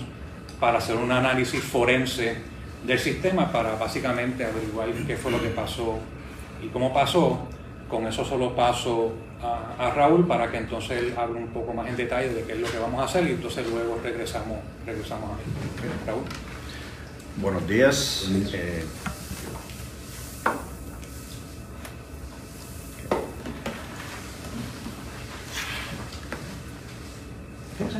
[0.59, 2.37] para hacer un análisis forense
[2.85, 5.99] del sistema para básicamente averiguar qué fue lo que pasó
[6.63, 7.47] y cómo pasó.
[7.89, 11.87] Con eso solo paso a, a Raúl para que entonces él hable un poco más
[11.87, 15.31] en detalle de qué es lo que vamos a hacer y entonces luego regresamos, regresamos
[15.31, 15.41] a mí.
[16.07, 16.23] Raúl.
[17.37, 18.29] Buenos días.
[18.53, 18.85] Eh,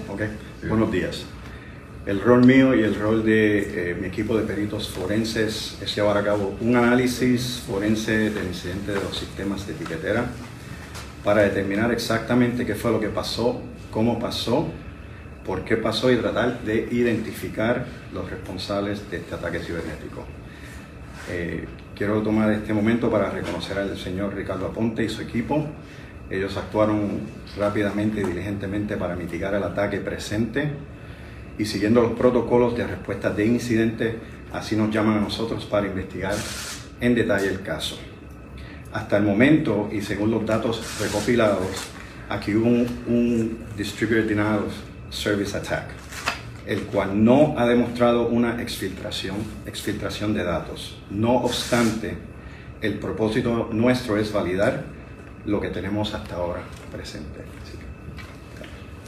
[0.09, 0.21] ok,
[0.67, 1.25] buenos días.
[2.05, 6.15] El rol mío y el rol de eh, mi equipo de peritos forenses es llevar
[6.19, 10.27] a cabo un análisis forense del incidente de los sistemas de etiquetera
[11.23, 14.67] para determinar exactamente qué fue lo que pasó, cómo pasó,
[15.43, 20.25] por qué pasó y tratar de identificar los responsables de este ataque cibernético.
[21.31, 25.65] Eh, quiero tomar este momento para reconocer al señor Ricardo Aponte y su equipo.
[26.29, 27.21] Ellos actuaron
[27.57, 30.69] rápidamente y diligentemente para mitigar el ataque presente
[31.57, 34.17] y siguiendo los protocolos de respuesta de incidente,
[34.53, 36.35] así nos llaman a nosotros para investigar
[37.01, 37.97] en detalle el caso.
[38.93, 41.67] Hasta el momento, y según los datos recopilados,
[42.29, 44.73] aquí hubo un, un Distributed Denial of
[45.09, 45.89] Service Attack,
[46.65, 49.35] el cual no ha demostrado una exfiltración,
[49.65, 50.97] exfiltración de datos.
[51.11, 52.15] No obstante,
[52.81, 54.83] el propósito nuestro es validar
[55.45, 57.41] lo que tenemos hasta ahora presente.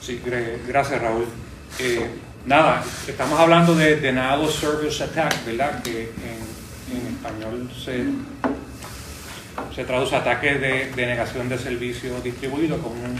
[0.01, 1.25] Sí, gra- gracias Raúl.
[1.79, 2.07] Eh,
[2.47, 5.83] nada, estamos hablando de Denial of Service Attack, ¿verdad?
[5.83, 6.47] Que en,
[7.07, 8.05] español se,
[9.75, 13.19] se traduce ataque de, de negación de servicio distribuido como un,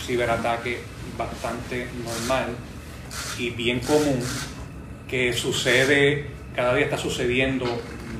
[0.00, 0.80] ciberataque
[1.18, 2.46] bastante normal
[3.38, 4.20] y bien común
[5.08, 7.66] que sucede, cada día está sucediendo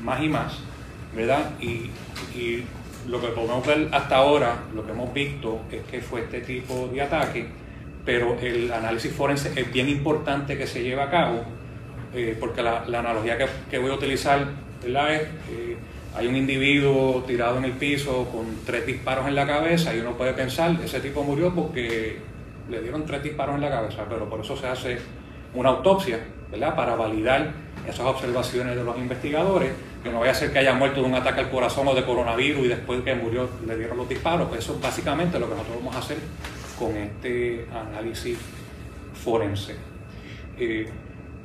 [0.03, 0.53] más y más,
[1.15, 1.51] ¿verdad?
[1.61, 1.89] Y
[3.07, 6.89] lo que podemos ver hasta ahora, lo que hemos visto es que fue este tipo
[6.93, 7.60] de ataque,
[8.05, 11.43] pero el análisis forense es bien importante que se lleve a cabo,
[12.13, 14.45] eh, porque la, la analogía que, que voy a utilizar
[14.83, 15.15] ¿verdad?
[15.15, 15.77] es, eh,
[16.15, 20.13] hay un individuo tirado en el piso con tres disparos en la cabeza y uno
[20.13, 22.19] puede pensar, ese tipo murió porque
[22.69, 24.97] le dieron tres disparos en la cabeza, pero por eso se hace
[25.53, 26.75] una autopsia, ¿verdad?
[26.75, 27.53] Para validar
[27.87, 29.71] esas observaciones de los investigadores,
[30.03, 32.03] que no vaya a ser que haya muerto de un ataque al corazón o de
[32.03, 35.55] coronavirus y después que murió le dieron los disparos, pues eso es básicamente lo que
[35.55, 36.17] nosotros vamos a hacer
[36.77, 38.37] con este análisis
[39.13, 39.75] forense.
[40.57, 40.87] Eh,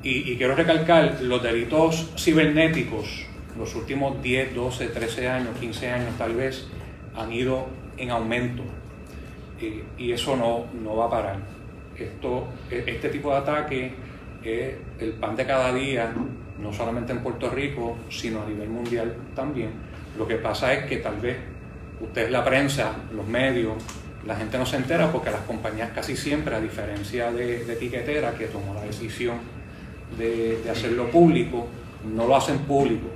[0.02, 3.26] y, quiero recalcar, los delitos cibernéticos,
[3.58, 6.68] los últimos 10, 12, 13 años, 15 años tal vez,
[7.16, 7.66] han ido
[7.96, 8.62] en aumento.
[9.60, 11.36] Eh, y eso no, no va a parar.
[11.98, 13.94] Esto, e- este tipo de ataque
[14.44, 16.14] es el pan de cada día,
[16.60, 19.70] no solamente en Puerto Rico, sino a nivel mundial también.
[20.16, 21.36] Lo que pasa es que tal vez
[22.00, 23.74] ustedes, la prensa, los medios,
[24.26, 28.46] la gente no se entera porque las compañías casi siempre, a diferencia de, Tiquetera, que
[28.46, 29.38] tomó la decisión
[30.18, 31.68] de, de hacerlo público,
[32.04, 33.06] no lo hacen público.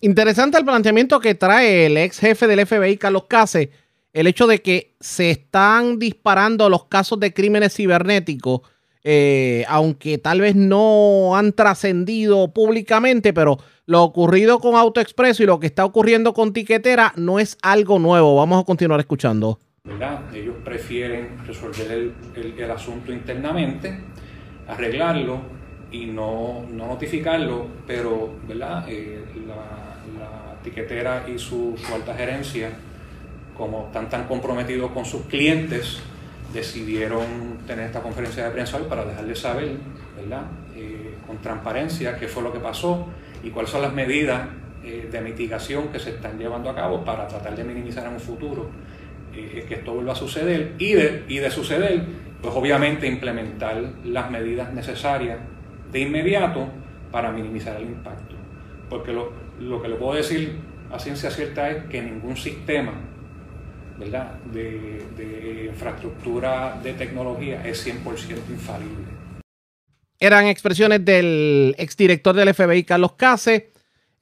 [0.00, 3.70] Interesante el planteamiento que trae el ex jefe del FBI, Carlos Case,
[4.12, 8.60] el hecho de que se están disparando los casos de crímenes cibernéticos,
[9.02, 15.60] eh, aunque tal vez no han trascendido públicamente, pero lo ocurrido con AutoExpreso y lo
[15.60, 18.36] que está ocurriendo con Tiquetera no es algo nuevo.
[18.36, 19.58] Vamos a continuar escuchando.
[20.32, 23.94] Ellos prefieren resolver el, asunto internamente,
[24.66, 25.40] arreglarlo
[25.92, 28.32] y no, no notificarlo, pero.
[28.48, 29.54] Eh, la,
[30.18, 32.70] la tiquetera y su, su alta gerencia,
[33.56, 36.00] como están tan comprometidos con sus clientes,
[36.52, 39.76] decidieron tener esta conferencia de prensa hoy para dejarles saber,
[40.16, 40.44] ¿verdad?
[40.74, 43.06] Eh, con transparencia qué fue lo que pasó
[43.42, 44.48] y cuáles son las medidas
[44.82, 48.20] eh, de mitigación que se están llevando a cabo para tratar de minimizar en un
[48.20, 48.70] futuro
[49.36, 52.04] eh, que esto vuelva a suceder y de, y de suceder,
[52.40, 55.38] pues obviamente implementar las medidas necesarias
[55.90, 56.68] de inmediato
[57.10, 58.34] para minimizar el impacto.
[58.88, 60.56] Porque lo, lo que le puedo decir
[60.92, 62.92] a ciencia cierta es que ningún sistema
[63.98, 64.34] ¿verdad?
[64.52, 69.04] De, de infraestructura de tecnología es 100% infalible.
[70.18, 73.72] Eran expresiones del exdirector del FBI, Carlos Case.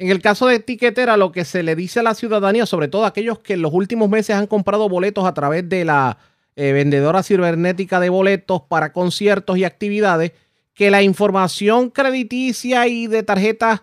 [0.03, 3.05] En el caso de Tiquetera, lo que se le dice a la ciudadanía, sobre todo
[3.05, 6.18] a aquellos que en los últimos meses han comprado boletos a través de la
[6.57, 10.32] eh, vendedora cibernética de boletos para conciertos y actividades,
[10.74, 13.82] que la información crediticia y de tarjetas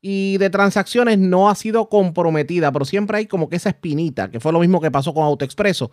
[0.00, 4.40] y de transacciones no ha sido comprometida, pero siempre hay como que esa espinita, que
[4.40, 5.90] fue lo mismo que pasó con AutoExpreso.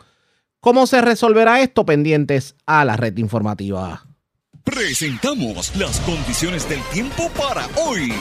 [0.62, 1.86] ¿Cómo se resolverá esto?
[1.86, 4.06] Pendientes a la red informativa.
[4.64, 8.14] Presentamos las condiciones del tiempo para hoy.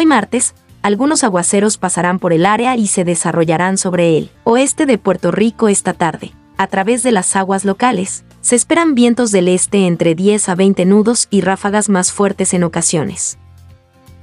[0.00, 4.96] Hoy martes, algunos aguaceros pasarán por el área y se desarrollarán sobre el oeste de
[4.96, 6.32] Puerto Rico esta tarde.
[6.56, 10.86] A través de las aguas locales, se esperan vientos del este entre 10 a 20
[10.86, 13.38] nudos y ráfagas más fuertes en ocasiones.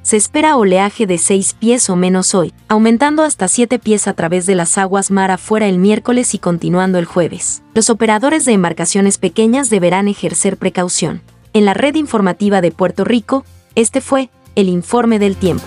[0.01, 4.47] Se espera oleaje de 6 pies o menos hoy, aumentando hasta 7 pies a través
[4.47, 7.61] de las aguas mar afuera el miércoles y continuando el jueves.
[7.75, 11.21] Los operadores de embarcaciones pequeñas deberán ejercer precaución.
[11.53, 15.63] En la red informativa de Puerto Rico, este fue el informe del tiempo.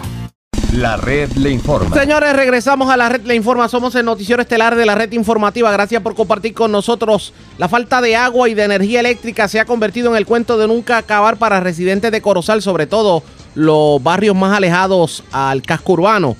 [0.75, 1.97] La red le informa.
[1.97, 3.69] Señores, regresamos a la red le informa.
[3.69, 5.71] Somos el noticiero estelar de la red informativa.
[5.71, 7.33] Gracias por compartir con nosotros.
[7.57, 10.67] La falta de agua y de energía eléctrica se ha convertido en el cuento de
[10.67, 13.23] nunca acabar para residentes de Corozal, sobre todo
[13.55, 16.37] los barrios más alejados al casco urbano.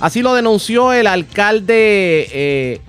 [0.00, 2.80] Así lo denunció el alcalde eh,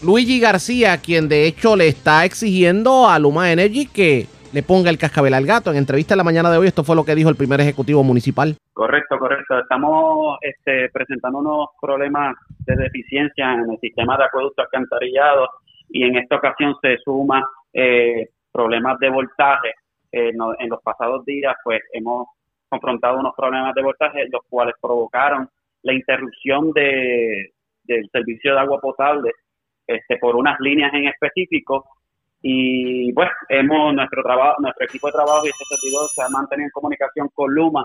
[0.00, 4.98] Luigi García, quien de hecho le está exigiendo a Luma Energy que le ponga el
[4.98, 5.70] cascabel al gato.
[5.70, 8.02] En entrevista en la mañana de hoy, esto fue lo que dijo el primer ejecutivo
[8.02, 8.56] municipal.
[8.72, 9.58] Correcto, correcto.
[9.58, 12.36] Estamos este, presentando unos problemas
[12.66, 15.48] de deficiencia en el sistema de acueducto alcantarillado
[15.90, 17.42] y en esta ocasión se suma
[17.72, 19.72] eh, problemas de voltaje.
[20.10, 22.28] Eh, en los pasados días, pues hemos
[22.68, 25.48] confrontado unos problemas de voltaje, los cuales provocaron
[25.82, 27.52] la interrupción de,
[27.84, 29.32] del servicio de agua potable
[29.86, 31.84] este, por unas líneas en específico
[32.40, 36.66] y pues hemos nuestro trabajo nuestro equipo de trabajo y este servidor se ha mantenido
[36.66, 37.84] en comunicación con Luma.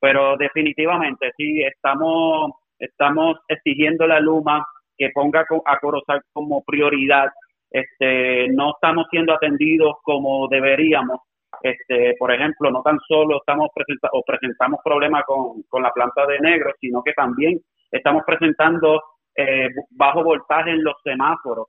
[0.00, 7.28] Pero definitivamente sí estamos estamos exigiendo a Luma que ponga a Corozal como prioridad.
[7.70, 11.20] Este no estamos siendo atendidos como deberíamos.
[11.62, 16.26] Este por ejemplo no tan solo estamos presenta o presentamos problemas con, con la planta
[16.26, 19.00] de negro sino que también estamos presentando
[19.36, 21.68] eh, bajo voltaje en los semáforos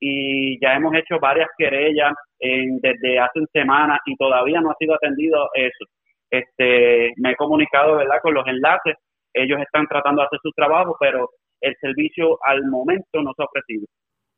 [0.00, 4.94] y ya hemos hecho varias querellas en- desde hace semanas y todavía no ha sido
[4.94, 5.84] atendido eso.
[6.30, 8.94] Este, me he comunicado, ¿verdad?, con los enlaces.
[9.32, 11.28] Ellos están tratando de hacer su trabajo, pero
[11.60, 13.86] el servicio al momento no se ha ofrecido.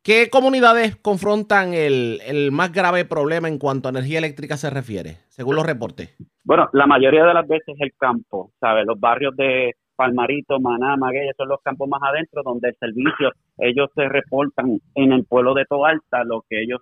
[0.02, 5.16] ¿Qué comunidades confrontan el, el más grave problema en cuanto a energía eléctrica se refiere,
[5.28, 6.16] según los reportes?
[6.44, 8.86] Bueno, la mayoría de las veces el campo, ¿sabes?
[8.86, 13.90] Los barrios de Palmarito, Maná, Maguey, son los campos más adentro donde el servicio, ellos
[13.96, 16.80] se reportan en el pueblo de Toalta, lo que ellos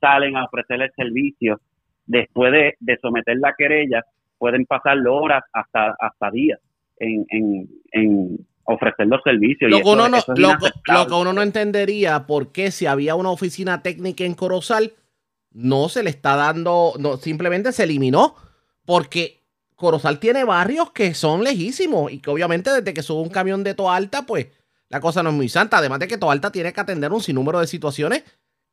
[0.00, 1.60] salen a ofrecer el servicio.
[2.06, 4.02] Después de, de someter la querella,
[4.36, 6.58] pueden pasar horas hasta, hasta días
[6.98, 9.70] en, en, en ofrecer los servicios.
[9.70, 10.48] Lo y que, uno no, lo,
[10.92, 14.92] lo que uno no entendería por qué si había una oficina técnica en Corozal,
[15.52, 18.34] no se le está dando, no, simplemente se eliminó,
[18.84, 19.45] porque
[19.76, 23.74] Corozal tiene barrios que son lejísimos y que obviamente desde que sube un camión de
[23.74, 24.48] Toalta, pues
[24.88, 25.78] la cosa no es muy santa.
[25.78, 28.24] Además de que Toalta tiene que atender un sinnúmero de situaciones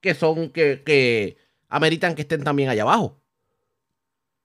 [0.01, 1.37] que son, que, que
[1.69, 3.17] ameritan que estén también allá abajo.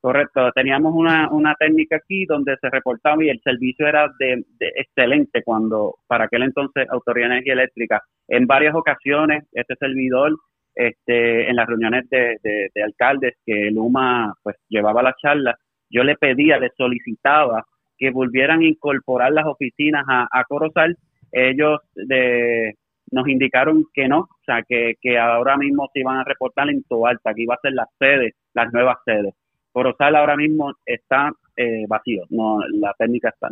[0.01, 4.45] Correcto, teníamos una, una técnica aquí donde se reportaba y el servicio era de,
[4.77, 8.03] excelente cuando, para aquel entonces, Autoridad de Energía Eléctrica.
[8.29, 10.37] En varias ocasiones, este servidor,
[10.77, 15.59] este, en las reuniones de, de- de alcaldes que Luma pues llevaba la charla,
[15.91, 17.65] yo le pedía, le solicitaba
[17.97, 20.97] que volvieran a incorporar las oficinas a, a Corozal.
[21.33, 22.77] Ellos de-
[23.11, 26.83] nos indicaron que no, o sea, que, que ahora mismo se iban a reportar en
[26.85, 29.35] Toalta, que iba a ser la sede, las nuevas sedes.
[29.73, 33.49] Corozal ahora mismo está eh, vacío, no la técnica está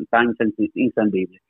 [0.74, 1.41] incendible.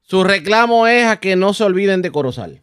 [0.00, 2.62] Su reclamo es a que no se olviden de Corozal.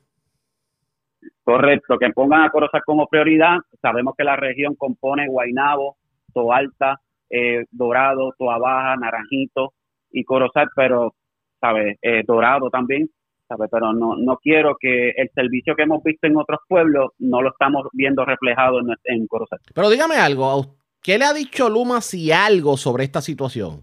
[1.43, 3.57] Correcto, que pongan a Corozal como prioridad.
[3.81, 5.97] Sabemos que la región compone Guainabo,
[6.35, 9.73] Toalta, eh, Dorado, Toa Baja, Naranjito
[10.11, 11.15] y Corozal, pero,
[11.59, 11.97] ¿sabes?
[12.01, 13.09] Eh, Dorado también,
[13.47, 13.69] ¿sabes?
[13.71, 17.49] Pero no, no quiero que el servicio que hemos visto en otros pueblos no lo
[17.49, 19.59] estamos viendo reflejado en, en Corozal.
[19.73, 23.81] Pero dígame algo, ¿qué le ha dicho Luma si algo sobre esta situación?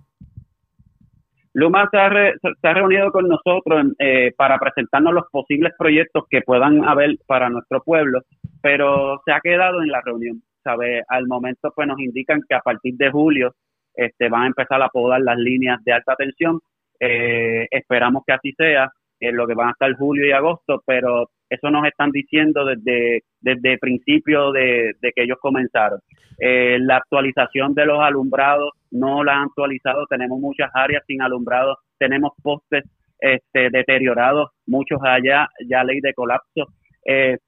[1.55, 6.25] Luma se ha, re- se ha reunido con nosotros eh, para presentarnos los posibles proyectos
[6.31, 8.21] que puedan haber para nuestro pueblo,
[8.63, 10.43] pero se ha quedado en la reunión.
[10.63, 11.03] ¿Sabe?
[11.09, 13.55] Al momento pues nos indican que a partir de julio
[13.95, 16.61] este, van a empezar a podar las líneas de alta tensión.
[17.01, 18.91] Eh, esperamos que así sea,
[19.21, 23.23] en lo que van a estar julio y agosto, pero eso nos están diciendo desde,
[23.41, 26.01] desde principio de, de que ellos comenzaron.
[26.39, 31.77] Eh, la actualización de los alumbrados no la han actualizado, tenemos muchas áreas sin alumbrados,
[31.99, 32.85] tenemos postes
[33.19, 36.67] este, deteriorados, muchos allá, ya ley de colapso.
[37.05, 37.39] Eh,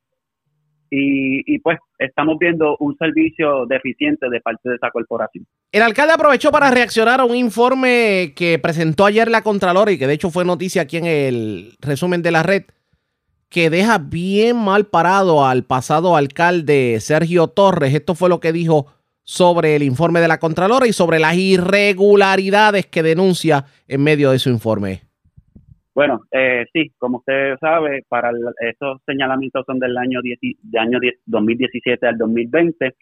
[0.91, 5.47] y, y pues estamos viendo un servicio deficiente de parte de esa corporación.
[5.73, 10.07] El alcalde aprovechó para reaccionar a un informe que presentó ayer la Contralora y que
[10.07, 12.65] de hecho fue noticia aquí en el resumen de la red,
[13.49, 17.95] que deja bien mal parado al pasado alcalde Sergio Torres.
[17.95, 18.87] Esto fue lo que dijo
[19.25, 24.39] sobre el informe de la Contralora y sobre las irregularidades que denuncia en medio de
[24.39, 25.03] su informe.
[25.95, 28.39] Bueno, eh, sí, como usted sabe, para el-
[28.69, 32.95] esos señalamientos son del año, 10 de año 10 2017 al 2020.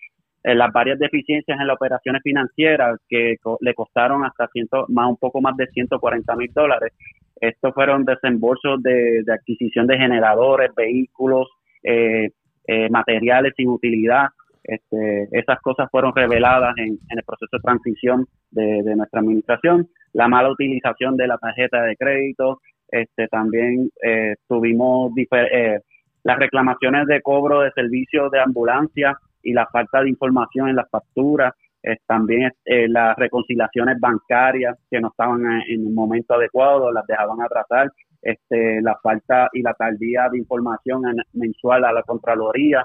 [0.45, 5.09] Eh, las varias deficiencias en las operaciones financieras que co- le costaron hasta ciento, más
[5.09, 6.93] un poco más de 140 mil dólares.
[7.41, 11.49] Estos fueron desembolsos de, de adquisición de generadores, vehículos,
[11.83, 12.31] eh,
[12.67, 14.27] eh, materiales sin utilidad.
[14.65, 19.89] Este, esas cosas fueron reveladas en, en el proceso de transición de, de nuestra administración.
[20.13, 22.61] La mala utilización de la tarjeta de crédito,
[22.93, 25.81] este, también eh, tuvimos eh,
[26.23, 30.89] las reclamaciones de cobro de servicios de ambulancia y la falta de información en las
[30.89, 37.07] facturas, eh, también eh, las reconciliaciones bancarias que no estaban en, el momento adecuado, las
[37.07, 37.91] dejaban atrasar,
[38.21, 42.85] este, la falta y la tardía de información en- mensual a la Contraloría.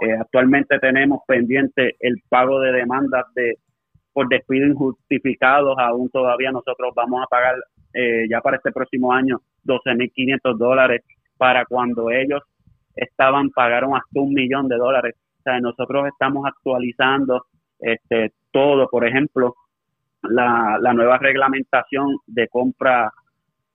[0.00, 3.56] Eh, actualmente tenemos pendiente el pago de demandas de
[4.16, 7.54] por despido injustificados, aún todavía nosotros vamos a pagar
[7.92, 11.02] eh, ya para este próximo año 12.500 dólares
[11.36, 12.40] para cuando ellos
[12.94, 15.16] estaban, pagaron hasta un millón de dólares.
[15.40, 17.44] O sea, nosotros estamos actualizando
[17.78, 19.54] este, todo, por ejemplo,
[20.22, 23.12] la, la nueva reglamentación de compra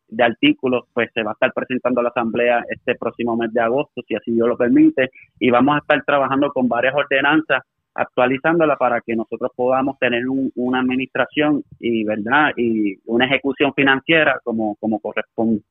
[0.07, 3.61] de artículos, pues se va a estar presentando a la Asamblea este próximo mes de
[3.61, 7.61] agosto, si así Dios lo permite, y vamos a estar trabajando con varias ordenanzas,
[7.93, 14.39] actualizándola para que nosotros podamos tener un- una administración y verdad y una ejecución financiera
[14.43, 15.61] como, corresponde.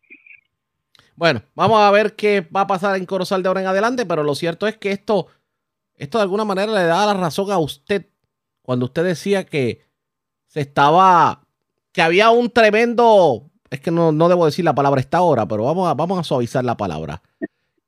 [1.16, 4.22] Bueno, vamos a ver qué va a pasar en Corozal de ahora en adelante, pero
[4.22, 5.26] lo cierto es que esto,
[5.96, 8.06] esto de alguna manera le da la razón a usted
[8.62, 9.82] cuando usted decía que
[10.46, 11.42] se estaba,
[11.92, 15.64] que había un tremendo, es que no, no debo decir la palabra esta hora, pero
[15.64, 17.22] vamos a, vamos a suavizar la palabra,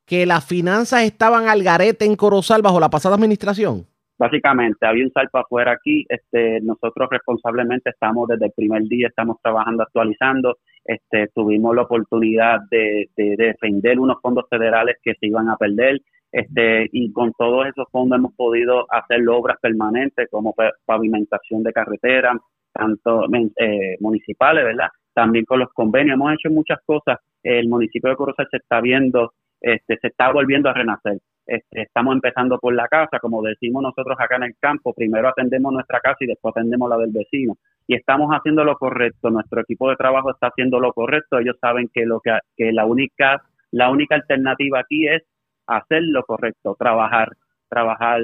[0.05, 3.87] que las finanzas estaban al garete en Corozal bajo la pasada administración.
[4.23, 6.07] Básicamente, había un salto afuera aquí.
[6.09, 10.59] Este, nosotros responsablemente estamos desde el primer día, estamos trabajando, actualizando.
[10.85, 15.99] Este, tuvimos la oportunidad de, de defender unos fondos federales que se iban a perder.
[16.31, 21.73] Este, y con todos esos fondos hemos podido hacer obras permanentes como pa- pavimentación de
[21.73, 22.37] carreteras,
[22.73, 23.25] tanto
[23.57, 24.91] eh, municipales, ¿verdad?
[25.13, 26.15] También con los convenios.
[26.15, 27.19] Hemos hecho muchas cosas.
[27.43, 31.19] El municipio de Corozal se está viendo, este, se está volviendo a renacer.
[31.47, 35.73] Este, estamos empezando por la casa, como decimos nosotros acá en el campo, primero atendemos
[35.73, 37.57] nuestra casa y después atendemos la del vecino.
[37.87, 41.89] Y estamos haciendo lo correcto, nuestro equipo de trabajo está haciendo lo correcto, ellos saben
[41.93, 45.23] que lo que, que la única la única alternativa aquí es
[45.67, 47.29] hacer lo correcto, trabajar,
[47.69, 48.21] trabajar.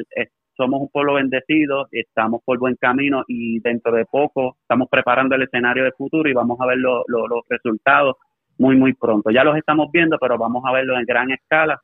[0.57, 5.43] Somos un pueblo bendecido, estamos por buen camino y dentro de poco estamos preparando el
[5.43, 8.17] escenario de futuro y vamos a ver lo- lo- los resultados
[8.59, 9.31] muy, muy pronto.
[9.31, 11.81] Ya los estamos viendo, pero vamos a verlos en gran escala,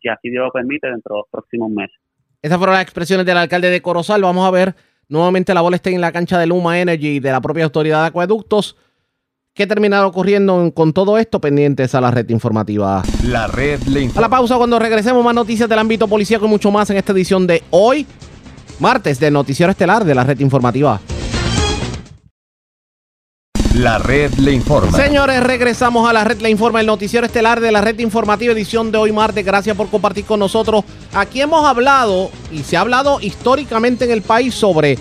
[0.00, 1.96] si así Dios lo permite, dentro de los próximos meses.
[2.42, 4.22] Esas fueron las expresiones del alcalde de Corozal.
[4.22, 4.74] Vamos a ver
[5.08, 8.02] nuevamente la bola está en la cancha de Luma Energy y de la propia autoridad
[8.02, 8.76] de acueductos.
[9.54, 11.40] ¿Qué terminará ocurriendo en- con todo esto?
[11.40, 13.02] Pendientes a la red informativa.
[13.24, 14.20] La red le A informa.
[14.20, 17.44] la pausa cuando regresemos más noticias del ámbito policíaco y mucho más en esta edición
[17.46, 18.06] de hoy,
[18.78, 21.00] martes del noticiero estelar de la red informativa.
[23.74, 24.96] La red le informa.
[24.96, 28.90] Señores, regresamos a la red Le Informa, el noticiero estelar de la red informativa edición
[28.90, 29.44] de hoy martes.
[29.44, 30.84] Gracias por compartir con nosotros.
[31.12, 34.98] Aquí hemos hablado y se ha hablado históricamente en el país sobre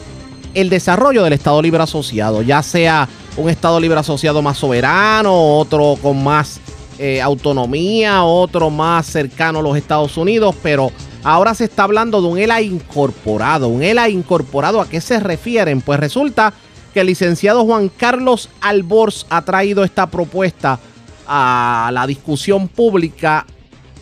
[0.53, 5.97] el desarrollo del Estado Libre Asociado, ya sea un Estado Libre Asociado más soberano, otro
[6.01, 6.59] con más
[6.99, 10.91] eh, autonomía, otro más cercano a los Estados Unidos, pero
[11.23, 13.69] ahora se está hablando de un ELA incorporado.
[13.69, 15.81] ¿Un ELA incorporado a qué se refieren?
[15.81, 16.53] Pues resulta
[16.97, 20.79] que el licenciado Juan Carlos Alborz ha traído esta propuesta
[21.27, 23.45] a la discusión pública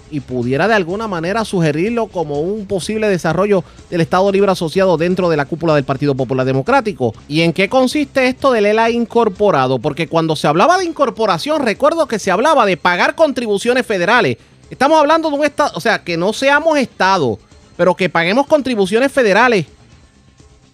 [0.09, 5.27] y pudiera de alguna manera sugerirlo como un posible desarrollo del Estado Libre Asociado dentro
[5.27, 7.13] de la cúpula del Partido Popular Democrático.
[7.27, 9.79] ¿Y en qué consiste esto del ELA incorporado?
[9.79, 14.37] Porque cuando se hablaba de incorporación, recuerdo que se hablaba de pagar contribuciones federales.
[14.69, 17.39] Estamos hablando de un Estado, o sea, que no seamos Estado,
[17.75, 19.65] pero que paguemos contribuciones federales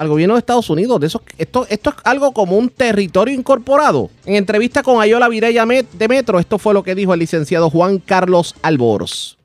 [0.02, 0.99] al gobierno de Estados Unidos.
[0.99, 4.10] De eso, esto, esto es algo como un territorio incorporado.
[4.26, 7.99] En entrevista con Ayola Vireya de Metro, esto fue lo que dijo el licenciado Juan
[7.99, 9.38] Carlos Alboros.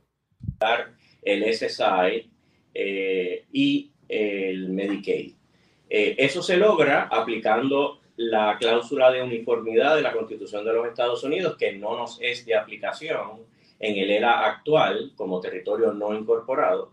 [1.22, 2.30] El SSI
[2.72, 5.34] eh, y el Medicaid.
[5.90, 11.22] Eh, eso se logra aplicando la cláusula de uniformidad de la Constitución de los Estados
[11.22, 13.42] Unidos, que no nos es de aplicación
[13.78, 16.92] en el ERA actual como territorio no incorporado.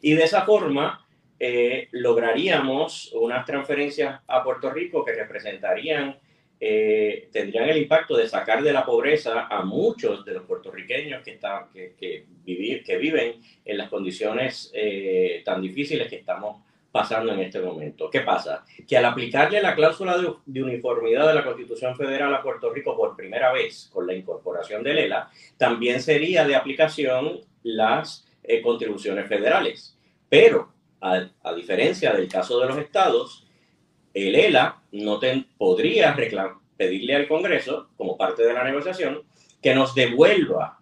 [0.00, 1.04] Y de esa forma
[1.42, 6.18] eh, lograríamos unas transferencias a Puerto Rico que representarían,
[6.60, 11.32] eh, tendrían el impacto de sacar de la pobreza a muchos de los puertorriqueños que,
[11.32, 16.62] están, que, que, vivir, que viven en las condiciones eh, tan difíciles que estamos
[16.92, 18.10] pasando en este momento.
[18.10, 18.64] ¿Qué pasa?
[18.86, 23.16] Que al aplicarle la cláusula de, uniformidad de la Constitución Federal a Puerto Rico por
[23.16, 29.96] primera vez con la incorporación del ELA, también sería de aplicación las eh, contribuciones federales.
[30.28, 33.46] Pero, a, diferencia del caso de los estados,
[34.12, 35.20] el ELA no
[35.56, 36.16] podría
[36.76, 39.22] pedirle al Congreso, como parte de la negociación,
[39.62, 40.80] que nos devuelva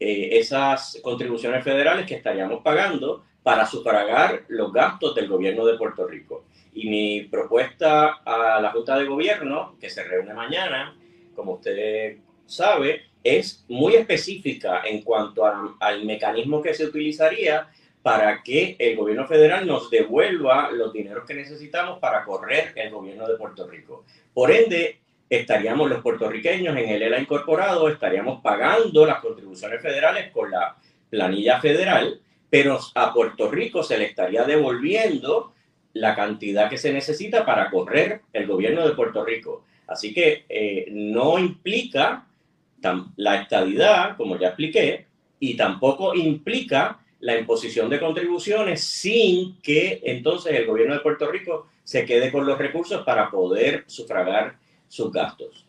[0.00, 6.06] eh, esas contribuciones federales que estaríamos pagando para sufragar los gastos del gobierno de Puerto
[6.06, 6.46] Rico.
[6.72, 10.96] Y mi propuesta a la Junta de Gobierno, que se reúne mañana,
[11.34, 17.68] como usted sabe, es muy específica en cuanto al mecanismo que se utilizaría
[18.04, 23.26] para que el gobierno federal nos devuelva los dineros que necesitamos para correr el gobierno
[23.26, 24.04] de Puerto Rico.
[24.32, 30.52] Por ende, estaríamos los puertorriqueños en el ELA incorporado, estaríamos pagando las contribuciones federales con
[30.52, 30.76] la
[31.10, 32.20] planilla federal
[32.54, 35.54] pero a Puerto Rico se le estaría devolviendo
[35.92, 39.64] la cantidad que se necesita para correr el gobierno de Puerto Rico.
[39.88, 42.28] Así que eh, no implica
[43.16, 45.06] la estadidad, como ya expliqué,
[45.40, 51.68] y tampoco implica la imposición de contribuciones sin que entonces el gobierno de Puerto Rico
[51.82, 55.64] se quede con los recursos para poder sufragar sus gastos.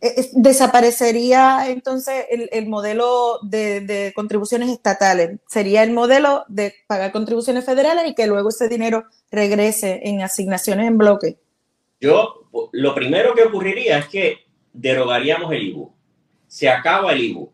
[0.00, 5.40] Eh, desaparecería entonces el, modelo de, contribuciones estatales.
[5.48, 10.86] Sería el modelo de pagar contribuciones federales y que luego ese dinero regrese en asignaciones
[10.86, 11.36] en bloque.
[12.00, 14.38] Yo, lo primero que ocurriría es que
[14.72, 15.92] derogaríamos el IBU.
[16.46, 17.52] Se acaba el IBU,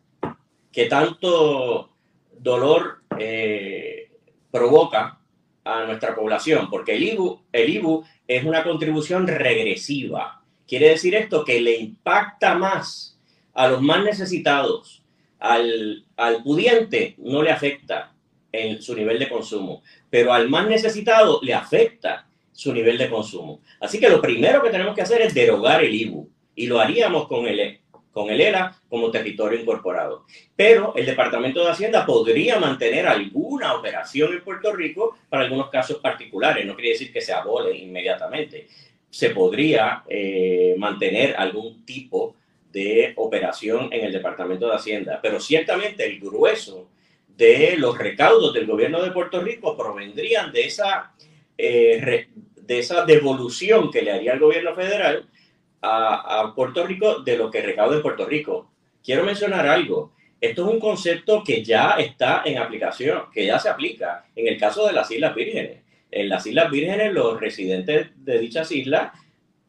[0.71, 1.97] que tanto
[2.39, 4.11] dolor eh,
[4.51, 5.21] provoca
[5.65, 11.45] a nuestra población, porque el IBU, el IBU es una contribución regresiva Quiere decir esto
[11.45, 13.19] que le impacta más
[13.55, 15.03] a los más necesitados,
[15.39, 18.13] al, al pudiente no le afecta
[18.51, 23.61] en su nivel de consumo, pero al más necesitado le afecta su nivel de consumo.
[23.81, 27.29] Así que lo primero que tenemos que hacer es derogar el IBU y lo haríamos
[27.29, 27.81] con el,
[28.17, 30.25] con el ELA como territorio incorporado.
[30.57, 35.99] Pero el Departamento de Hacienda podría mantener alguna operación en Puerto Rico para algunos casos
[35.99, 38.69] particulares, no quiere decir que se abole inmediatamente,
[39.11, 42.37] se podría eh, mantener algún tipo
[42.73, 45.21] de operación en el Departamento de Hacienda.
[45.21, 46.89] Pero ciertamente el grueso
[47.37, 51.13] de los recaudos del gobierno de Puerto Rico provendrían de esa,
[51.59, 55.27] eh, de esa devolución que le haría el gobierno federal
[55.82, 58.70] a, Puerto Rico de lo que en Puerto Rico.
[59.05, 60.12] Quiero mencionar algo.
[60.40, 64.59] Esto es un concepto que ya está en aplicación, que ya se aplica en el
[64.59, 69.12] caso de las Islas Vírgenes en las Islas Vírgenes los residentes de dichas islas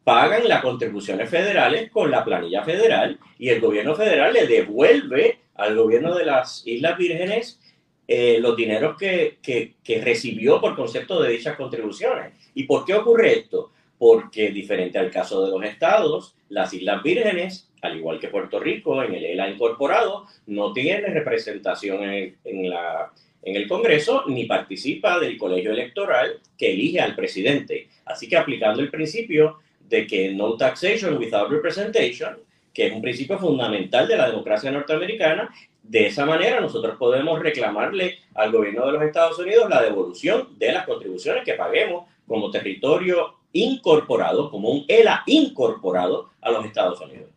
[0.04, 5.76] pagan las contribuciones federales con la planilla federal y el gobierno federal le devuelve al
[5.76, 7.60] gobierno de las Islas Vírgenes
[8.06, 12.32] eh, los dineros que, que, recibió por concepto de dichas contribuciones.
[12.54, 13.72] ¿Y por qué ocurre esto?
[13.98, 19.02] Porque diferente al caso de los estados, las Islas Vírgenes, al igual que Puerto Rico,
[19.02, 23.12] en el ELA incorporado, no tiene representación en la
[23.42, 27.88] en el Congreso ni participa del colegio electoral que elige al presidente.
[28.04, 29.58] Así que aplicando el principio
[29.88, 32.38] de que no taxation without representation,
[32.74, 35.50] que es un principio fundamental de la democracia norteamericana,
[35.82, 40.72] de esa manera nosotros podemos reclamarle al gobierno de los Estados Unidos la devolución de
[40.72, 47.30] las contribuciones que paguemos como territorio incorporado, como un ELA incorporado a los Estados Unidos.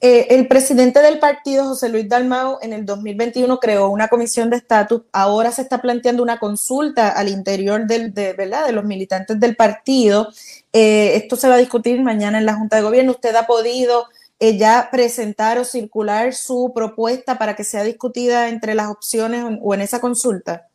[0.00, 4.56] Eh, el presidente del partido, José Luis Dalmau, en el 2021 creó una comisión de
[4.56, 5.02] estatus.
[5.12, 10.28] Ahora se está planteando una consulta al interior de, de los militantes del partido.
[10.74, 13.12] Eh, esto se va a discutir mañana en la Junta de Gobierno.
[13.12, 14.08] ¿Usted ha podido
[14.40, 19.72] eh, ya presentar o circular su propuesta para que sea discutida entre las opciones o
[19.72, 20.68] en esa consulta?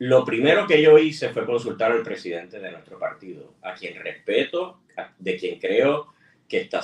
[0.00, 4.80] Lo primero que yo hice fue consultar al presidente de nuestro partido, a quien respeto,
[5.18, 6.14] de quien creo
[6.48, 6.80] que está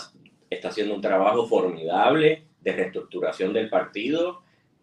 [0.50, 4.42] está haciendo un trabajo formidable de reestructuración del partido,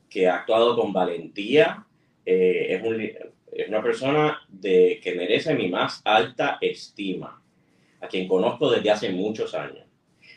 [0.10, 1.85] que ha actuado con valentía.
[2.26, 7.39] Eh, es, un, es una persona de, que merece mi más alta estima,
[8.01, 9.85] a quien conozco desde hace muchos años.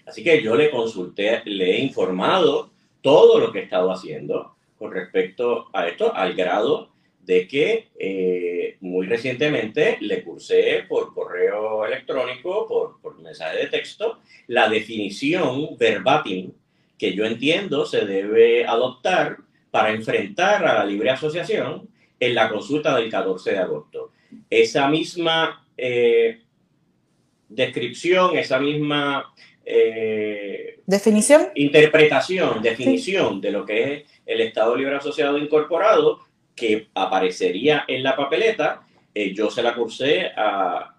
[0.04, 4.92] Así que yo le consulté, le he informado todo lo que he estado haciendo con
[4.92, 6.94] respecto a esto, al grado
[7.26, 14.20] de que eh, muy recientemente le cursé por correo electrónico, por, por mensaje de texto,
[14.46, 16.52] la definición verbatim
[16.96, 19.38] que yo entiendo se debe adoptar
[19.70, 21.88] para enfrentar a la libre asociación
[22.18, 24.12] en la consulta del 14 de agosto.
[24.48, 26.40] Esa misma eh,
[27.48, 29.34] descripción, esa misma
[29.64, 36.20] eh, definición, interpretación, definición de lo que es el Estado Libre Asociado Incorporado,
[36.56, 38.82] que aparecería en la papeleta,
[39.14, 40.94] eh, yo se la cursé a,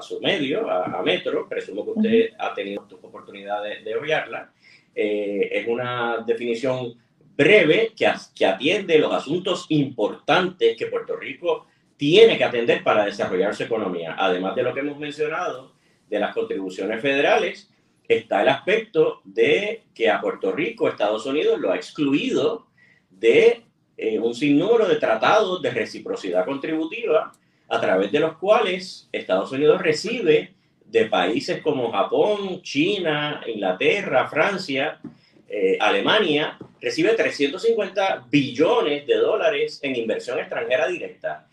[0.00, 4.50] su medio, a, Metro, presumo que usted ha tenido oportunidad de, de obviarla.
[4.94, 6.94] es una definición
[7.36, 11.66] breve que, que atiende los asuntos importantes que Puerto Rico
[11.96, 14.14] tiene que atender para desarrollar su economía.
[14.18, 15.74] Además de lo que hemos mencionado
[16.08, 17.70] de las contribuciones federales,
[18.08, 22.66] está el aspecto de que a Puerto Rico Estados Unidos lo ha excluido
[23.10, 23.64] de
[24.02, 27.32] eh, un sinnúmero de tratados de reciprocidad contributiva
[27.68, 30.54] a través de los cuales Estados Unidos recibe
[30.86, 34.98] de países como Japón, China, Inglaterra, Francia,
[35.46, 41.46] eh, Alemania recibe 350 billones de dólares en inversión extranjera directa.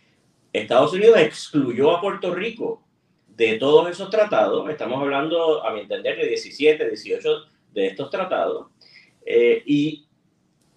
[0.54, 2.82] Estados Unidos excluyó a Puerto Rico
[3.28, 4.70] de todos esos tratados.
[4.70, 7.30] Estamos hablando, a mi entender, de 17, 18
[7.74, 8.68] de estos tratados.
[9.26, 10.06] Eh, y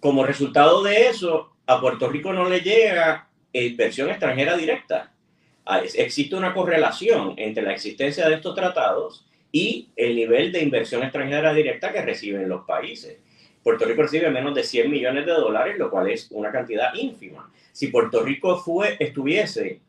[0.01, 5.13] como resultado de eso, a Puerto Rico no le llega inversión extranjera directa.
[5.65, 11.01] Ah, existe una correlación entre la existencia de estos tratados y el nivel de inversión
[11.01, 13.19] extranjera directa que reciben los países.
[13.63, 17.49] Puerto Rico recibe menos de 100 millones de dólares, lo cual es una cantidad ínfima.
[17.71, 19.79] Si Puerto Rico fue, estuviese,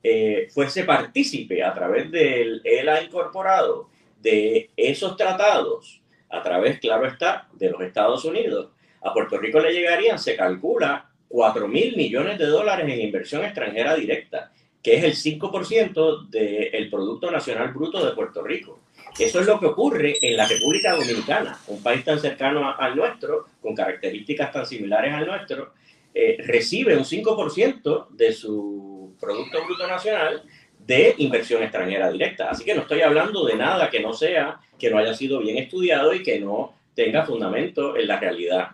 [0.00, 3.88] eh, fuese partícipe a través del ELA incorporado
[4.20, 8.68] de esos tratados, a través, claro está, de los Estados Unidos,
[9.00, 13.94] a Puerto Rico le llegarían, se calcula, 4 mil millones de dólares en inversión extranjera
[13.96, 14.52] directa,
[14.82, 18.80] que es el 5% del Producto Nacional Bruto de Puerto Rico.
[19.18, 23.46] Eso es lo que ocurre en la República Dominicana, un país tan cercano al nuestro,
[23.62, 25.72] con características tan similares al nuestro,
[26.12, 30.42] eh, recibe un 5% de su Producto Bruto Nacional
[30.78, 32.50] de inversión extranjera directa.
[32.50, 35.56] Así que no estoy hablando de nada que no sea, que no haya sido bien
[35.56, 38.72] estudiado y que no tenga fundamento en la realidad.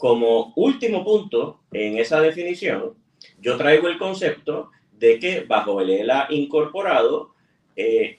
[0.00, 2.94] Como último punto en esa definición,
[3.38, 7.34] yo traigo el concepto de que bajo el ELA incorporado,
[7.76, 8.18] eh,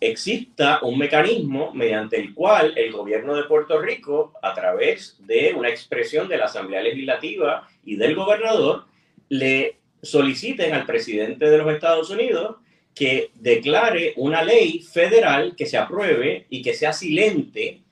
[0.00, 5.68] exista un mecanismo mediante el cual el gobierno de Puerto Rico, a través de una
[5.68, 8.86] expresión de la Asamblea Legislativa y del gobernador,
[9.28, 12.56] le soliciten al presidente de los Estados Unidos
[12.94, 17.83] que declare una ley federal que se apruebe y que sea silente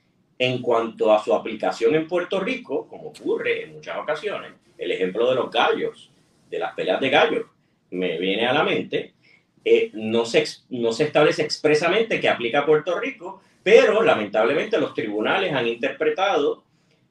[0.43, 4.51] en cuanto a su aplicación en Puerto Rico, como ocurre en muchas ocasiones.
[4.77, 6.11] El ejemplo de los gallos,
[6.49, 7.45] de las peleas de gallos,
[7.91, 9.13] me viene a la mente,
[9.63, 10.43] eh, no, se,
[10.99, 16.65] establece expresamente que aplica a Puerto Rico, pero lamentablemente los tribunales han interpretado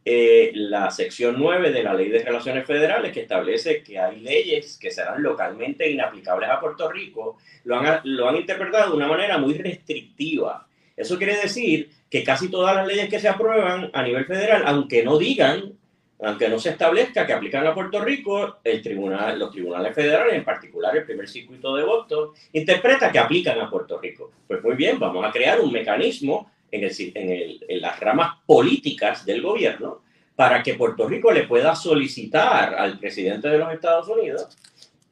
[0.05, 4.77] eh, la sección 9 de la Ley de Relaciones Federales que establece que hay leyes
[4.77, 10.67] que serán localmente inaplicables a Puerto Rico, lo han interpretado de una manera muy restrictiva.
[10.97, 15.03] Eso quiere decir que casi todas las leyes que se aprueban a nivel federal, aunque
[15.03, 15.75] no digan
[16.25, 20.45] aunque no se establezca que aplican a Puerto Rico, el tribunal, los tribunales federales, en
[20.45, 24.31] particular el primer circuito de Boston, interpreta que aplican a Puerto Rico.
[24.47, 29.27] Pues muy bien, vamos a crear un mecanismo en, el, en, en las ramas políticas
[29.27, 30.03] del gobierno
[30.37, 34.57] para que Puerto Rico le pueda solicitar al presidente de los Estados Unidos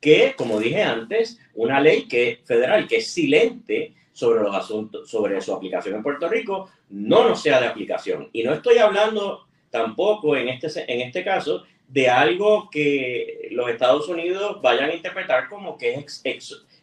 [0.01, 5.40] que, como dije antes, una ley que, federal que es silente sobre los asuntos, sobre
[5.40, 8.28] su aplicación en Puerto Rico, no nos sea de aplicación.
[8.34, 14.09] Y no estoy hablando tampoco en este, en este caso de algo que los Estados
[14.09, 16.22] Unidos vayan a interpretar como que es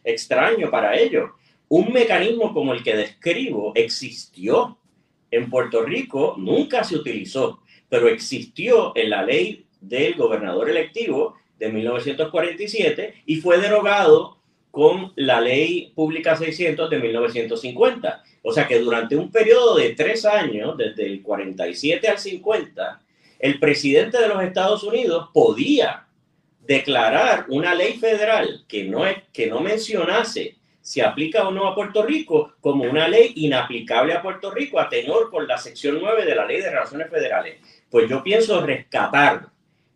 [0.02, 1.30] extraño para ellos.
[1.68, 4.76] Un mecanismo como el que describo existió
[5.30, 11.68] en Puerto Rico, nunca se utilizó, pero existió en la ley del gobernador electivo de
[11.68, 14.37] 1947 y fue derogado
[14.78, 18.22] con la ley pública 600 de 1950.
[18.42, 23.00] O sea que durante un periodo de tres años, desde el 47 al 50,
[23.40, 26.06] el presidente de los Estados Unidos podía
[26.60, 31.74] declarar una ley federal que no, es, que no mencionase si aplica o no a
[31.74, 36.24] Puerto Rico como una ley inaplicable a Puerto Rico a tenor por la sección 9
[36.24, 37.56] de la Ley de Relaciones Federales.
[37.90, 39.48] Pues yo pienso rescatar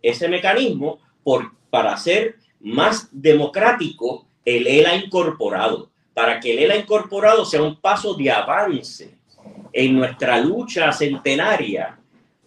[0.02, 7.44] ese mecanismo por, para hacer más democrático el ELA incorporado, para que el ELA incorporado
[7.44, 9.14] sea un paso de avance
[9.73, 11.98] en nuestra lucha centenaria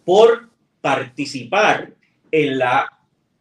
[0.04, 0.50] por
[0.82, 1.92] participar
[2.32, 2.92] en la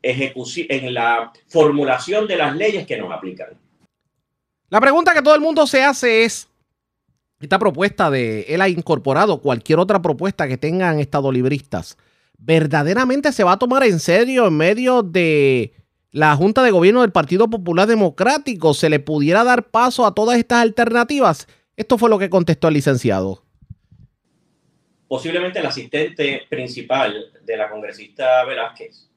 [0.07, 3.49] en la formulación de las leyes que nos aplican.
[4.69, 6.49] La pregunta que todo el mundo se hace es,
[7.41, 11.97] esta propuesta de él ha incorporado cualquier otra propuesta que tengan estado libristas,
[12.39, 15.73] ¿verdaderamente se va a tomar en serio en medio de
[16.15, 18.73] la Junta de Gobierno del Partido Popular Democrático?
[18.73, 21.49] ¿Se le pudiera dar paso a todas estas alternativas?
[21.77, 23.43] Esto fue lo que contestó el licenciado.
[25.09, 29.11] Posiblemente el asistente principal de la congresista Velázquez.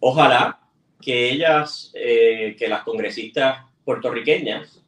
[0.00, 0.60] Ojalá
[0.98, 4.82] que ellas, eh, que las congresistas puertorriqueñas,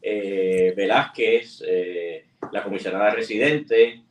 [0.00, 4.04] eh, Velázquez, eh, la comisionada residente,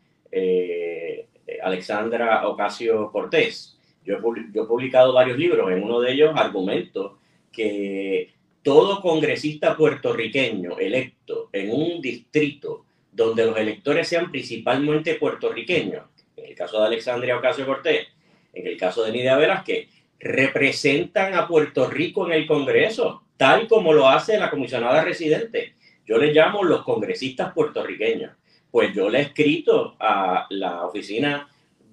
[1.64, 3.77] Alexandra Ocasio Cortés.
[4.08, 4.22] Yo he,
[4.54, 7.20] yo he publicado varios libros, en uno de ellos argumento
[7.52, 8.32] que
[8.64, 16.06] todo congresista puertorriqueño electo en un distrito donde los electores sean principalmente puertorriqueños,
[16.38, 18.08] en el caso de Alexandria Ocasio Cortés,
[18.54, 19.90] en el caso de Nidia Velázquez,
[20.20, 25.74] representan a Puerto Rico en el Congreso, tal como lo hace la comisionada residente.
[26.06, 28.32] Yo le llamo los congresistas puertorriqueños.
[28.72, 31.48] Pues yo le he escrito a la oficina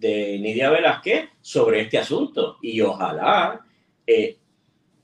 [0.04, 3.64] de Nidia Velázquez sobre este asunto y ojalá,
[4.06, 4.36] eh,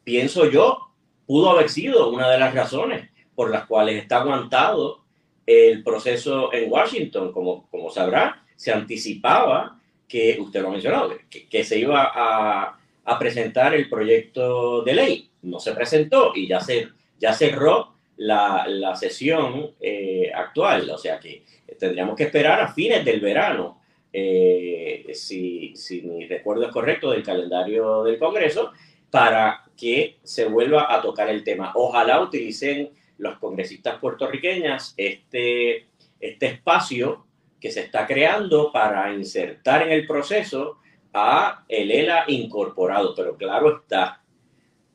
[0.05, 0.91] pienso yo,
[1.27, 5.05] pudo haber sido una de las razones por las cuales está aguantado
[5.47, 7.33] el proceso en Washington.
[7.33, 13.19] Como, como sabrá, se anticipaba que, usted lo ha mencionado, que, se iba a, a,
[13.19, 15.31] presentar el proyecto de ley.
[15.43, 20.91] No se presentó y ya, se, ya cerró la, la sesión eh, actual.
[20.91, 21.43] O sea que
[21.79, 23.80] tendríamos que esperar a fines del verano,
[24.13, 28.73] eh, si, si mi recuerdo es correcto, del calendario del Congreso,
[29.11, 31.73] para que se vuelva a tocar el tema.
[31.75, 35.87] Ojalá utilicen los congresistas puertorriqueñas este,
[36.21, 37.27] este espacio
[37.61, 40.79] que se está creando para insertar en el proceso
[41.13, 43.15] a el ELA incorporado.
[43.15, 44.23] Pero claro está,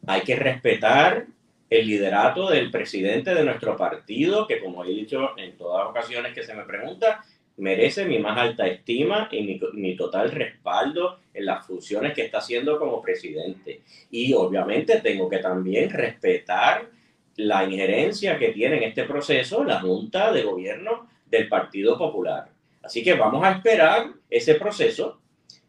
[0.07, 1.27] hay que respetar
[1.69, 6.43] el liderato del presidente de nuestro partido, que como he dicho en todas ocasiones que
[6.43, 7.23] se me pregunta,
[7.57, 12.39] merece mi más alta estima y mi, mi, total respaldo en las funciones que está
[12.39, 13.81] haciendo como presidente.
[14.11, 16.89] Y obviamente tengo que también respetar
[17.37, 22.49] la injerencia que tiene en este proceso la Junta de Gobierno del Partido Popular.
[22.81, 25.19] Así que vamos a esperar ese proceso.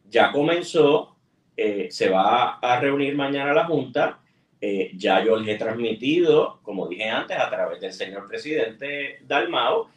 [0.09, 1.17] Ya comenzó,
[1.57, 4.21] eh, se va a reunir mañana la Junta.
[4.61, 9.89] Eh, ya yo les he transmitido, como dije antes, a través del señor presidente Dalmao,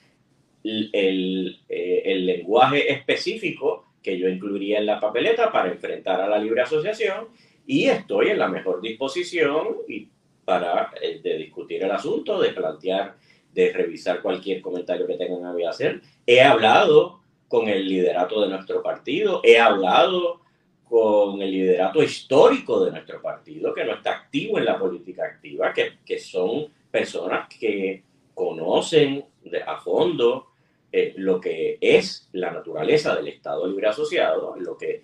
[0.64, 6.38] el, eh, el lenguaje específico que yo incluiría en la papeleta para enfrentar a la
[6.38, 7.28] libre asociación
[7.66, 10.08] y estoy en la mejor disposición y
[10.44, 13.16] para eh, de discutir el asunto, de plantear,
[13.54, 16.02] de revisar cualquier comentario que tengan a hacer.
[16.26, 20.42] He hablado con el liderato de nuestro partido, he hablado
[20.84, 25.72] con el liderato histórico de nuestro partido, que no está activo en la política activa,
[25.72, 28.04] que, que son personas que
[28.34, 30.49] conocen de, a fondo
[30.92, 35.04] eh, lo que es la naturaleza del Estado Libre Asociado, lo que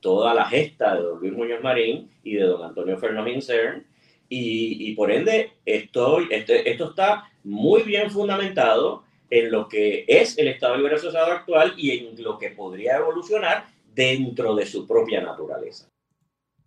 [0.00, 3.86] toda la gesta de don Luis Muñoz Marín y de don Antonio Fernández Cern,
[4.34, 10.48] y, por ende estoy, este, esto está muy bien fundamentado en lo que es el
[10.48, 15.86] Estado Libre Asociado actual y en lo que podría evolucionar dentro de su propia naturaleza.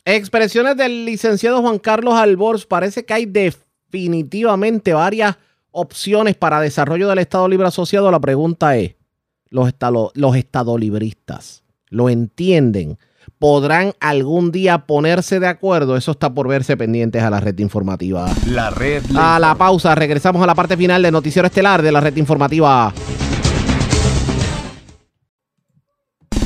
[0.04, 5.38] Expresiones del licenciado Juan Carlos Albors, parece que hay definitivamente varias
[5.76, 8.96] opciones para desarrollo del Estado Libre Asociado, la pregunta es,
[9.50, 12.98] los, estado, los estadolibristas lo entienden,
[13.40, 15.98] podrán algún día ponerse de acuerdo.
[15.98, 18.28] Eso está por verse pendientes a la red informativa.
[18.48, 19.04] La red.
[19.16, 22.94] A la pausa, regresamos a la parte final del noticiero estelar de la red informativa.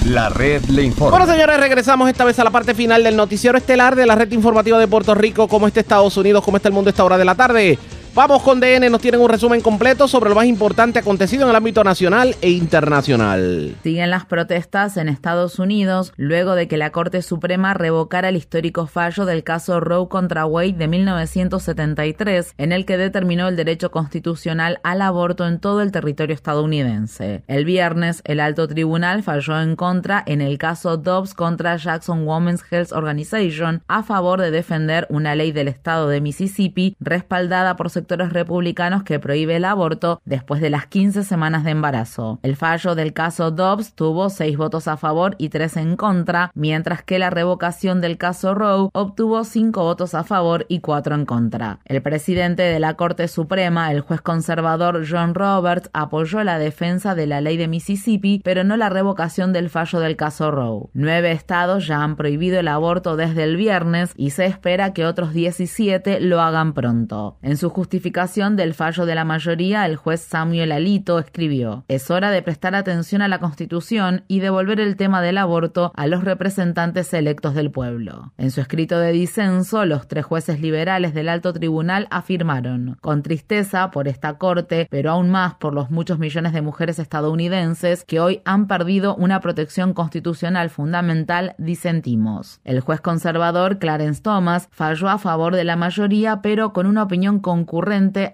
[0.06, 1.18] La red le informa.
[1.18, 4.32] Bueno, señores, regresamos esta vez a la parte final del noticiero estelar de la red
[4.32, 5.48] informativa de Puerto Rico.
[5.48, 6.44] ¿Cómo está Estados Unidos?
[6.44, 7.78] ¿Cómo está el mundo a esta hora de la tarde?
[8.16, 11.56] Vamos con DN, nos tienen un resumen completo sobre lo más importante acontecido en el
[11.56, 13.76] ámbito nacional e internacional.
[13.84, 18.88] Siguen las protestas en Estados Unidos luego de que la Corte Suprema revocara el histórico
[18.88, 24.80] fallo del caso Roe contra Wade de 1973, en el que determinó el derecho constitucional
[24.84, 27.44] al aborto en todo el territorio estadounidense.
[27.48, 32.64] El viernes, el alto tribunal falló en contra en el caso Dobbs contra Jackson Women's
[32.70, 38.32] Health Organization a favor de defender una ley del estado de Mississippi respaldada por sectores
[38.32, 42.40] republicanos que prohíbe el aborto después de las 15 semanas de embarazo.
[42.44, 47.04] El fallo del caso Dobbs tuvo seis votos a favor y tres en contra, mientras
[47.04, 51.80] que la revocación del caso Roe obtuvo cinco votos a favor y cuatro en contra.
[51.84, 57.28] El presidente de la Corte Suprema, el juez conservador John Roberts, apoyó la defensa de
[57.28, 60.88] la ley de Mississippi, pero no la revocación del fallo del caso Roe.
[60.94, 65.34] Nueve estados ya han prohibido el aborto desde el viernes y se espera que otros
[65.34, 67.38] 17 lo hagan pronto.
[67.42, 72.30] En su justificación del fallo de la mayoría, el juez Samuel Alito escribió: Es hora
[72.30, 77.12] de prestar atención a la Constitución y devolver el tema del aborto a los representantes
[77.16, 78.32] electos del pueblo.
[78.38, 83.90] En su escrito de disenso, los tres jueces liberales del alto tribunal afirmaron, con tristeza
[83.90, 88.44] por esta corte, pero aún más por los muchos millones de mujeres estadounidenses que hoy
[88.46, 92.60] han perdido una protección constitucional fundamental, disentimos.
[92.64, 97.40] El juez conservador Clarence Thomas falló a favor de la mayoría, pero con una opinión
[97.40, 97.79] concurrente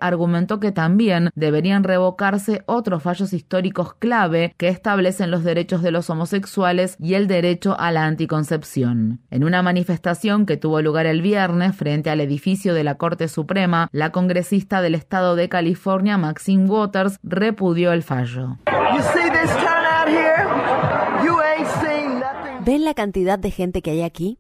[0.02, 6.10] argumentó que también deberían revocarse otros fallos históricos clave que establecen los derechos de los
[6.10, 9.20] homosexuales y el derecho a la anticoncepción.
[9.30, 13.90] En una manifestación que tuvo lugar el viernes frente al edificio de la Corte Suprema,
[13.92, 18.58] la congresista del estado de California, Maxine Waters, repudió el fallo.
[22.66, 24.40] ¿Ven la cantidad de gente que hay aquí?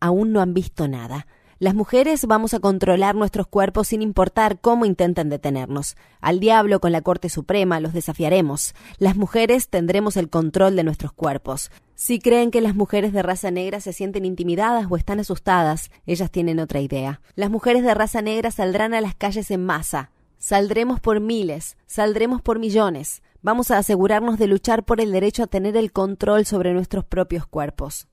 [0.00, 1.26] Aún no han visto nada.
[1.62, 5.94] Las mujeres vamos a controlar nuestros cuerpos sin importar cómo intenten detenernos.
[6.22, 8.74] Al diablo con la Corte Suprema los desafiaremos.
[8.96, 11.70] Las mujeres tendremos el control de nuestros cuerpos.
[11.94, 16.30] Si creen que las mujeres de raza negra se sienten intimidadas o están asustadas, ellas
[16.30, 17.20] tienen otra idea.
[17.34, 20.12] Las mujeres de raza negra saldrán a las calles en masa.
[20.38, 23.22] Saldremos por miles, saldremos por millones.
[23.42, 27.46] Vamos a asegurarnos de luchar por el derecho a tener el control sobre nuestros propios
[27.46, 28.06] cuerpos.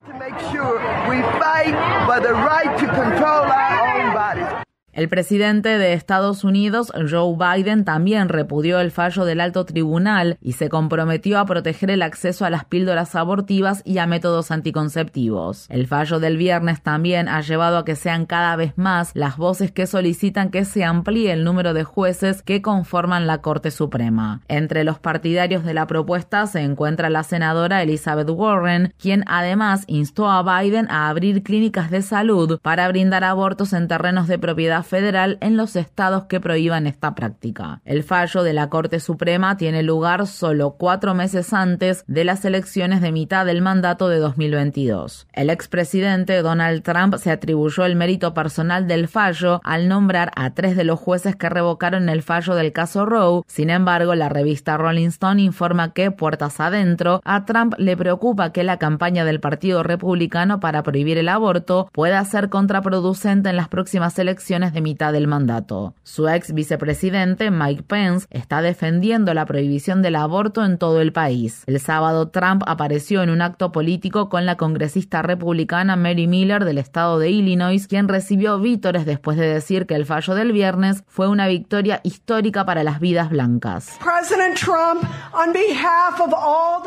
[4.97, 10.53] El presidente de Estados Unidos, Joe Biden, también repudió el fallo del alto tribunal y
[10.53, 15.67] se comprometió a proteger el acceso a las píldoras abortivas y a métodos anticonceptivos.
[15.69, 19.71] El fallo del viernes también ha llevado a que sean cada vez más las voces
[19.71, 24.41] que solicitan que se amplíe el número de jueces que conforman la Corte Suprema.
[24.47, 30.27] Entre los partidarios de la propuesta se encuentra la senadora Elizabeth Warren, quien además instó
[30.27, 35.37] a Biden a abrir clínicas de salud para brindar abortos en terrenos de propiedad federal
[35.41, 37.81] en los estados que prohíban esta práctica.
[37.85, 43.01] El fallo de la Corte Suprema tiene lugar solo cuatro meses antes de las elecciones
[43.01, 45.27] de mitad del mandato de 2022.
[45.33, 50.75] El expresidente Donald Trump se atribuyó el mérito personal del fallo al nombrar a tres
[50.75, 53.43] de los jueces que revocaron el fallo del caso Roe.
[53.47, 58.63] Sin embargo, la revista Rolling Stone informa que, puertas adentro, a Trump le preocupa que
[58.63, 64.17] la campaña del Partido Republicano para prohibir el aborto pueda ser contraproducente en las próximas
[64.19, 65.93] elecciones mitad del mandato.
[66.03, 71.63] Su ex vicepresidente, Mike Pence, está defendiendo la prohibición del aborto en todo el país.
[71.67, 76.77] El sábado, Trump apareció en un acto político con la congresista republicana Mary Miller del
[76.77, 81.27] estado de Illinois, quien recibió vítores después de decir que el fallo del viernes fue
[81.27, 83.97] una victoria histórica para las vidas blancas.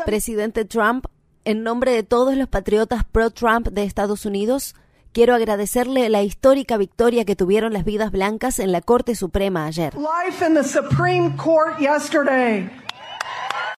[0.05, 1.05] Presidente Trump,
[1.45, 4.75] en nombre de todos los patriotas pro-Trump de Estados Unidos,
[5.13, 9.93] Quiero agradecerle la histórica victoria que tuvieron las vidas blancas en la Corte Suprema ayer.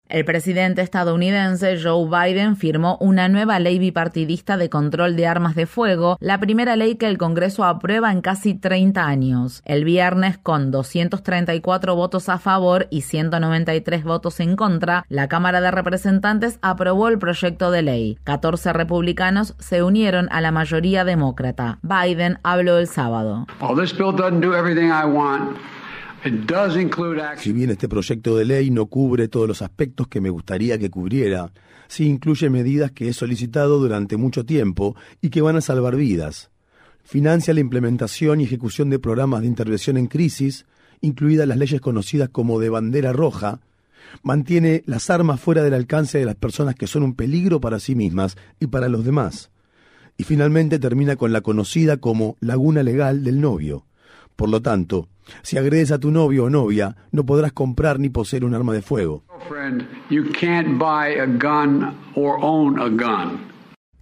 [0.10, 5.66] El presidente estadounidense Joe Biden firmó una nueva ley bipartidista de control de armas de
[5.66, 9.64] fuego, la primera ley que el Congreso aprueba en casi 30 años.
[9.66, 15.72] El viernes, con 234 votos a favor y 193 votos en contra, la Cámara de
[15.72, 18.20] Representantes aprobó el proyecto de ley.
[18.26, 21.80] 14 republicanos se unieron a la mayoría demócrata.
[21.82, 23.48] Biden habló el sábado.
[27.38, 30.90] Si bien este proyecto de ley no cubre todos los aspectos que me gustaría que
[30.90, 31.52] cubriera,
[31.88, 36.50] sí incluye medidas que he solicitado durante mucho tiempo y que van a salvar vidas.
[37.04, 40.66] Financia la implementación y ejecución de programas de intervención en crisis,
[41.02, 43.60] incluidas las leyes conocidas como de bandera roja,
[44.22, 47.96] mantiene las armas fuera del alcance de las personas que son un peligro para sí
[47.96, 49.52] mismas y para los demás.
[50.18, 53.86] Y finalmente termina con la conocida como laguna legal del novio.
[54.36, 55.10] Por lo tanto,
[55.42, 58.82] si agredes a tu novio o novia, no podrás comprar ni poseer un arma de
[58.82, 59.24] fuego.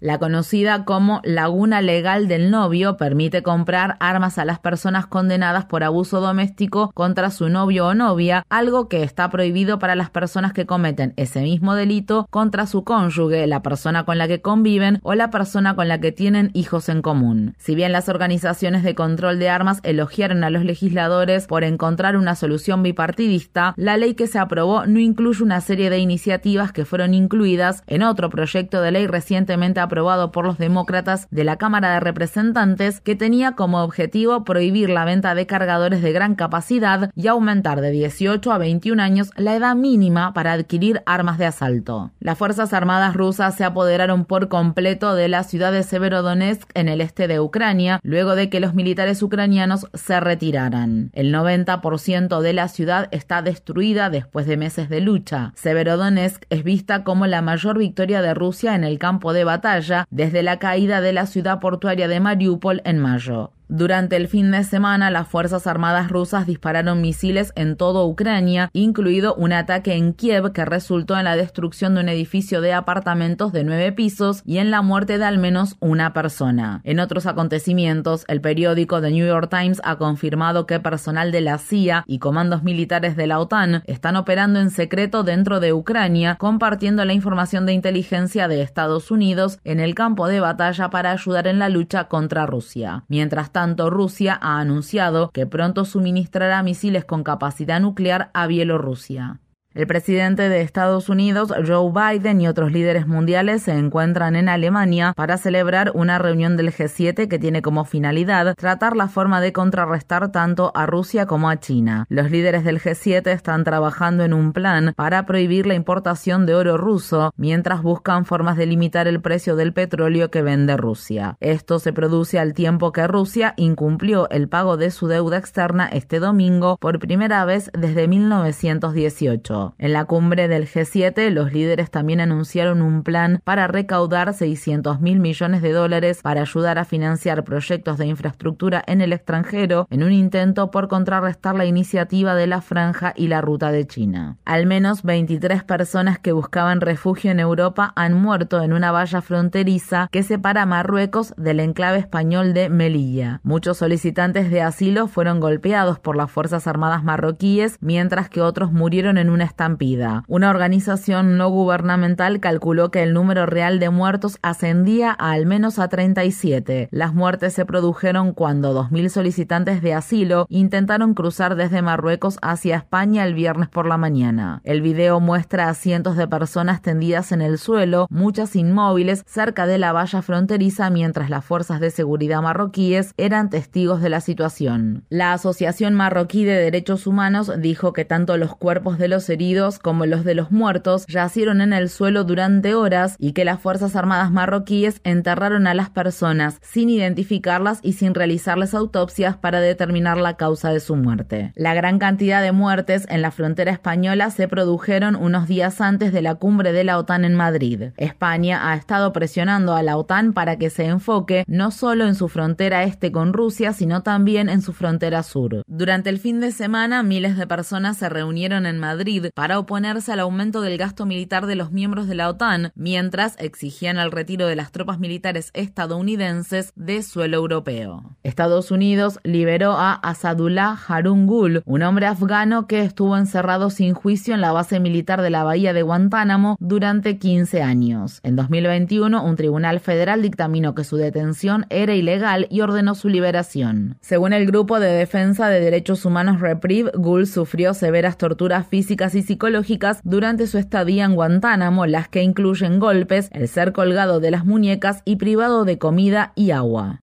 [0.01, 5.83] La conocida como Laguna Legal del Novio permite comprar armas a las personas condenadas por
[5.83, 10.65] abuso doméstico contra su novio o novia, algo que está prohibido para las personas que
[10.65, 15.29] cometen ese mismo delito contra su cónyuge, la persona con la que conviven o la
[15.29, 17.53] persona con la que tienen hijos en común.
[17.59, 22.33] Si bien las organizaciones de control de armas elogiaron a los legisladores por encontrar una
[22.33, 27.13] solución bipartidista, la ley que se aprobó no incluye una serie de iniciativas que fueron
[27.13, 31.93] incluidas en otro proyecto de ley recientemente aprobado aprobado por los demócratas de la Cámara
[31.93, 37.27] de Representantes que tenía como objetivo prohibir la venta de cargadores de gran capacidad y
[37.27, 42.11] aumentar de 18 a 21 años la edad mínima para adquirir armas de asalto.
[42.21, 47.01] Las Fuerzas Armadas rusas se apoderaron por completo de la ciudad de Severodonetsk en el
[47.01, 51.11] este de Ucrania luego de que los militares ucranianos se retiraran.
[51.11, 55.51] El 90% de la ciudad está destruida después de meses de lucha.
[55.55, 60.43] Severodonetsk es vista como la mayor victoria de Rusia en el campo de batalla desde
[60.43, 63.51] la caída de la ciudad portuaria de Mariupol en mayo.
[63.73, 69.33] Durante el fin de semana, las Fuerzas Armadas rusas dispararon misiles en toda Ucrania, incluido
[69.35, 73.63] un ataque en Kiev que resultó en la destrucción de un edificio de apartamentos de
[73.63, 76.81] nueve pisos y en la muerte de al menos una persona.
[76.83, 81.57] En otros acontecimientos, el periódico The New York Times ha confirmado que personal de la
[81.57, 87.05] CIA y comandos militares de la OTAN están operando en secreto dentro de Ucrania, compartiendo
[87.05, 91.57] la información de inteligencia de Estados Unidos en el campo de batalla para ayudar en
[91.57, 93.05] la lucha contra Rusia.
[93.07, 99.39] Mientras tanto, tanto, Rusia ha anunciado que pronto suministrará misiles con capacidad nuclear a Bielorrusia.
[99.73, 105.13] El presidente de Estados Unidos, Joe Biden, y otros líderes mundiales se encuentran en Alemania
[105.15, 110.29] para celebrar una reunión del G7 que tiene como finalidad tratar la forma de contrarrestar
[110.33, 112.05] tanto a Rusia como a China.
[112.09, 116.75] Los líderes del G7 están trabajando en un plan para prohibir la importación de oro
[116.75, 121.37] ruso mientras buscan formas de limitar el precio del petróleo que vende Rusia.
[121.39, 126.19] Esto se produce al tiempo que Rusia incumplió el pago de su deuda externa este
[126.19, 129.60] domingo por primera vez desde 1918.
[129.77, 135.19] En la cumbre del G7, los líderes también anunciaron un plan para recaudar 600 mil
[135.19, 140.11] millones de dólares para ayudar a financiar proyectos de infraestructura en el extranjero en un
[140.11, 144.37] intento por contrarrestar la iniciativa de la Franja y la Ruta de China.
[144.45, 150.07] Al menos 23 personas que buscaban refugio en Europa han muerto en una valla fronteriza
[150.11, 153.39] que separa Marruecos del enclave español de Melilla.
[153.43, 159.17] Muchos solicitantes de asilo fueron golpeados por las Fuerzas Armadas marroquíes, mientras que otros murieron
[159.17, 160.23] en una estampida.
[160.27, 165.79] Una organización no gubernamental calculó que el número real de muertos ascendía a al menos
[165.79, 166.89] a 37.
[166.91, 173.25] Las muertes se produjeron cuando 2.000 solicitantes de asilo intentaron cruzar desde Marruecos hacia España
[173.25, 174.61] el viernes por la mañana.
[174.63, 179.77] El video muestra a cientos de personas tendidas en el suelo, muchas inmóviles, cerca de
[179.77, 185.05] la valla fronteriza mientras las fuerzas de seguridad marroquíes eran testigos de la situación.
[185.09, 189.40] La Asociación Marroquí de Derechos Humanos dijo que tanto los cuerpos de los heridos
[189.81, 193.95] como los de los muertos yacieron en el suelo durante horas y que las Fuerzas
[193.95, 200.37] Armadas marroquíes enterraron a las personas sin identificarlas y sin realizarles autopsias para determinar la
[200.37, 201.53] causa de su muerte.
[201.55, 206.21] La gran cantidad de muertes en la frontera española se produjeron unos días antes de
[206.21, 207.93] la cumbre de la OTAN en Madrid.
[207.97, 212.29] España ha estado presionando a la OTAN para que se enfoque no solo en su
[212.29, 215.63] frontera este con Rusia, sino también en su frontera sur.
[215.65, 220.19] Durante el fin de semana, miles de personas se reunieron en Madrid para oponerse al
[220.19, 224.55] aumento del gasto militar de los miembros de la OTAN, mientras exigían el retiro de
[224.55, 228.17] las tropas militares estadounidenses de suelo europeo.
[228.23, 234.33] Estados Unidos liberó a Asadullah Harun Gul, un hombre afgano que estuvo encerrado sin juicio
[234.33, 238.19] en la base militar de la bahía de Guantánamo durante 15 años.
[238.23, 243.97] En 2021, un tribunal federal dictaminó que su detención era ilegal y ordenó su liberación.
[244.01, 249.20] Según el grupo de defensa de derechos humanos Reprieve, Gul sufrió severas torturas físicas y
[249.21, 254.45] psicológicas durante su estadía en Guantánamo, las que incluyen golpes, el ser colgado de las
[254.45, 257.01] muñecas y privado de comida y agua.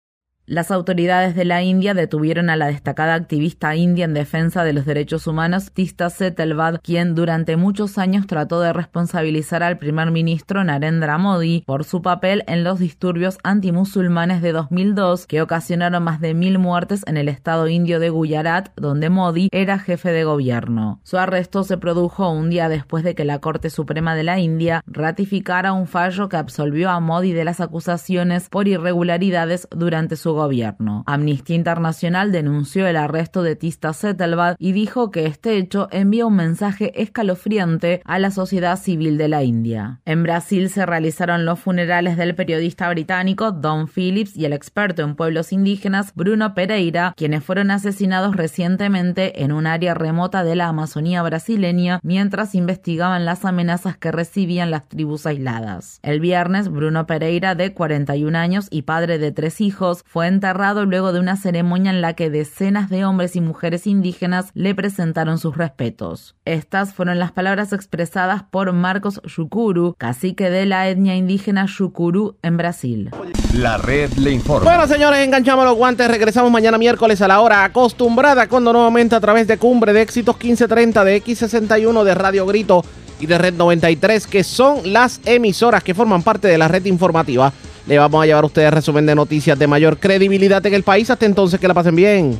[0.46, 4.84] Las autoridades de la India detuvieron a la destacada activista india en defensa de los
[4.84, 11.16] derechos humanos Tista Setelvad, quien durante muchos años trató de responsabilizar al primer ministro Narendra
[11.16, 16.58] Modi por su papel en los disturbios antimusulmanes de 2002 que ocasionaron más de mil
[16.58, 21.00] muertes en el estado indio de Gujarat, donde Modi era jefe de gobierno.
[21.04, 24.82] Su arresto se produjo un día después de que la Corte Suprema de la India
[24.88, 30.41] ratificara un fallo que absolvió a Modi de las acusaciones por irregularidades durante su gobierno
[30.42, 31.04] gobierno.
[31.06, 36.36] Amnistía Internacional denunció el arresto de Tista Settelbad y dijo que este hecho envía un
[36.36, 40.00] mensaje escalofriante a la sociedad civil de la India.
[40.04, 45.14] En Brasil se realizaron los funerales del periodista británico Don Phillips y el experto en
[45.14, 51.22] pueblos indígenas Bruno Pereira, quienes fueron asesinados recientemente en un área remota de la Amazonía
[51.22, 56.00] brasileña mientras investigaban las amenazas que recibían las tribus aisladas.
[56.02, 61.12] El viernes, Bruno Pereira, de 41 años y padre de tres hijos, fue enterrado luego
[61.12, 65.56] de una ceremonia en la que decenas de hombres y mujeres indígenas le presentaron sus
[65.56, 66.34] respetos.
[66.44, 72.56] Estas fueron las palabras expresadas por Marcos Shukuru, cacique de la etnia indígena Shukuru en
[72.56, 73.10] Brasil.
[73.54, 74.64] La red le informa.
[74.64, 76.08] Bueno, señores, enganchamos los guantes.
[76.08, 80.36] Regresamos mañana miércoles a la hora acostumbrada, cuando nuevamente a través de Cumbre de Éxitos
[80.36, 82.84] 1530 de X61 de Radio Grito
[83.20, 87.52] y de Red 93, que son las emisoras que forman parte de la red informativa.
[87.86, 91.10] Le vamos a llevar a ustedes resumen de noticias de mayor credibilidad en el país.
[91.10, 92.38] Hasta entonces, que la pasen bien.